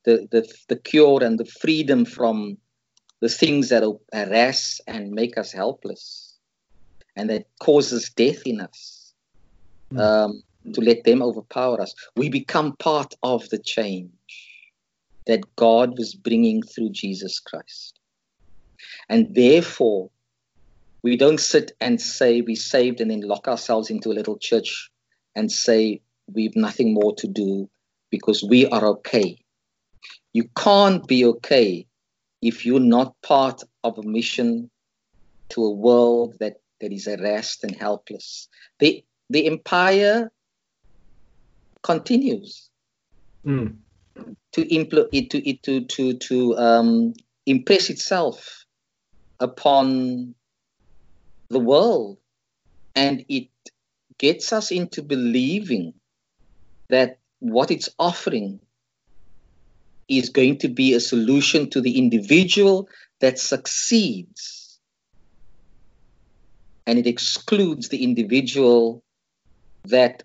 the, 0.04 0.28
the, 0.30 0.48
the 0.68 0.76
cure 0.76 1.22
and 1.22 1.38
the 1.38 1.44
freedom 1.44 2.04
from 2.04 2.56
the 3.20 3.28
things 3.28 3.68
that 3.70 3.82
harass 4.12 4.80
and 4.86 5.10
make 5.10 5.36
us 5.36 5.52
helpless 5.52 6.27
and 7.18 7.28
that 7.28 7.46
causes 7.60 8.10
death 8.16 8.42
in 8.46 8.60
us. 8.60 9.12
Mm. 9.92 10.00
Um, 10.00 10.42
to 10.74 10.80
let 10.80 11.04
them 11.04 11.22
overpower 11.22 11.80
us. 11.80 11.94
We 12.14 12.28
become 12.28 12.76
part 12.76 13.14
of 13.22 13.48
the 13.48 13.58
change 13.58 14.10
that 15.26 15.40
God 15.56 15.96
was 15.96 16.14
bringing 16.14 16.62
through 16.62 16.90
Jesus 16.90 17.40
Christ. 17.40 17.98
And 19.08 19.34
therefore, 19.34 20.10
we 21.02 21.16
don't 21.16 21.40
sit 21.40 21.72
and 21.80 22.00
say 22.00 22.40
we're 22.40 22.56
saved 22.56 23.00
and 23.00 23.10
then 23.10 23.20
lock 23.20 23.48
ourselves 23.48 23.90
into 23.90 24.10
a 24.10 24.14
little 24.18 24.38
church 24.38 24.90
and 25.34 25.50
say 25.50 26.00
we've 26.32 26.56
nothing 26.56 26.92
more 26.92 27.14
to 27.16 27.26
do 27.26 27.70
because 28.10 28.42
we 28.42 28.66
are 28.66 28.84
okay. 28.86 29.38
You 30.32 30.48
can't 30.56 31.06
be 31.06 31.24
okay 31.24 31.86
if 32.42 32.66
you're 32.66 32.80
not 32.80 33.14
part 33.22 33.62
of 33.84 33.98
a 33.98 34.02
mission 34.02 34.70
to 35.50 35.64
a 35.64 35.70
world 35.70 36.34
that, 36.40 36.56
that 36.80 36.92
is 36.92 37.06
harassed 37.06 37.64
and 37.64 37.74
helpless. 37.74 38.48
The, 38.78 39.04
the 39.30 39.46
empire 39.46 40.30
continues 41.82 42.68
mm. 43.46 43.76
to 44.52 44.64
impl- 44.64 45.08
it 45.12 45.30
to 45.30 45.48
it 45.48 45.62
to 45.64 45.84
to 45.84 46.14
to 46.14 46.56
um, 46.56 47.14
impress 47.46 47.90
itself 47.90 48.64
upon 49.40 50.34
the 51.48 51.60
world, 51.60 52.18
and 52.94 53.24
it 53.28 53.48
gets 54.18 54.52
us 54.52 54.70
into 54.70 55.02
believing 55.02 55.94
that 56.88 57.18
what 57.38 57.70
it's 57.70 57.88
offering 57.98 58.60
is 60.08 60.30
going 60.30 60.58
to 60.58 60.68
be 60.68 60.94
a 60.94 61.00
solution 61.00 61.70
to 61.70 61.80
the 61.80 61.98
individual 61.98 62.88
that 63.20 63.38
succeeds 63.38 64.57
and 66.88 66.98
it 66.98 67.06
excludes 67.06 67.90
the 67.90 68.02
individual 68.02 69.04
that 69.84 70.22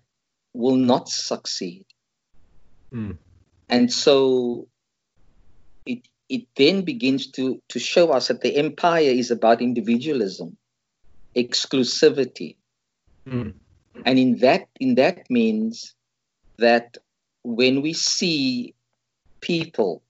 will 0.54 0.76
not 0.76 1.10
succeed. 1.10 1.84
Mm. 2.90 3.18
And 3.68 3.92
so 3.92 4.66
it 5.84 6.08
it 6.30 6.46
then 6.56 6.80
begins 6.80 7.30
to 7.32 7.60
to 7.68 7.78
show 7.78 8.12
us 8.12 8.28
that 8.28 8.40
the 8.40 8.56
empire 8.56 9.12
is 9.22 9.30
about 9.30 9.60
individualism, 9.60 10.56
exclusivity. 11.36 12.56
Mm. 13.28 13.52
And 14.06 14.18
in 14.18 14.38
that 14.38 14.66
in 14.80 14.94
that 14.94 15.28
means 15.28 15.94
that 16.56 16.96
when 17.42 17.82
we 17.82 17.92
see 17.92 18.74
people, 19.42 20.02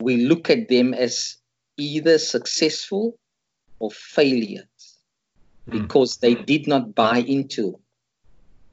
we 0.00 0.16
look 0.16 0.50
at 0.50 0.68
them 0.68 0.94
as 0.94 1.36
either 1.76 2.18
successful 2.18 3.16
or 3.78 3.92
failures 3.92 4.64
mm. 4.64 4.71
Because 5.68 6.16
they 6.18 6.34
did 6.34 6.66
not 6.66 6.94
buy 6.94 7.18
into 7.18 7.78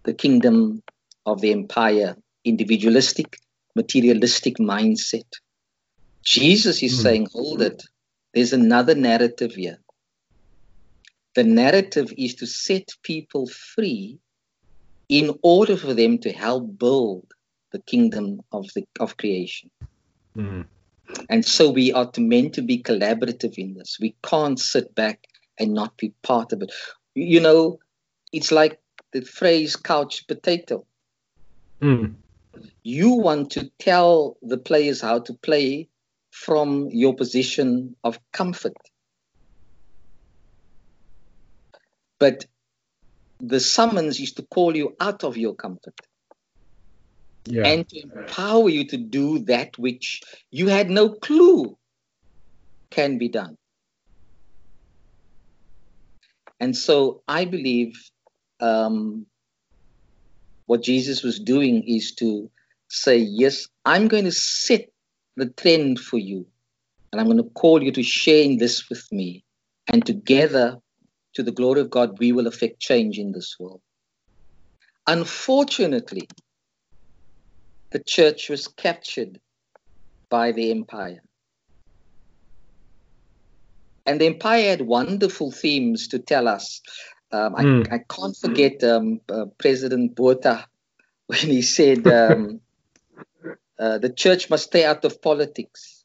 the 0.04 0.14
kingdom 0.14 0.82
of 1.26 1.42
the 1.42 1.52
empire, 1.52 2.16
individualistic, 2.44 3.38
materialistic 3.76 4.58
mindset. 4.58 5.28
Jesus 6.24 6.82
is 6.82 6.98
mm. 7.00 7.04
saying, 7.04 7.28
hold 7.32 7.62
it, 7.62 7.84
there's 8.34 8.54
another 8.54 8.96
narrative 8.96 9.54
here. 9.54 9.80
The 11.36 11.44
narrative 11.44 12.12
is 12.18 12.36
to 12.36 12.48
set 12.48 12.90
people 13.04 13.48
free 13.48 14.20
in 15.08 15.38
order 15.42 15.78
for 15.78 15.94
them 15.94 16.18
to 16.20 16.32
help 16.32 16.78
build 16.78 17.26
the 17.72 17.80
kingdom 17.80 18.42
of 18.52 18.68
the 18.76 18.86
of 19.00 19.18
creation. 19.18 19.70
Mm. 20.36 20.66
And 21.30 21.46
so 21.46 21.70
we 21.70 21.92
are 21.94 22.10
meant 22.18 22.54
to 22.54 22.62
be 22.62 22.82
collaborative 22.82 23.58
in 23.58 23.74
this. 23.76 23.98
We 24.00 24.16
can't 24.24 24.60
sit 24.60 24.94
back 24.96 25.28
and 25.60 25.74
not 25.74 25.98
be 25.98 26.14
part 26.24 26.54
of 26.54 26.62
it. 26.62 26.72
You 27.16 27.40
know, 27.40 27.80
it's 28.32 28.52
like 28.52 28.80
the 29.12 29.22
phrase 29.22 29.76
couch 29.76 30.28
potato. 30.28 30.86
Mm. 31.82 32.16
You 32.84 33.12
want 33.12 33.52
to 33.52 33.70
tell 33.80 34.38
the 34.42 34.58
players 34.58 35.02
how 35.02 35.20
to 35.20 35.34
play 35.34 35.90
from 36.32 36.90
your 36.92 37.16
position 37.16 37.96
of 38.04 38.20
comfort. 38.32 38.78
But 42.20 42.46
the 43.40 43.60
summons 43.60 44.20
is 44.20 44.34
to 44.34 44.44
call 44.44 44.76
you 44.76 44.96
out 45.00 45.24
of 45.24 45.38
your 45.38 45.56
comfort 45.56 45.96
yeah. 47.46 47.66
and 47.66 47.88
to 47.90 48.02
empower 48.02 48.70
you 48.70 48.86
to 48.88 48.98
do 48.98 49.40
that 49.40 49.78
which 49.78 50.22
you 50.52 50.68
had 50.68 50.90
no 50.90 51.10
clue 51.10 51.78
can 52.90 53.18
be 53.18 53.30
done. 53.30 53.58
And 56.60 56.76
so 56.76 57.24
I 57.28 57.46
believe 57.46 57.94
um, 58.60 59.26
what 60.66 60.84
Jesus 60.84 61.24
was 61.24 61.40
doing 61.40 61.84
is 61.88 62.14
to 62.16 62.50
say, 62.90 63.18
Yes, 63.18 63.68
I'm 63.86 64.08
going 64.08 64.26
to 64.26 64.32
set 64.32 64.90
the 65.36 65.50
trend 65.50 66.00
for 66.00 66.18
you, 66.18 66.46
and 67.12 67.20
I'm 67.20 67.28
going 67.28 67.38
to 67.38 67.50
call 67.52 67.82
you 67.82 67.92
to 67.94 68.04
share 68.04 68.44
in 68.44 68.58
this 68.58 68.90
with 68.90 69.10
me. 69.12 69.44
And 69.92 70.06
together, 70.06 70.78
to 71.34 71.44
the 71.44 71.52
glory 71.52 71.82
of 71.82 71.90
God, 71.90 72.20
we 72.20 72.32
will 72.32 72.48
affect 72.48 72.80
change 72.80 73.18
in 73.18 73.32
this 73.32 73.56
world. 73.60 73.82
Unfortunately, 75.08 76.28
the 77.92 78.04
church 78.04 78.50
was 78.50 78.68
captured 78.68 79.40
by 80.30 80.52
the 80.52 80.70
empire. 80.72 81.22
And 84.06 84.20
the 84.20 84.26
empire 84.26 84.70
had 84.70 84.82
wonderful 84.82 85.52
themes 85.52 86.08
to 86.10 86.20
tell 86.20 86.48
us 86.48 86.82
um, 87.32 87.56
I, 87.56 87.64
mm. 87.64 87.94
I, 87.94 88.00
can't 88.00 88.36
forget 88.36 88.84
um, 88.84 89.22
uh, 89.30 89.46
President 89.58 90.16
Botha 90.16 90.66
when 91.28 91.40
he 91.40 91.62
said 91.62 92.08
um, 92.08 92.62
uh, 93.80 94.00
the 94.00 94.10
church 94.10 94.50
must 94.50 94.66
stay 94.66 94.84
out 94.84 95.06
of 95.06 95.22
politics. 95.22 96.04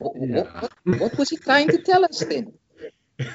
Yeah. 0.00 0.42
What, 0.42 0.72
what, 0.84 1.00
what, 1.00 1.18
was 1.18 1.30
he 1.30 1.36
trying 1.36 1.68
to 1.68 1.78
tell 1.78 2.04
us 2.04 2.20
then? 2.20 2.52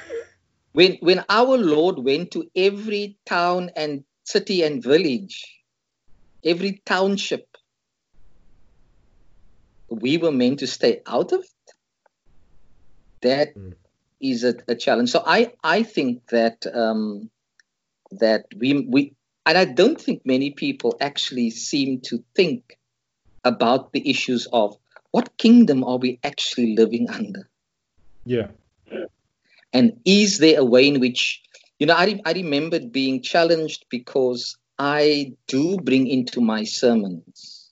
When, 0.72 0.98
when 1.02 1.24
our 1.28 1.56
Lord 1.56 2.00
went 2.00 2.32
to 2.32 2.50
every 2.56 3.16
town 3.24 3.70
and 3.76 4.02
city 4.24 4.64
and 4.64 4.82
village, 4.82 5.62
every 6.44 6.82
township, 6.84 7.46
we 9.88 10.18
were 10.18 10.32
meant 10.32 10.58
to 10.58 10.66
stay 10.66 11.00
out 11.06 11.30
of 11.30 11.44
it. 11.44 11.53
That 13.24 13.56
mm 13.56 13.74
is 14.20 14.42
a, 14.42 14.54
a 14.68 14.74
challenge. 14.74 15.10
So 15.10 15.22
I, 15.26 15.52
I 15.62 15.82
think 15.82 16.28
that 16.28 16.64
um, 16.72 17.30
that 18.12 18.46
we 18.56 18.86
we 18.88 19.12
and 19.44 19.58
I 19.58 19.66
don't 19.66 20.00
think 20.00 20.24
many 20.24 20.50
people 20.50 20.96
actually 21.00 21.50
seem 21.50 22.00
to 22.08 22.24
think 22.34 22.78
about 23.44 23.92
the 23.92 24.08
issues 24.08 24.46
of 24.52 24.76
what 25.10 25.36
kingdom 25.36 25.84
are 25.84 25.98
we 25.98 26.18
actually 26.24 26.74
living 26.74 27.10
under? 27.10 27.48
Yeah. 28.24 28.48
And 29.72 30.00
is 30.04 30.38
there 30.38 30.60
a 30.60 30.64
way 30.64 30.88
in 30.88 31.00
which, 31.00 31.42
you 31.78 31.86
know, 31.86 31.94
I, 31.94 32.20
I 32.24 32.32
remembered 32.32 32.92
being 32.92 33.22
challenged 33.22 33.84
because 33.90 34.56
I 34.78 35.34
do 35.46 35.76
bring 35.76 36.06
into 36.06 36.40
my 36.40 36.64
sermons, 36.64 37.70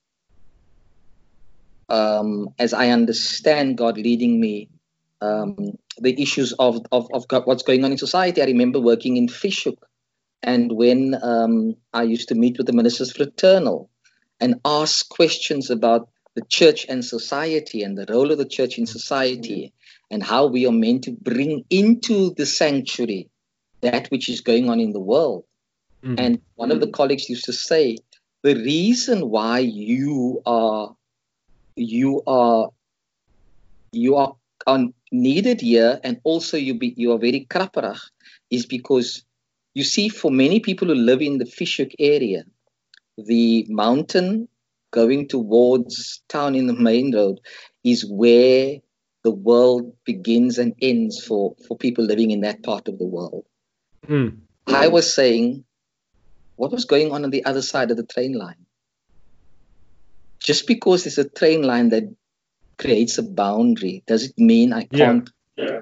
um, 1.88 2.50
as 2.58 2.74
I 2.74 2.90
understand 2.90 3.78
God 3.78 3.96
leading 3.96 4.38
me, 4.38 4.68
um, 5.22 5.78
the 5.98 6.20
issues 6.20 6.52
of, 6.58 6.84
of, 6.90 7.06
of 7.12 7.24
what's 7.44 7.62
going 7.62 7.84
on 7.84 7.92
in 7.92 7.98
society. 7.98 8.42
I 8.42 8.46
remember 8.46 8.80
working 8.80 9.16
in 9.16 9.28
Fish 9.28 9.64
Hoek, 9.64 9.86
and 10.42 10.72
when 10.72 11.16
um, 11.22 11.76
I 11.94 12.02
used 12.02 12.28
to 12.28 12.34
meet 12.34 12.58
with 12.58 12.66
the 12.66 12.72
ministers 12.72 13.12
fraternal 13.12 13.88
and 14.40 14.60
ask 14.64 15.08
questions 15.08 15.70
about 15.70 16.08
the 16.34 16.42
church 16.48 16.86
and 16.88 17.04
society 17.04 17.82
and 17.82 17.96
the 17.96 18.06
role 18.12 18.32
of 18.32 18.38
the 18.38 18.44
church 18.44 18.78
in 18.78 18.86
society 18.86 19.72
and 20.10 20.22
how 20.22 20.46
we 20.46 20.66
are 20.66 20.72
meant 20.72 21.04
to 21.04 21.12
bring 21.12 21.64
into 21.70 22.34
the 22.34 22.46
sanctuary 22.46 23.28
that 23.82 24.08
which 24.08 24.28
is 24.28 24.40
going 24.40 24.70
on 24.70 24.80
in 24.80 24.92
the 24.92 25.00
world. 25.00 25.44
Mm-hmm. 26.02 26.14
And 26.18 26.40
one 26.56 26.72
of 26.72 26.80
the 26.80 26.88
colleagues 26.88 27.28
used 27.28 27.44
to 27.44 27.52
say, 27.52 27.98
the 28.42 28.54
reason 28.56 29.28
why 29.28 29.60
you 29.60 30.42
are 30.46 30.96
you 31.76 32.22
are 32.26 32.70
you 33.92 34.16
are, 34.16 34.34
are 34.66 34.86
needed 35.10 35.60
here 35.60 36.00
and 36.02 36.20
also 36.24 36.56
you 36.56 36.74
be 36.74 36.94
you 36.96 37.12
are 37.12 37.18
very 37.18 37.46
krapperig 37.48 37.98
is 38.50 38.66
because 38.66 39.24
you 39.74 39.84
see 39.84 40.08
for 40.08 40.30
many 40.30 40.60
people 40.60 40.88
who 40.88 40.94
live 40.94 41.22
in 41.22 41.38
the 41.38 41.46
Fish 41.46 41.78
Hoek 41.78 41.92
area, 41.98 42.44
the 43.16 43.66
mountain 43.68 44.48
going 44.90 45.28
towards 45.28 46.22
town 46.28 46.54
in 46.54 46.66
the 46.66 46.74
main 46.74 47.14
road 47.14 47.40
is 47.82 48.04
where 48.04 48.76
the 49.24 49.30
world 49.30 49.94
begins 50.04 50.58
and 50.58 50.74
ends 50.82 51.24
for, 51.24 51.54
for 51.66 51.76
people 51.76 52.04
living 52.04 52.30
in 52.30 52.40
that 52.40 52.62
part 52.62 52.88
of 52.88 52.98
the 52.98 53.06
world. 53.06 53.44
Mm. 54.06 54.38
I 54.66 54.88
was 54.88 55.12
saying, 55.12 55.64
what 56.56 56.72
was 56.72 56.84
going 56.84 57.12
on 57.12 57.24
on 57.24 57.30
the 57.30 57.44
other 57.44 57.62
side 57.62 57.90
of 57.90 57.96
the 57.96 58.04
train 58.04 58.32
line? 58.32 58.66
Just 60.40 60.66
because 60.66 61.04
there's 61.04 61.18
a 61.18 61.28
train 61.28 61.62
line 61.62 61.90
that 61.90 62.04
creates 62.78 63.18
a 63.18 63.22
boundary, 63.22 64.02
does 64.06 64.24
it 64.24 64.38
mean 64.38 64.72
I 64.72 64.84
can't 64.84 65.30
yeah. 65.56 65.64
Yeah. 65.64 65.80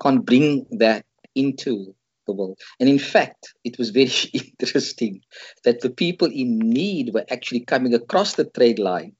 can't 0.00 0.24
bring 0.24 0.66
that 0.72 1.04
into 1.34 1.94
the 2.26 2.32
world? 2.32 2.58
And 2.80 2.88
in 2.88 2.98
fact, 2.98 3.54
it 3.64 3.78
was 3.78 3.90
very 3.90 4.10
interesting 4.32 5.22
that 5.64 5.80
the 5.80 5.90
people 5.90 6.28
in 6.28 6.58
need 6.58 7.14
were 7.14 7.26
actually 7.30 7.60
coming 7.60 7.94
across 7.94 8.34
the 8.34 8.44
trade 8.44 8.78
line 8.78 9.12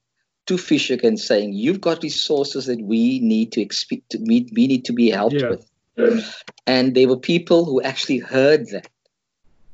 to 0.47 0.57
Fish 0.57 0.87
Hoek 0.87 1.03
and 1.03 1.19
saying, 1.19 1.53
"You've 1.53 1.81
got 1.81 2.03
resources 2.03 2.65
that 2.67 2.81
we 2.81 3.19
need 3.19 3.51
to 3.53 3.61
expect 3.61 4.11
to 4.11 4.19
meet, 4.19 4.51
we 4.55 4.67
need 4.67 4.85
to 4.85 4.93
be 4.93 5.09
helped 5.09 5.41
yeah. 5.41 5.49
with." 5.49 6.43
And 6.65 6.95
there 6.95 7.07
were 7.07 7.17
people 7.17 7.65
who 7.65 7.81
actually 7.81 8.19
heard 8.19 8.67
that 8.69 8.87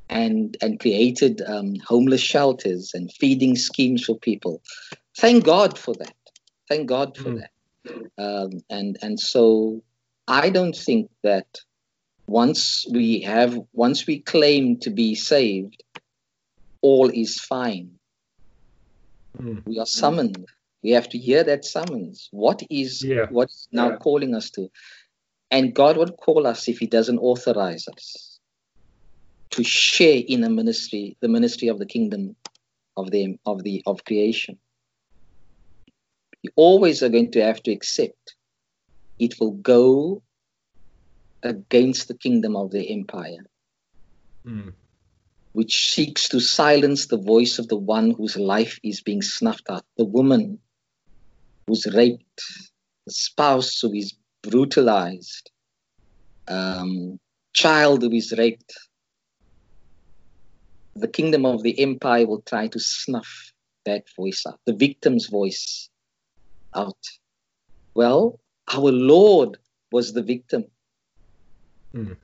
and 0.10 0.56
and 0.62 0.80
created 0.80 1.42
um, 1.42 1.76
homeless 1.86 2.22
shelters 2.22 2.92
and 2.94 3.12
feeding 3.12 3.56
schemes 3.56 4.04
for 4.04 4.18
people. 4.18 4.62
Thank 5.18 5.44
God 5.44 5.78
for 5.78 5.94
that. 5.96 6.14
Thank 6.70 6.88
God 6.88 7.18
for 7.18 7.30
mm. 7.30 7.42
that. 7.42 7.52
Um, 8.18 8.62
and 8.70 8.98
and 9.02 9.20
so 9.20 9.84
I 10.28 10.50
don't 10.50 10.76
think 10.76 11.10
that 11.22 11.60
once 12.28 12.86
we 12.90 13.22
have 13.22 13.60
once 13.74 14.08
we 14.08 14.20
claim 14.20 14.78
to 14.80 14.90
be 14.90 15.16
saved, 15.16 15.84
all 16.82 17.10
is 17.10 17.40
fine. 17.40 17.92
Mm. 19.38 19.66
We 19.66 19.80
are 19.80 19.86
summoned 19.86 20.46
we 20.84 20.92
have 20.92 21.10
to 21.10 21.18
hear 21.18 21.44
that 21.46 21.66
summons. 21.66 22.28
What 22.32 22.62
is 22.70 23.04
yeah. 23.04 23.26
what 23.30 23.50
is 23.50 23.68
now 23.72 23.92
yeah. 23.92 23.98
calling 23.98 24.36
us 24.36 24.50
to? 24.52 24.70
And 25.50 25.74
God 25.74 25.98
would 25.98 26.18
call 26.18 26.46
us 26.46 26.68
if 26.68 26.80
He 26.80 26.88
doesn't 26.88 27.20
authorize 27.20 27.88
us 27.88 28.40
to 29.52 29.64
share 29.64 30.22
in 30.28 30.44
a 30.44 30.50
ministry, 30.50 31.16
the 31.22 31.30
ministry 31.30 31.70
of 31.70 31.80
the 31.80 31.86
kingdom 31.86 32.36
of 32.98 33.12
the 33.12 33.38
of 33.46 33.64
the 33.64 33.82
of 33.86 34.04
creation. 34.04 34.58
You 36.44 36.52
always 36.56 37.02
are 37.02 37.10
going 37.10 37.32
to 37.32 37.44
have 37.44 37.64
to 37.64 37.72
accept 37.72 38.36
it 39.20 39.40
will 39.40 39.52
go 39.52 40.22
against 41.42 42.08
the 42.08 42.18
kingdom 42.18 42.56
of 42.56 42.72
the 42.72 42.92
empire. 42.92 43.46
Mm 44.46 44.74
which 45.54 45.92
seeks 45.92 46.30
to 46.30 46.40
silence 46.40 47.08
the 47.08 47.18
voice 47.18 47.60
of 47.60 47.68
the 47.68 47.78
one 47.78 48.12
whose 48.12 48.36
life 48.36 48.80
is 48.84 49.02
being 49.02 49.22
snuffed 49.22 49.70
out, 49.70 49.86
the 49.98 50.06
woman 50.06 50.60
who's 51.68 51.86
raped, 51.94 52.42
the 53.06 53.14
spouse 53.14 53.80
who 53.80 53.94
is 53.94 54.16
brutalized, 54.42 55.52
um, 56.48 57.20
child 57.54 58.02
who 58.02 58.12
is 58.12 58.34
raped. 58.36 58.74
The 60.96 61.08
kingdom 61.08 61.46
of 61.46 61.64
the 61.64 61.80
empire 61.80 62.26
will 62.28 62.42
try 62.42 62.68
to 62.68 62.80
snuff 62.80 63.54
that 63.86 64.06
voice 64.16 64.44
out, 64.48 64.60
the 64.66 64.74
victim's 64.74 65.28
voice 65.28 65.90
out. 66.76 66.98
Well, 67.96 68.40
our 68.74 68.92
Lord 68.92 69.58
was 69.92 70.14
the 70.14 70.24
victim. 70.24 70.66
Mm. 71.96 72.18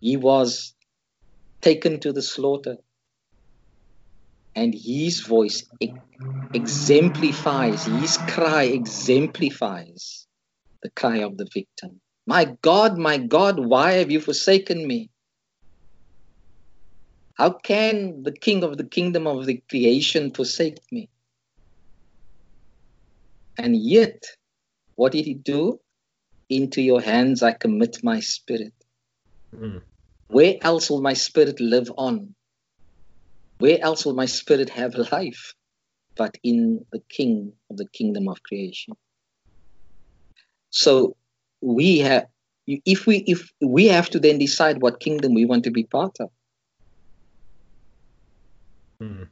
He 0.00 0.16
was 0.16 0.74
taken 1.62 2.00
to 2.00 2.12
the 2.12 2.22
slaughter 2.22 2.76
and 4.54 4.74
his 4.74 5.20
voice 5.20 5.68
exemplifies, 6.54 7.84
his 7.84 8.16
cry 8.28 8.64
exemplifies 8.64 10.26
the 10.82 10.90
cry 10.90 11.18
of 11.18 11.36
the 11.36 11.46
victim. 11.52 12.00
My 12.26 12.56
God, 12.62 12.98
my 12.98 13.18
God, 13.18 13.58
why 13.58 13.92
have 13.92 14.10
you 14.10 14.20
forsaken 14.20 14.86
me? 14.86 15.10
How 17.34 17.50
can 17.50 18.22
the 18.22 18.32
king 18.32 18.64
of 18.64 18.78
the 18.78 18.84
kingdom 18.84 19.26
of 19.26 19.44
the 19.44 19.62
creation 19.68 20.32
forsake 20.32 20.80
me? 20.90 21.10
And 23.58 23.76
yet, 23.76 24.22
what 24.96 25.12
did 25.12 25.24
he 25.24 25.34
do? 25.34 25.80
Into 26.48 26.80
your 26.80 27.00
hands 27.00 27.42
I 27.42 27.52
commit 27.52 28.04
my 28.04 28.20
spirit. 28.20 28.72
Mm. 29.54 29.82
Where 30.28 30.56
else 30.60 30.90
will 30.90 31.02
my 31.02 31.14
spirit 31.14 31.60
live 31.60 31.90
on 31.96 32.34
where 33.58 33.78
else 33.82 34.04
will 34.04 34.14
my 34.14 34.26
spirit 34.26 34.68
have 34.70 34.94
life 35.12 35.54
but 36.16 36.36
in 36.42 36.84
the 36.92 37.02
King 37.08 37.52
of 37.70 37.76
the 37.78 37.88
kingdom 37.88 38.28
of 38.28 38.42
creation? 38.42 38.94
So 40.70 41.16
we 41.60 41.98
have 41.98 42.26
if 42.66 43.06
we 43.06 43.18
if 43.26 43.50
we 43.60 43.86
have 43.86 44.10
to 44.10 44.18
then 44.18 44.38
decide 44.38 44.82
what 44.82 45.00
kingdom 45.00 45.34
we 45.34 45.46
want 45.46 45.64
to 45.64 45.70
be 45.70 45.84
part 45.84 46.16
of. 46.20 46.30
Hmm. 49.00 49.24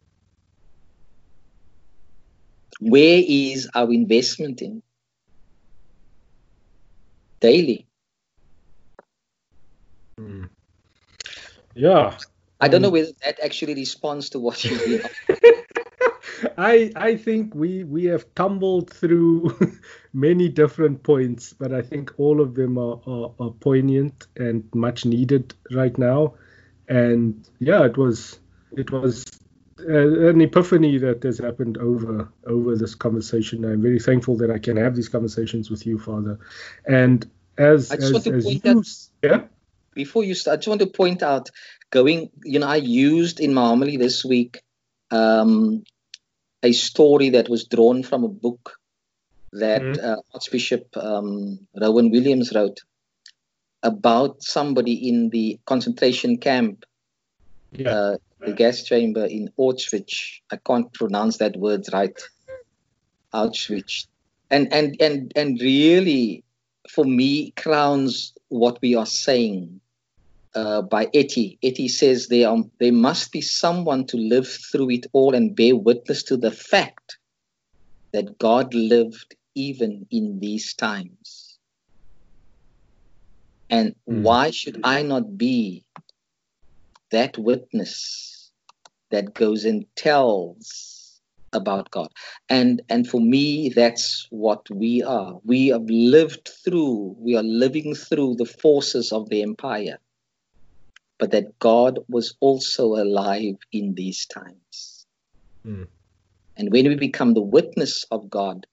Where 2.80 3.22
is 3.26 3.68
our 3.74 3.92
investment 3.92 4.62
in? 4.62 4.82
Daily. 7.40 7.86
Hmm. 10.18 10.44
Yeah, 11.74 12.16
I 12.60 12.68
don't 12.68 12.82
know 12.82 12.88
um, 12.88 12.94
whether 12.94 13.12
that 13.24 13.40
actually 13.42 13.74
responds 13.74 14.30
to 14.30 14.38
what 14.38 14.64
you. 14.64 15.02
I 16.58 16.92
I 16.96 17.16
think 17.16 17.54
we 17.54 17.84
we 17.84 18.04
have 18.04 18.32
tumbled 18.34 18.90
through 18.90 19.54
many 20.12 20.48
different 20.48 21.02
points, 21.02 21.52
but 21.52 21.72
I 21.72 21.82
think 21.82 22.12
all 22.16 22.40
of 22.40 22.54
them 22.54 22.78
are, 22.78 23.00
are, 23.06 23.32
are 23.40 23.50
poignant 23.50 24.28
and 24.36 24.64
much 24.74 25.04
needed 25.04 25.54
right 25.72 25.96
now. 25.98 26.34
And 26.88 27.48
yeah, 27.58 27.84
it 27.84 27.96
was 27.96 28.38
it 28.76 28.90
was 28.90 29.24
uh, 29.80 30.28
an 30.28 30.40
epiphany 30.40 30.98
that 30.98 31.22
has 31.22 31.38
happened 31.38 31.78
over 31.78 32.28
over 32.46 32.76
this 32.76 32.94
conversation. 32.94 33.64
I'm 33.64 33.82
very 33.82 33.98
thankful 33.98 34.36
that 34.38 34.50
I 34.50 34.58
can 34.58 34.76
have 34.76 34.94
these 34.94 35.08
conversations 35.08 35.70
with 35.70 35.86
you, 35.86 35.98
Father. 35.98 36.38
And 36.86 37.28
as 37.58 37.90
I 37.90 37.96
just 37.96 38.06
as, 38.06 38.12
want 38.12 38.24
to 38.24 38.42
point 38.42 38.64
you, 38.64 38.78
out, 38.78 38.86
yeah. 39.22 39.44
Before 39.94 40.24
you 40.24 40.34
start, 40.34 40.54
I 40.54 40.56
just 40.58 40.68
want 40.68 40.80
to 40.80 40.86
point 40.88 41.22
out 41.22 41.50
going, 41.90 42.30
you 42.44 42.58
know, 42.58 42.66
I 42.66 42.76
used 42.76 43.38
in 43.38 43.54
my 43.54 43.62
homily 43.62 43.96
this 43.96 44.24
week 44.24 44.62
um, 45.10 45.84
a 46.62 46.72
story 46.72 47.30
that 47.30 47.48
was 47.48 47.64
drawn 47.64 48.02
from 48.02 48.24
a 48.24 48.28
book 48.28 48.78
that 49.52 49.82
mm-hmm. 49.82 50.04
uh, 50.04 50.16
Archbishop 50.32 50.96
um, 50.96 51.60
Rowan 51.80 52.10
Williams 52.10 52.52
wrote 52.52 52.80
about 53.84 54.42
somebody 54.42 55.08
in 55.08 55.28
the 55.30 55.60
concentration 55.66 56.38
camp, 56.38 56.84
yeah. 57.72 57.88
uh, 57.88 58.16
the 58.44 58.52
gas 58.52 58.82
chamber 58.82 59.24
in 59.24 59.50
Auschwitz. 59.58 60.40
I 60.50 60.56
can't 60.56 60.92
pronounce 60.92 61.38
that 61.38 61.56
word 61.56 61.84
right. 61.92 62.18
Auschwitz. 63.32 64.06
And, 64.50 64.72
and, 64.72 64.96
and, 65.00 65.32
and 65.34 65.60
really, 65.60 66.44
for 66.88 67.04
me, 67.04 67.50
crowns 67.52 68.32
what 68.48 68.80
we 68.80 68.94
are 68.94 69.06
saying 69.06 69.80
uh, 70.54 70.82
by 70.82 71.08
Etty. 71.12 71.58
Etty 71.62 71.88
says 71.88 72.28
there, 72.28 72.48
um, 72.48 72.70
there 72.78 72.92
must 72.92 73.32
be 73.32 73.40
someone 73.40 74.06
to 74.06 74.16
live 74.16 74.48
through 74.48 74.90
it 74.90 75.06
all 75.12 75.34
and 75.34 75.56
bear 75.56 75.74
witness 75.74 76.22
to 76.24 76.36
the 76.36 76.52
fact 76.52 77.18
that 78.12 78.38
God 78.38 78.74
lived 78.74 79.34
even 79.54 80.06
in 80.10 80.38
these 80.38 80.74
times. 80.74 81.58
And 83.70 83.94
mm. 84.08 84.22
why 84.22 84.50
should 84.50 84.80
I 84.84 85.02
not 85.02 85.36
be 85.36 85.84
that 87.10 87.36
witness 87.38 88.33
that 89.10 89.34
goes 89.34 89.64
and 89.64 89.86
tells 89.96 91.20
about 91.52 91.90
God? 91.90 92.08
And 92.48 92.82
and 92.88 93.06
for 93.08 93.20
me, 93.20 93.68
that's 93.68 94.26
what 94.30 94.68
we 94.70 95.02
are. 95.02 95.38
We 95.44 95.68
have 95.68 95.88
lived 95.88 96.50
through, 96.64 97.16
we 97.18 97.36
are 97.36 97.42
living 97.42 97.94
through 97.94 98.36
the 98.36 98.46
forces 98.46 99.12
of 99.12 99.28
the 99.28 99.42
empire 99.42 99.98
but 101.18 101.30
that 101.30 101.58
God 101.58 102.00
was 102.08 102.36
also 102.40 102.96
alive 102.96 103.56
in 103.72 103.94
these 103.94 104.26
times. 104.26 105.06
Mm. 105.66 105.88
And 106.56 106.72
when 106.72 106.88
we 106.88 106.96
become 106.96 107.34
the 107.34 107.42
witness 107.42 108.04
of 108.10 108.28
God, 108.28 108.66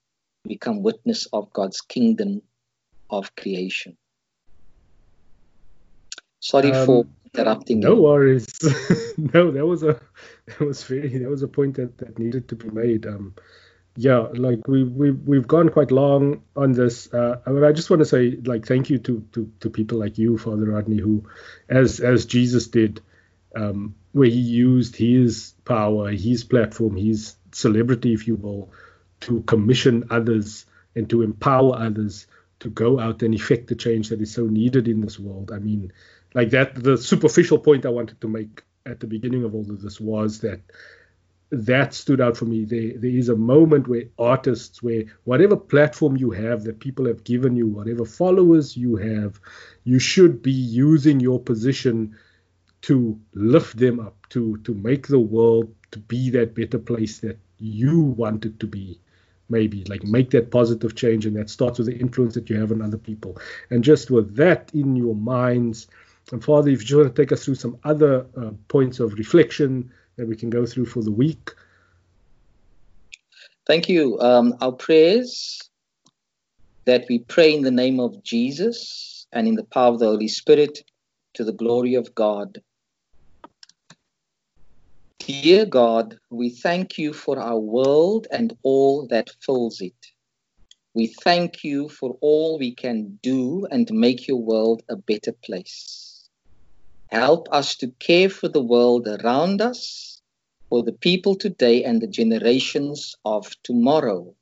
we 0.43 0.55
become 0.55 0.83
witness 0.83 1.27
of 1.33 1.51
God's 1.53 1.81
kingdom 1.81 2.41
of 3.09 3.35
creation. 3.35 3.97
Sorry 6.39 6.71
um, 6.71 6.85
for 6.85 7.05
interrupting. 7.33 7.79
No 7.79 7.95
you. 7.95 8.01
worries. 8.01 8.47
no, 9.17 9.51
that 9.51 9.65
was 9.65 9.83
a 9.83 9.99
that 10.45 10.59
was 10.59 10.83
very 10.83 11.17
that 11.17 11.29
was 11.29 11.43
a 11.43 11.47
point 11.47 11.75
that, 11.75 11.97
that 11.99 12.19
needed 12.19 12.49
to 12.49 12.55
be 12.55 12.69
made. 12.69 13.05
Um, 13.05 13.35
yeah, 13.95 14.27
like 14.33 14.67
we 14.67 14.83
we 14.83 15.11
we've 15.11 15.47
gone 15.47 15.69
quite 15.69 15.91
long 15.91 16.43
on 16.55 16.71
this. 16.71 17.13
Uh, 17.13 17.41
I 17.45 17.71
just 17.73 17.89
want 17.89 17.99
to 17.99 18.05
say 18.05 18.37
like 18.43 18.65
thank 18.65 18.89
you 18.89 18.99
to 18.99 19.25
to 19.33 19.51
to 19.59 19.69
people 19.69 19.99
like 19.99 20.17
you, 20.17 20.37
Father 20.37 20.65
Rodney, 20.71 20.97
who, 20.99 21.27
as 21.69 21.99
as 21.99 22.25
Jesus 22.25 22.67
did, 22.67 23.01
um, 23.55 23.95
where 24.13 24.29
he 24.29 24.39
used 24.39 24.95
his 24.95 25.53
power, 25.65 26.09
his 26.11 26.43
platform, 26.43 26.95
his 26.95 27.35
celebrity, 27.51 28.13
if 28.13 28.27
you 28.27 28.35
will, 28.35 28.71
to 29.21 29.41
commission 29.41 30.05
others 30.09 30.65
and 30.95 31.09
to 31.09 31.21
empower 31.21 31.77
others 31.77 32.27
to 32.59 32.69
go 32.69 32.99
out 32.99 33.23
and 33.23 33.33
effect 33.33 33.67
the 33.67 33.75
change 33.75 34.09
that 34.09 34.21
is 34.21 34.33
so 34.33 34.45
needed 34.45 34.87
in 34.87 35.01
this 35.01 35.19
world. 35.19 35.51
I 35.51 35.57
mean, 35.59 35.91
like 36.33 36.51
that. 36.51 36.75
The 36.75 36.97
superficial 36.97 37.59
point 37.59 37.85
I 37.85 37.89
wanted 37.89 38.21
to 38.21 38.27
make 38.27 38.63
at 38.85 38.99
the 38.99 39.07
beginning 39.07 39.43
of 39.43 39.53
all 39.53 39.69
of 39.69 39.81
this 39.81 39.99
was 39.99 40.39
that 40.41 40.61
that 41.51 41.93
stood 41.93 42.21
out 42.21 42.37
for 42.37 42.45
me. 42.45 42.63
There, 42.63 42.97
there 42.97 43.11
is 43.11 43.27
a 43.29 43.35
moment 43.35 43.87
where 43.87 44.05
artists, 44.17 44.81
where 44.81 45.03
whatever 45.25 45.57
platform 45.57 46.15
you 46.15 46.31
have 46.31 46.63
that 46.63 46.79
people 46.79 47.05
have 47.07 47.25
given 47.25 47.55
you, 47.55 47.67
whatever 47.67 48.05
followers 48.05 48.77
you 48.77 48.95
have, 48.95 49.39
you 49.83 49.99
should 49.99 50.41
be 50.41 50.51
using 50.51 51.19
your 51.19 51.39
position 51.39 52.17
to 52.83 53.19
lift 53.33 53.77
them 53.77 53.99
up, 53.99 54.15
to 54.29 54.57
to 54.63 54.73
make 54.73 55.07
the 55.07 55.19
world 55.19 55.75
to 55.91 55.99
be 55.99 56.29
that 56.31 56.55
better 56.55 56.79
place 56.79 57.19
that 57.19 57.37
you 57.59 57.99
want 57.99 58.45
it 58.45 58.59
to 58.59 58.67
be. 58.67 58.99
Maybe 59.49 59.83
like 59.83 60.03
make 60.03 60.29
that 60.29 60.49
positive 60.49 60.95
change, 60.95 61.25
and 61.25 61.35
that 61.35 61.49
starts 61.49 61.77
with 61.77 61.87
the 61.87 61.97
influence 61.97 62.35
that 62.35 62.49
you 62.49 62.57
have 62.59 62.71
on 62.71 62.81
other 62.81 62.97
people. 62.97 63.37
And 63.69 63.83
just 63.83 64.09
with 64.09 64.37
that 64.37 64.71
in 64.73 64.95
your 64.95 65.15
minds, 65.15 65.87
and 66.31 66.43
Father, 66.43 66.69
if 66.69 66.89
you 66.89 66.97
want 66.97 67.15
to 67.15 67.21
take 67.21 67.31
us 67.31 67.43
through 67.43 67.55
some 67.55 67.77
other 67.83 68.25
uh, 68.37 68.51
points 68.67 68.99
of 68.99 69.13
reflection 69.13 69.91
that 70.17 70.27
we 70.27 70.35
can 70.35 70.49
go 70.49 70.65
through 70.65 70.85
for 70.85 71.01
the 71.01 71.11
week? 71.11 71.51
Thank 73.67 73.89
you. 73.89 74.19
Um, 74.19 74.55
our 74.61 74.71
prayers 74.71 75.69
that 76.85 77.05
we 77.09 77.19
pray 77.19 77.53
in 77.53 77.63
the 77.63 77.71
name 77.71 77.99
of 77.99 78.23
Jesus 78.23 79.27
and 79.31 79.47
in 79.47 79.55
the 79.55 79.63
power 79.63 79.93
of 79.93 79.99
the 79.99 80.05
Holy 80.05 80.27
Spirit 80.27 80.79
to 81.33 81.43
the 81.43 81.53
glory 81.53 81.95
of 81.95 82.13
God. 82.15 82.61
Dear 85.19 85.65
God, 85.65 86.17
we 86.29 86.49
thank 86.49 86.97
you 86.97 87.13
for 87.13 87.39
our 87.39 87.59
world 87.59 88.27
and 88.31 88.57
all 88.63 89.07
that 89.07 89.29
fills 89.45 89.79
it. 89.79 89.93
We 90.93 91.07
thank 91.07 91.63
you 91.63 91.87
for 91.87 92.17
all 92.21 92.57
we 92.57 92.73
can 92.73 93.19
do 93.21 93.67
and 93.71 93.89
make 93.91 94.27
your 94.27 94.41
world 94.41 94.83
a 94.89 94.95
better 94.95 95.31
place. 95.31 96.10
Help 97.11 97.49
us 97.51 97.75
to 97.75 97.87
care 97.99 98.29
for 98.29 98.47
the 98.47 98.61
world 98.61 99.05
around 99.05 99.61
us, 99.61 100.21
for 100.69 100.81
the 100.81 100.93
people 100.93 101.35
today 101.35 101.83
and 101.83 102.01
the 102.01 102.07
generations 102.07 103.15
of 103.25 103.53
tomorrow. 103.63 104.33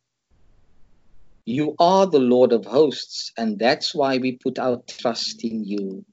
You 1.46 1.76
are 1.80 2.06
the 2.06 2.20
Lord 2.20 2.54
of 2.54 2.66
hosts, 2.66 3.32
and 3.36 3.58
that's 3.58 3.96
why 3.96 4.20
we 4.20 4.34
put 4.34 4.60
our 4.60 4.84
trust 4.88 5.44
in 5.44 5.66
you. 5.66 6.06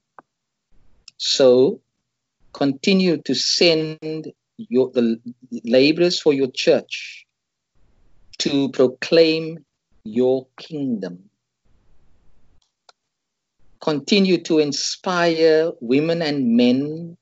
So 1.19 1.83
continue 2.55 3.19
to 3.19 3.35
send 3.35 4.33
your, 4.57 4.91
the 4.93 5.21
laborers 5.65 6.19
for 6.19 6.33
your 6.33 6.51
church 6.51 7.27
to 8.39 8.71
proclaim 8.71 9.65
your 10.05 10.47
kingdom 10.59 11.26
continue 13.81 14.39
to 14.45 14.59
inspire 14.59 15.73
women 15.81 16.23
and 16.23 16.57
men 16.57 17.17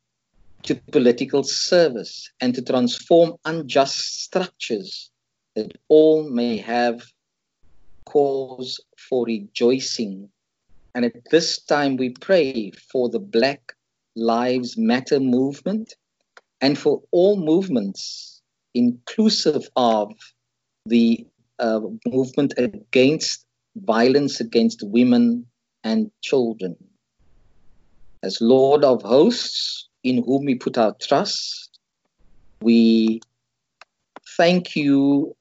to 0.63 0.75
political 0.93 1.43
service 1.43 2.31
and 2.41 2.55
to 2.55 2.63
transform 2.63 3.35
unjust 3.45 4.23
structures 4.25 5.11
that 5.55 5.73
all 5.89 6.29
may 6.29 6.57
have 6.57 7.03
cause 8.07 8.81
for 8.97 9.25
rejoicing. 9.27 10.29
And 10.95 11.05
at 11.05 11.31
this 11.31 11.63
time, 11.63 11.97
we 11.97 12.11
pray 12.11 12.71
for 12.91 13.09
the 13.09 13.19
Black 13.19 13.75
Lives 14.17 14.77
Matter 14.77 15.21
movement 15.21 15.95
and 16.61 16.79
for 16.79 17.03
all 17.11 17.37
movements, 17.37 18.41
inclusive 18.75 19.69
of 19.77 20.13
the 20.87 21.27
uh, 21.59 21.81
movement 22.07 22.55
against 22.57 23.45
violence 23.77 24.41
against 24.41 24.83
women 24.83 25.47
and 25.85 26.11
children. 26.23 26.77
As 28.23 28.41
Lord 28.41 28.85
of 28.85 29.03
hosts, 29.03 29.89
in 30.03 30.23
whom 30.25 30.47
we 30.47 30.55
put 30.55 30.79
our 30.79 30.95
trust, 31.01 31.79
we 32.61 33.21
thank 34.37 34.75
you 34.75 35.37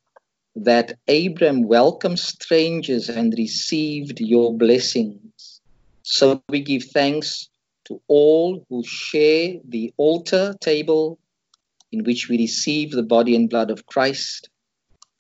that 0.56 0.98
Abram 1.08 1.64
welcomed 1.64 2.20
strangers 2.20 3.10
and 3.10 3.34
received 3.38 4.20
your 4.20 4.56
blessings. 4.56 5.62
So 6.04 6.44
we 6.50 6.62
give 6.62 6.84
thanks 6.94 7.50
to 7.86 8.02
all 8.08 8.66
who 8.70 8.84
share 8.86 9.56
the 9.68 9.94
altar 9.98 10.56
table 10.62 11.20
in 11.92 12.04
which 12.04 12.30
we 12.30 12.38
receive 12.38 12.92
the 12.92 13.04
body 13.04 13.36
and 13.36 13.50
blood 13.50 13.72
of 13.72 13.86
Christ, 13.86 14.50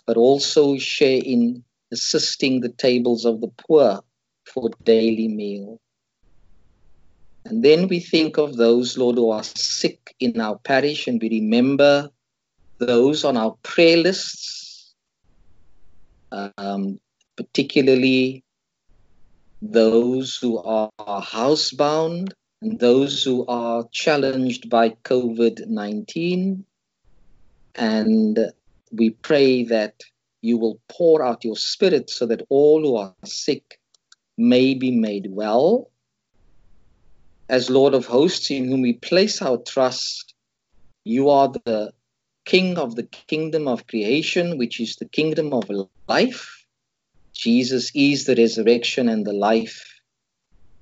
but 0.05 0.17
also 0.17 0.77
share 0.77 1.21
in 1.23 1.63
assisting 1.91 2.61
the 2.61 2.69
tables 2.69 3.25
of 3.25 3.41
the 3.41 3.49
poor 3.67 4.01
for 4.45 4.69
daily 4.83 5.27
meal. 5.27 5.79
And 7.45 7.63
then 7.63 7.87
we 7.87 7.99
think 7.99 8.37
of 8.37 8.55
those, 8.55 8.97
Lord, 8.97 9.17
who 9.17 9.31
are 9.31 9.43
sick 9.43 10.15
in 10.19 10.39
our 10.39 10.57
parish, 10.57 11.07
and 11.07 11.21
we 11.21 11.29
remember 11.29 12.09
those 12.79 13.25
on 13.25 13.35
our 13.35 13.55
prayer 13.63 13.97
lists, 13.97 14.93
um, 16.31 16.99
particularly 17.35 18.43
those 19.61 20.37
who 20.37 20.57
are 20.59 20.89
housebound 20.99 22.33
and 22.61 22.79
those 22.79 23.23
who 23.23 23.45
are 23.47 23.85
challenged 23.91 24.69
by 24.69 24.89
COVID 24.89 25.67
19. 25.67 26.65
And 27.75 28.39
we 28.91 29.11
pray 29.11 29.63
that 29.65 30.01
you 30.41 30.57
will 30.57 30.79
pour 30.89 31.23
out 31.23 31.43
your 31.43 31.55
spirit 31.55 32.09
so 32.09 32.25
that 32.25 32.45
all 32.49 32.81
who 32.81 32.95
are 32.97 33.15
sick 33.25 33.79
may 34.37 34.73
be 34.73 34.91
made 34.91 35.27
well. 35.29 35.91
As 37.49 37.69
Lord 37.69 37.93
of 37.93 38.05
hosts, 38.05 38.49
in 38.51 38.67
whom 38.67 38.81
we 38.81 38.93
place 38.93 39.41
our 39.41 39.57
trust, 39.57 40.33
you 41.03 41.29
are 41.29 41.49
the 41.49 41.93
King 42.45 42.77
of 42.77 42.95
the 42.95 43.03
kingdom 43.03 43.67
of 43.67 43.87
creation, 43.87 44.57
which 44.57 44.79
is 44.79 44.97
the 44.97 45.07
kingdom 45.07 45.53
of 45.53 45.69
life. 46.07 46.65
Jesus 47.33 47.91
is 47.95 48.25
the 48.25 48.35
resurrection 48.35 49.07
and 49.07 49.25
the 49.25 49.33
life. 49.33 50.01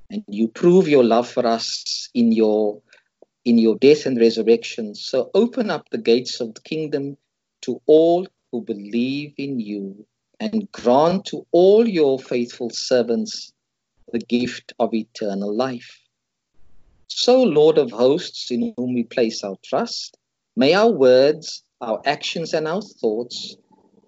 And 0.10 0.24
you 0.28 0.48
prove 0.48 0.88
your 0.88 1.04
love 1.04 1.30
for 1.30 1.46
us 1.46 2.10
in 2.14 2.32
your 2.32 2.82
in 3.46 3.58
your 3.58 3.76
death 3.78 4.06
and 4.06 4.20
resurrection. 4.20 4.94
So 4.96 5.32
open 5.34 5.70
up 5.70 5.90
the 5.90 5.98
gates 5.98 6.42
of 6.42 6.54
the 6.54 6.62
kingdom 6.62 7.18
to 7.62 7.82
all 7.86 8.28
who 8.52 8.62
believe 8.62 9.34
in 9.38 9.60
you 9.60 10.06
and 10.42 10.70
grant 10.72 11.24
to 11.26 11.46
all 11.52 11.88
your 11.88 12.18
faithful 12.18 12.72
servants 12.72 13.54
the 14.12 14.20
gift 14.20 14.74
of 14.80 14.92
eternal 14.92 15.56
life. 15.56 16.00
So, 17.08 17.44
Lord 17.44 17.78
of 17.78 17.92
hosts, 17.92 18.50
in 18.50 18.74
whom 18.76 18.96
we 18.96 19.04
place 19.04 19.44
our 19.44 19.58
trust, 19.64 20.18
may 20.56 20.74
our 20.74 20.90
words, 20.90 21.64
our 21.80 22.02
actions, 22.06 22.54
and 22.54 22.68
our 22.68 22.82
thoughts 22.82 23.56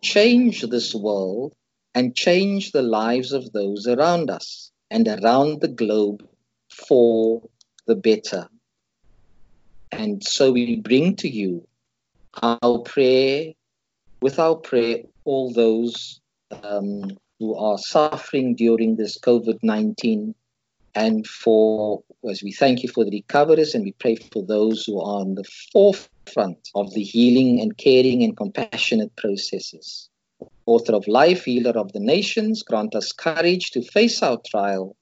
change 0.01 0.61
this 0.61 0.95
world 0.95 1.53
and 1.93 2.15
change 2.15 2.71
the 2.71 2.81
lives 2.81 3.31
of 3.31 3.51
those 3.53 3.87
around 3.87 4.31
us 4.31 4.71
and 4.89 5.07
around 5.07 5.61
the 5.61 5.67
globe 5.67 6.27
for 6.87 7.43
the 7.85 7.95
better. 7.95 8.49
And 9.91 10.23
so 10.23 10.51
we 10.51 10.77
bring 10.77 11.15
to 11.17 11.29
you 11.29 11.67
our 12.41 12.79
prayer, 12.79 13.53
with 14.19 14.39
our 14.39 14.55
prayer, 14.55 15.03
all 15.25 15.53
those 15.53 16.19
um, 16.63 17.17
who 17.39 17.55
are 17.55 17.77
suffering 17.77 18.55
during 18.55 18.95
this 18.95 19.17
COVID 19.19 19.59
19 19.63 20.35
and 20.95 21.25
for 21.25 22.03
as 22.29 22.43
we 22.43 22.51
thank 22.51 22.83
you 22.83 22.89
for 22.89 23.03
the 23.03 23.11
recoverers 23.11 23.73
and 23.73 23.83
we 23.83 23.93
pray 23.93 24.15
for 24.15 24.43
those 24.45 24.85
who 24.85 24.99
are 24.99 25.21
on 25.21 25.35
the 25.35 25.43
forefront 25.71 26.69
of 26.75 26.93
the 26.93 27.03
healing 27.03 27.59
and 27.59 27.77
caring 27.77 28.23
and 28.23 28.37
compassionate 28.37 29.15
processes. 29.15 30.09
Author 30.65 30.93
of 30.93 31.07
life, 31.07 31.45
healer 31.45 31.77
of 31.77 31.91
the 31.93 31.99
nations, 31.99 32.63
grant 32.63 32.95
us 32.95 33.11
courage 33.11 33.71
to 33.71 33.81
face 33.81 34.21
our 34.21 34.39
trial, 34.45 34.95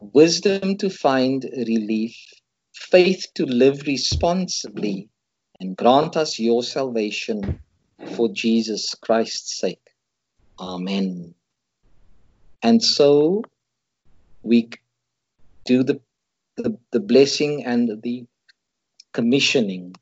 wisdom 0.00 0.76
to 0.78 0.88
find 0.88 1.44
relief, 1.52 2.16
faith 2.74 3.26
to 3.34 3.44
live 3.44 3.82
responsibly, 3.86 5.08
and 5.60 5.76
grant 5.76 6.16
us 6.16 6.38
your 6.38 6.62
salvation 6.62 7.60
for 8.14 8.28
Jesus 8.32 8.94
Christ's 8.94 9.58
sake. 9.58 9.93
Amen. 10.58 11.34
And 12.62 12.82
so 12.82 13.42
we 14.42 14.70
do 15.64 15.82
the, 15.82 16.00
the, 16.56 16.78
the 16.92 17.00
blessing 17.00 17.64
and 17.64 18.02
the 18.02 18.26
commissioning. 19.12 19.94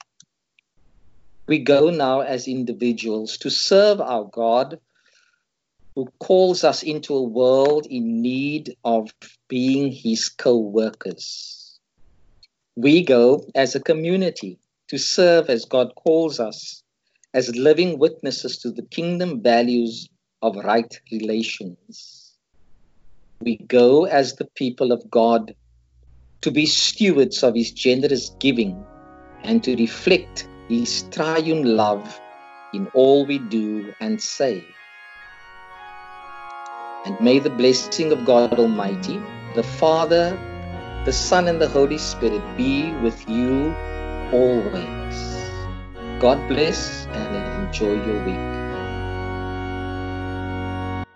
We 1.49 1.59
go 1.59 1.91
now 1.91 2.21
as 2.21 2.49
individuals 2.49 3.39
to 3.39 3.51
serve 3.51 4.01
our 4.01 4.25
God 4.25 4.79
who 5.95 6.09
calls 6.21 6.65
us 6.65 6.83
into 6.83 7.15
a 7.15 7.23
world 7.23 7.87
in 7.89 8.23
need 8.23 8.77
of 8.85 9.13
being 9.49 9.93
his 9.93 10.29
co 10.29 10.59
workers. 10.59 11.79
We 12.77 13.05
go 13.05 13.47
as 13.55 13.75
a 13.75 13.81
community 13.81 14.59
to 14.89 14.99
serve 14.99 15.51
as 15.51 15.65
God 15.67 15.95
calls 15.95 16.41
us, 16.41 16.83
as 17.35 17.55
living 17.55 17.99
witnesses 17.99 18.59
to 18.59 18.71
the 18.71 18.83
kingdom 18.83 19.43
values 19.43 20.09
of 20.43 20.57
right 20.57 21.01
relations 21.11 22.23
we 23.43 23.57
go 23.57 24.05
as 24.05 24.37
the 24.37 24.45
people 24.55 24.93
of 24.93 25.11
God 25.11 25.55
to 26.43 26.51
be 26.51 26.67
stewards 26.67 27.43
of 27.43 27.55
His 27.55 27.71
generous 27.71 28.31
giving 28.41 28.85
and 29.43 29.63
to 29.65 29.77
reflect 29.77 30.47
His 30.69 31.03
triune 31.11 31.77
love 31.77 32.21
in 32.73 32.89
all 32.95 33.27
we 33.27 33.39
do 33.39 33.95
and 34.01 34.21
say. 34.21 34.65
And 37.05 37.21
may 37.21 37.39
the 37.41 37.51
blessing 37.51 38.13
of 38.13 38.25
God 38.25 38.59
Almighty, 38.59 39.19
the 39.57 39.63
Father, 39.63 40.39
the 41.05 41.13
Son, 41.13 41.49
and 41.49 41.61
the 41.61 41.69
Holy 41.69 41.99
Spirit 41.99 42.43
be 42.57 42.93
with 43.03 43.29
you 43.29 43.75
always. 44.33 45.19
God 46.21 46.39
bless 46.49 47.07
and 47.07 47.67
enjoy 47.67 47.95
your 48.07 48.25
week. 48.25 48.62